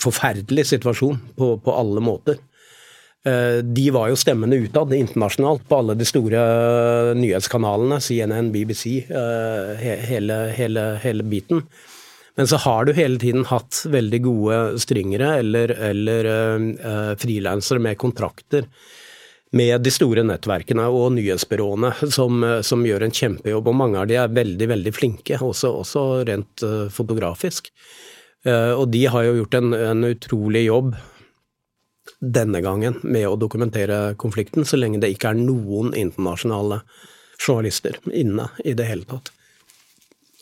forferdelig 0.00 0.68
situasjon 0.70 1.18
på, 1.38 1.54
på 1.64 1.74
alle 1.74 2.04
måter. 2.04 2.38
Eh, 3.24 3.62
de 3.64 3.90
var 3.90 4.10
jo 4.10 4.18
stemmene 4.20 4.58
utad 4.66 4.92
internasjonalt 4.92 5.64
på 5.68 5.78
alle 5.80 5.96
de 5.96 6.04
store 6.04 6.40
eh, 6.40 7.12
nyhetskanalene, 7.16 7.96
CNN, 8.04 8.50
BBC, 8.52 8.98
eh, 9.08 9.84
hele, 10.10 10.36
hele, 10.52 10.82
hele 11.00 11.24
biten. 11.24 11.62
Men 12.36 12.50
så 12.50 12.58
har 12.66 12.84
du 12.84 12.92
hele 12.92 13.16
tiden 13.22 13.46
hatt 13.48 13.84
veldig 13.88 14.20
gode 14.24 14.58
stringere 14.82 15.36
eller, 15.38 15.70
eller 15.70 16.26
frilansere 17.14 17.78
med 17.78 17.94
kontrakter 18.02 18.66
med 19.54 19.84
de 19.86 19.92
store 19.94 20.24
nettverkene 20.26 20.88
og 20.90 21.12
nyhetsbyråene 21.14 21.92
som, 22.10 22.42
som, 22.66 22.82
gjør 22.82 23.06
en 23.06 23.14
kjempejobb. 23.14 23.70
Og 23.70 23.78
mange 23.78 24.02
av 24.02 24.10
de 24.10 24.18
er 24.18 24.34
veldig, 24.34 24.66
veldig 24.72 24.94
flinke, 24.96 25.38
også, 25.38 25.70
også 25.84 26.04
rent 26.26 26.66
fotografisk. 26.90 27.70
Og 28.50 28.88
de 28.90 29.04
har 29.14 29.28
jo 29.28 29.38
gjort 29.38 29.54
en, 29.60 29.70
en 29.78 30.08
utrolig 30.10 30.66
jobb 30.66 30.90
denne 32.32 32.60
gangen 32.64 32.98
med 33.02 33.28
å 33.28 33.36
dokumentere 33.36 34.14
konflikten, 34.20 34.64
så 34.64 34.78
lenge 34.78 35.00
det 35.02 35.12
ikke 35.14 35.32
er 35.32 35.40
noen 35.40 35.92
internasjonale 35.96 36.82
journalister 37.38 37.98
inne 38.12 38.48
i 38.64 38.74
det 38.76 38.88
hele 38.88 39.06
tatt. 39.08 39.30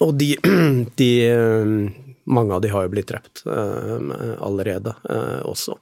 Og 0.02 0.14
de, 0.18 0.34
de 1.00 1.12
Mange 2.22 2.54
av 2.54 2.60
de 2.62 2.68
har 2.70 2.84
jo 2.84 2.90
blitt 2.92 3.08
drept 3.10 3.40
uh, 3.50 4.36
allerede 4.38 4.92
uh, 5.10 5.40
også. 5.42 5.74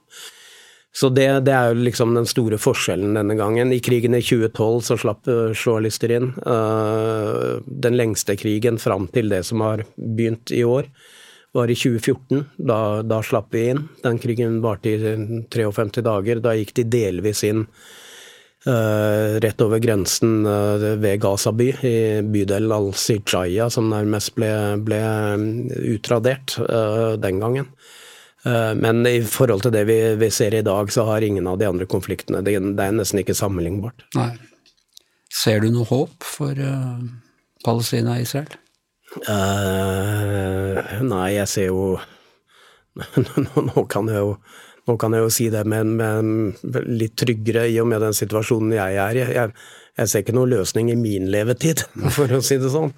Så 0.89 1.11
det, 1.13 1.27
det, 1.45 1.53
er 1.53 1.69
jo 1.69 1.83
liksom 1.85 2.15
den 2.17 2.25
store 2.27 2.57
forskjellen 2.57 3.13
denne 3.13 3.35
gangen. 3.37 3.69
I 3.71 3.77
krigen 3.79 4.17
i 4.17 4.23
2012 4.25 4.79
så 4.89 4.97
slapp 4.99 5.29
journalister 5.53 6.11
inn. 6.17 6.33
den 7.63 7.95
lengste 7.95 8.35
krigen 8.35 8.81
fram 8.81 9.05
til 9.13 9.29
det 9.31 9.45
som 9.47 9.63
har 9.63 9.85
begynt 9.95 10.51
i 10.51 10.65
år 10.67 10.89
var 11.51 11.71
i 11.71 11.75
2014. 11.75 12.45
Da, 12.57 13.01
da 13.01 13.23
slapp 13.23 13.53
vi 13.53 13.69
inn. 13.69 13.87
Den 14.03 14.19
krigen 14.19 14.61
varte 14.61 14.89
i 14.89 15.15
53 15.51 16.03
dager. 16.05 16.39
Da 16.43 16.55
gikk 16.55 16.73
de 16.77 16.85
delvis 16.87 17.43
inn 17.47 17.65
uh, 17.65 19.39
rett 19.43 19.61
over 19.61 19.81
grensen 19.83 20.45
uh, 20.47 20.85
ved 21.01 21.19
Gaza 21.21 21.51
by, 21.51 21.69
i 21.87 21.95
bydelen 22.23 22.71
al-Sijaya, 22.75 23.69
som 23.69 23.91
nærmest 23.91 24.35
ble, 24.37 24.51
ble 24.85 25.01
utradert 25.95 26.55
uh, 26.61 27.17
den 27.19 27.43
gangen. 27.43 27.73
Men 28.41 29.05
i 29.05 29.19
forhold 29.21 29.61
til 29.61 29.69
det 29.75 29.83
vi, 29.85 29.95
vi, 30.17 30.31
ser 30.33 30.55
i 30.57 30.63
dag, 30.65 30.87
så 30.89 31.03
har 31.05 31.21
ingen 31.21 31.45
av 31.45 31.59
de 31.61 31.67
andre 31.69 31.85
konfliktene 31.85 32.39
Det, 32.41 32.55
det 32.73 32.87
er 32.87 32.95
nesten 32.97 33.21
ikke 33.21 33.35
sammenlignbart. 33.37 34.01
Nei. 34.17 34.31
Ser 35.29 35.61
du 35.61 35.67
noe 35.69 35.85
håp 35.85 36.25
for 36.25 36.57
Palestina 37.61 38.15
og 38.15 38.25
Israel? 38.25 38.57
Uh, 39.19 40.77
nei, 41.03 41.33
jeg 41.35 41.49
ser 41.51 41.65
jo 41.67 41.97
nå, 43.67 43.83
kan 43.91 44.07
jeg 44.07 44.21
jo 44.21 44.35
nå 44.87 44.95
kan 44.99 45.13
jeg 45.13 45.25
jo 45.25 45.33
si 45.33 45.47
det, 45.53 45.61
men, 45.69 45.93
men, 45.99 46.31
litt 46.89 47.13
tryggere 47.19 47.67
i 47.69 47.75
og 47.83 47.89
med 47.91 48.01
den 48.01 48.15
situasjonen 48.17 48.73
jeg 48.73 48.97
er 49.03 49.19
i. 49.19 49.21
Jeg, 49.35 49.53
jeg, 49.99 50.09
ser 50.09 50.23
ikke 50.23 50.35
noen 50.35 50.55
løsning 50.55 50.89
i 50.89 50.97
min 50.97 51.29
levetid, 51.31 51.83
for 52.15 52.31
å 52.33 52.41
si 52.43 52.57
det 52.61 52.71
sånn. 52.73 52.89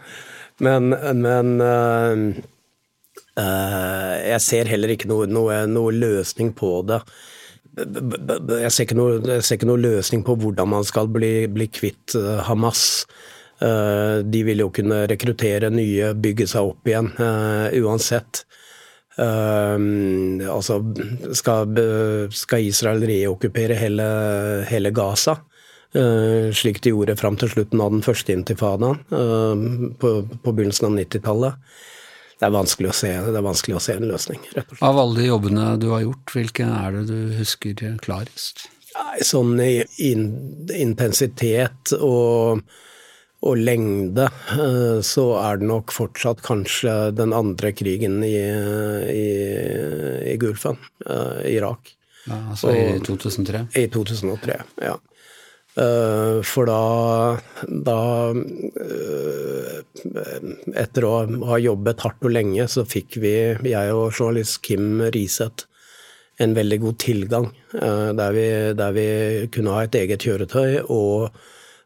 Men, 0.64 0.93
men 1.20 1.51
uh, 1.59 2.24
uh, 3.41 4.14
jeg 4.22 4.41
ser 4.45 4.72
heller 4.72 4.95
ikke 4.95 5.09
noe, 5.11 5.28
noe, 5.28 5.64
noe, 5.68 5.93
løsning 5.97 6.53
på 6.55 6.76
det. 6.88 7.01
Jeg 7.74 8.72
ser, 8.72 8.95
noe, 8.95 9.18
jeg 9.18 9.43
ser 9.43 9.57
ikke 9.57 9.68
noe, 9.68 9.82
løsning 9.82 10.24
på 10.24 10.38
hvordan 10.39 10.76
man 10.78 10.86
skal 10.88 11.09
bli, 11.11 11.49
bli 11.51 11.68
kvitt 11.74 12.14
Hamas. 12.47 12.86
Eh, 13.64 14.18
de 14.26 14.43
vil 14.43 14.64
jo 14.66 14.72
kunne 14.74 15.05
rekruttere 15.07 15.70
nye, 15.72 16.11
bygge 16.20 16.47
seg 16.51 16.74
opp 16.74 16.89
igjen 16.89 17.11
eh, 17.16 17.80
uansett. 17.84 18.43
Um, 19.14 20.39
altså 20.49 20.80
skal, 21.38 21.78
skal, 22.34 22.64
Israel 22.66 23.03
reokkupere 23.05 23.76
hele, 23.78 24.05
hele 24.66 24.89
Gaza, 24.89 25.36
slik 25.93 26.80
de 26.82 26.89
gjorde 26.95 27.14
fram 27.20 27.36
til 27.38 27.51
slutten 27.51 27.84
av 27.86 27.91
den 27.93 28.01
første 28.01 28.34
intifadaen 28.34 29.03
på, 30.01 30.14
på, 30.26 30.49
begynnelsen 30.49 30.88
av 30.88 30.95
90-tallet. 30.97 31.59
Det 32.41 32.41
det 32.41 32.47
er 32.49 32.55
vanskelig 32.57 32.89
å 33.78 33.84
se 33.86 33.93
en 33.99 34.07
løsning, 34.09 34.41
rett 34.55 34.66
og 34.66 34.80
slett. 34.80 34.88
Av 34.89 35.01
alle 35.03 35.20
de 35.20 35.28
jobbene 35.28 35.68
du 35.78 35.86
har 35.91 36.01
gjort, 36.07 36.34
hvilke 36.34 36.66
er 36.66 36.97
det 36.97 37.03
du 37.11 37.38
husker 37.38 37.86
klarest? 38.01 38.66
Sånn 39.22 39.53
i 39.61 39.86
intensitet 40.01 41.93
og 41.99 42.66
og 43.43 43.59
lengde, 43.59 44.27
eh, 44.55 44.99
så 45.03 45.25
er 45.41 45.59
det 45.59 45.67
nok 45.67 45.91
fortsatt 45.91 46.43
kanskje 46.45 46.93
den 47.15 47.35
andre 47.35 47.73
krigen 47.75 48.21
i, 48.23 48.37
i, 49.11 49.25
i 50.31 50.35
Gulfen, 50.39 50.79
uh, 51.09 51.41
Irak. 51.47 51.91
Ja, 52.23 52.39
altså 52.53 52.71
og, 52.71 52.77
i 52.79 53.01
2003? 53.03 53.65
I 53.81 53.89
2003, 53.91 54.61
ja. 54.85 54.99
For 55.73 56.69
da, 56.69 56.81
da 57.65 57.95
Etter 60.77 61.07
å 61.07 61.13
ha 61.49 61.57
jobbet 61.57 62.03
hardt 62.05 62.27
og 62.29 62.35
lenge, 62.35 62.67
så 62.69 62.83
fikk 62.85 63.17
vi, 63.23 63.31
jeg 63.65 63.95
og 63.95 64.13
journalist 64.13 64.59
Kim 64.61 65.01
Riseth, 65.15 65.65
en 66.37 66.53
veldig 66.53 66.77
god 66.83 66.99
tilgang. 67.01 67.49
Der 67.73 68.37
vi, 68.37 68.45
der 68.77 68.93
vi 68.93 69.07
kunne 69.55 69.73
ha 69.73 69.87
et 69.87 69.97
eget 69.97 70.21
kjøretøy 70.21 70.83
og 70.93 71.41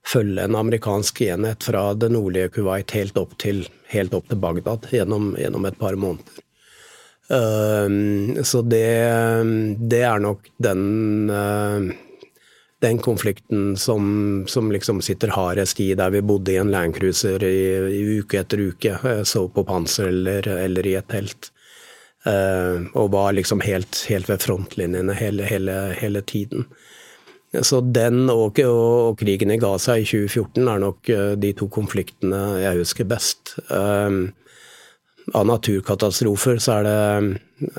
følge 0.08 0.44
en 0.44 0.56
amerikansk 0.56 1.22
enhet 1.22 1.64
fra 1.68 1.92
det 1.94 2.10
nordlige 2.14 2.52
Kuwait 2.56 2.92
helt 2.96 3.18
opp 3.20 3.36
til, 3.42 3.66
helt 3.92 4.16
opp 4.16 4.30
til 4.30 4.40
Bagdad 4.42 4.90
gjennom, 4.94 5.34
gjennom, 5.40 5.68
et 5.68 5.80
par 5.80 5.98
måneder. 6.00 6.44
Uh, 7.28 8.40
så 8.48 8.62
det, 8.64 8.88
det, 9.92 10.04
er 10.08 10.22
nok 10.24 10.48
den, 10.64 10.86
uh, 11.28 11.90
den 12.84 13.02
konflikten 13.04 13.76
som, 13.76 14.46
som, 14.48 14.72
liksom 14.72 15.04
sitter 15.04 15.36
hardest 15.36 15.82
i, 15.84 15.92
der 16.00 16.14
vi 16.16 16.24
bodde 16.24 16.56
i 16.56 16.62
en 16.62 16.72
landcruiser 16.72 17.44
i, 17.44 17.60
i 18.00 18.02
uke 18.22 18.40
etter 18.46 18.64
uke, 18.70 18.96
så 19.04 19.28
sov 19.28 19.52
på 19.58 19.68
panser 19.68 20.14
eller, 20.14 20.48
eller, 20.56 20.88
i 20.88 20.96
et 20.96 21.12
telt. 21.12 21.52
og 22.28 23.12
var 23.12 23.32
liksom 23.32 23.62
helt, 23.64 24.06
helt 24.10 24.28
ved 24.28 24.42
frontlinjene 24.44 25.14
hele, 25.16 25.46
hele, 25.48 25.76
hele 25.96 26.22
tiden. 26.28 26.66
Så 27.66 27.82
den 27.82 28.28
og, 28.30 28.60
og, 28.62 29.18
krigen 29.20 29.54
i 29.54 29.60
Gaza 29.62 29.98
i 29.98 30.06
2014 30.06 30.68
er 30.68 30.84
nok 30.84 31.10
eh, 31.14 31.34
de 31.40 31.54
to 31.58 31.70
konfliktene 31.74 32.42
jeg 32.62 32.82
husker 32.82 33.08
best. 33.10 33.56
Um, 33.70 34.28
av 35.36 35.44
naturkatastrofer 35.50 36.62
så 36.64 36.78
er 36.78 36.86
det 36.88 37.00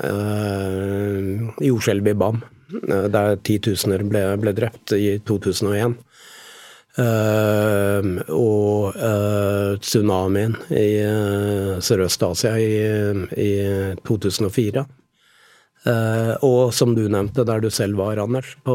uh, 0.05 1.47
jordskjelvet 1.65 2.13
i 2.13 2.19
Bam, 2.19 2.43
der 3.09 3.39
titusener 3.41 4.03
ble, 4.05 4.21
ble 4.37 4.53
drept 4.53 4.93
i 4.93 5.15
2001. 5.25 5.97
Uh, 6.99 8.17
og 8.33 8.95
uh, 8.97 9.77
tsunamien 9.79 10.55
i 10.73 10.87
uh, 11.05 11.77
Sørøst-Asia 11.85 12.55
i, 12.59 12.71
i, 13.39 13.51
2004. 14.03 14.83
Uh, 15.87 16.33
og 16.43 16.73
som 16.75 16.91
du 16.91 17.05
nevnte, 17.07 17.45
der 17.47 17.61
du 17.63 17.69
selv 17.71 18.01
var, 18.01 18.19
Anders, 18.19 18.51
på 18.67 18.73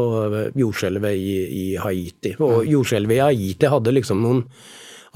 jordskjelvet 0.57 1.13
i, 1.13 1.35
i, 1.45 1.67
Haiti. 1.77 2.33
Og 2.39 2.63
mm. 2.63 2.71
jordskjelvet 2.71 3.19
i 3.19 3.21
Haiti 3.21 3.69
hadde 3.69 3.93
liksom 3.93 4.25
noen 4.25 4.43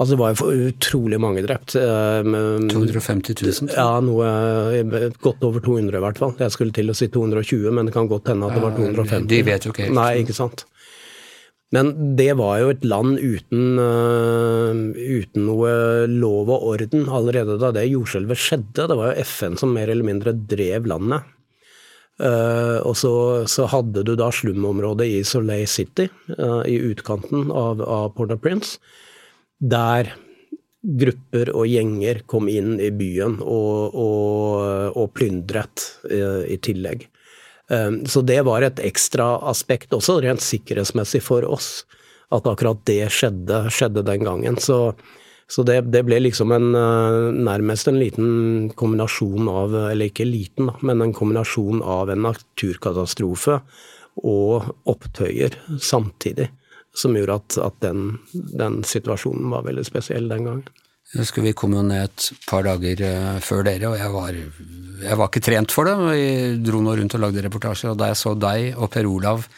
Altså 0.00 0.14
det 0.14 0.20
var 0.22 0.30
jo 0.32 0.68
utrolig 0.70 1.18
mange 1.20 1.42
drept. 1.44 1.74
Uh, 1.76 2.24
eh, 2.24 2.62
250 2.72 3.34
000? 3.36 3.66
Ja, 3.74 3.98
noe 4.00 5.10
godt 5.20 5.42
over 5.44 5.60
200 5.60 5.98
i 5.98 6.00
hvert 6.00 6.20
fall. 6.22 6.32
Jeg 6.40 6.54
skulle 6.54 6.72
til 6.72 6.88
å 6.88 6.94
si 6.96 7.10
220, 7.12 7.66
men 7.76 7.84
det 7.84 7.92
kan 7.92 8.08
godt 8.08 8.30
hende 8.32 8.48
at 8.48 8.56
det 8.56 8.62
var 8.64 8.78
250. 8.78 9.26
De 9.28 9.40
vet 9.44 9.66
jo 9.66 9.74
ikke 9.74 9.90
helt. 9.90 9.98
Nei, 9.98 10.22
ikke 10.22 10.38
sant. 10.38 10.64
Men 11.76 11.92
det 12.16 12.30
var 12.40 12.62
jo 12.62 12.70
et 12.72 12.86
land 12.88 13.20
uten, 13.20 13.66
uh, 13.76 14.80
uten 14.96 15.44
noe 15.50 15.74
lov 16.08 16.48
og 16.48 16.64
orden 16.72 17.04
allerede 17.04 17.60
da 17.60 17.68
det 17.76 17.84
jordskjelvet 17.90 18.40
skjedde. 18.40 18.88
Det 18.88 18.96
var 19.02 19.12
jo 19.12 19.26
FN 19.28 19.60
som 19.60 19.76
mer 19.76 19.92
eller 19.92 20.08
mindre 20.08 20.32
drev 20.32 20.88
landet. 20.88 21.28
Uh, 22.20 22.82
og 22.84 22.96
så, 23.00 23.12
så, 23.48 23.64
hadde 23.72 24.02
du 24.04 24.12
da 24.18 24.26
slumområdet 24.34 25.06
i 25.08 25.20
Soleil 25.24 25.68
City, 25.70 26.04
uh, 26.36 26.60
i 26.68 26.76
utkanten 26.90 27.48
av, 27.48 27.80
av 27.80 28.10
Port-au-Prince, 28.16 28.76
der 29.56 30.12
grupper 31.00 31.50
og 31.52 31.68
gjenger 31.68 32.20
kom 32.28 32.48
inn 32.52 32.74
i 32.80 32.90
byen 32.92 33.38
og, 33.40 33.96
og, 33.96 34.98
og 35.00 35.08
plyndret 35.16 35.86
uh, 36.10 36.44
i 36.44 36.60
tillegg. 36.60 37.08
så 37.70 38.20
det 38.26 38.40
var 38.42 38.64
et 38.66 38.80
ekstra 38.82 39.36
aspekt 39.46 39.92
også, 39.94 40.16
rent 40.24 40.42
sikkerhetsmessig 40.42 41.20
for 41.22 41.46
oss, 41.46 41.84
at 42.34 42.48
akkurat 42.50 42.80
det 42.88 43.04
skjedde, 43.14 43.60
skjedde 43.70 44.02
den 44.08 44.24
gangen. 44.26 44.58
Så 44.58 44.90
så 45.50 45.64
det, 45.66 45.80
det, 45.90 46.04
ble 46.06 46.20
liksom 46.22 46.52
en 46.54 46.68
eh, 46.78 47.30
nærmest 47.34 47.88
en 47.90 47.98
liten 47.98 48.68
kombinasjon 48.78 49.48
av, 49.50 49.74
eller 49.90 50.10
ikke 50.10 50.28
liten, 50.28 50.70
da, 50.70 50.76
men 50.86 51.02
en 51.02 51.14
kombinasjon 51.16 51.82
av 51.82 52.12
en 52.12 52.22
naturkatastrofe 52.28 53.58
og 54.22 54.70
opptøyer 54.90 55.58
samtidig. 55.82 56.52
Som 56.94 57.14
gjorde 57.18 57.38
at, 57.40 57.56
at 57.66 57.82
den, 57.82 58.20
den, 58.32 58.80
situasjonen 58.86 59.50
var 59.50 59.66
veldig 59.66 59.84
spesiell 59.86 60.30
den 60.30 60.46
gangen. 60.46 60.86
Jeg 61.10 61.24
husker 61.24 61.42
vi 61.42 61.54
kom 61.58 61.74
jo 61.74 61.82
ned 61.86 62.06
et 62.06 62.28
par 62.46 62.62
dager 62.66 63.02
eh, 63.08 63.42
før 63.42 63.66
dere, 63.66 63.90
og 63.90 63.98
jeg 63.98 64.14
var, 64.14 64.40
jeg 65.02 65.18
var 65.18 65.32
ikke 65.32 65.46
trent 65.50 65.74
for 65.74 65.90
det. 65.90 65.96
Vi 66.14 66.30
dro 66.62 66.82
nå 66.84 66.94
rundt 66.94 67.18
og 67.18 67.26
lagde 67.26 67.42
reportasjer, 67.48 67.90
og 67.90 67.98
da 67.98 68.12
jeg 68.12 68.22
så 68.22 68.36
deg 68.38 68.78
og 68.78 68.90
Per 68.94 69.10
Olav 69.10 69.50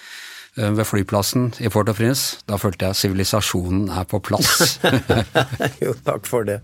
ved 0.56 0.84
flyplassen 0.84 1.48
i 1.64 1.70
Port-au-Prince. 1.72 2.42
Da 2.48 2.58
følte 2.60 2.90
jeg 2.90 2.98
sivilisasjonen 2.98 3.88
er 3.88 4.04
på 4.08 4.20
plass. 4.20 4.78
jo, 5.84 5.94
takk 6.04 6.28
for 6.28 6.44
det. 6.44 6.60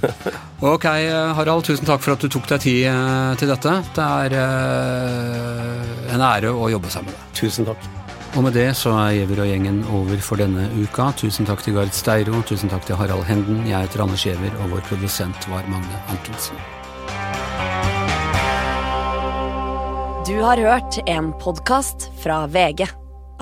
ok, 0.74 0.86
Harald. 1.38 1.64
Tusen 1.64 1.88
takk 1.88 2.04
for 2.04 2.16
at 2.16 2.24
du 2.24 2.28
tok 2.28 2.48
deg 2.52 2.64
tid 2.66 2.84
eh, 2.90 3.34
til 3.40 3.52
dette. 3.52 3.76
Det 3.96 4.08
er 4.20 4.38
eh, 4.44 6.14
en 6.14 6.24
ære 6.28 6.52
å 6.52 6.68
jobbe 6.72 6.92
sammen 6.92 7.12
med 7.12 7.20
deg. 7.20 7.36
Tusen 7.40 7.68
takk. 7.70 7.92
Og 8.34 8.42
med 8.42 8.56
det 8.58 8.72
så 8.74 8.90
er 8.98 9.12
Giæver 9.14 9.44
og 9.44 9.46
gjengen 9.46 9.76
over 9.94 10.18
for 10.18 10.42
denne 10.42 10.66
uka. 10.74 11.12
Tusen 11.20 11.46
takk 11.46 11.62
til 11.62 11.76
Gard 11.78 11.94
Steiro, 11.94 12.40
tusen 12.42 12.72
takk 12.72 12.82
til 12.88 12.98
Harald 12.98 13.22
Henden. 13.28 13.62
Jeg 13.68 13.86
heter 13.86 14.02
Anders 14.02 14.26
Giæver, 14.26 14.50
og 14.58 14.74
vår 14.74 14.82
produsent 14.90 15.46
var 15.52 15.62
Magne 15.70 16.02
Antonsen. 16.10 16.58
Du 20.26 20.34
har 20.42 20.58
hørt 20.58 20.98
en 21.06 21.30
podkast 21.38 22.10
fra 22.24 22.46
VG. 22.50 23.03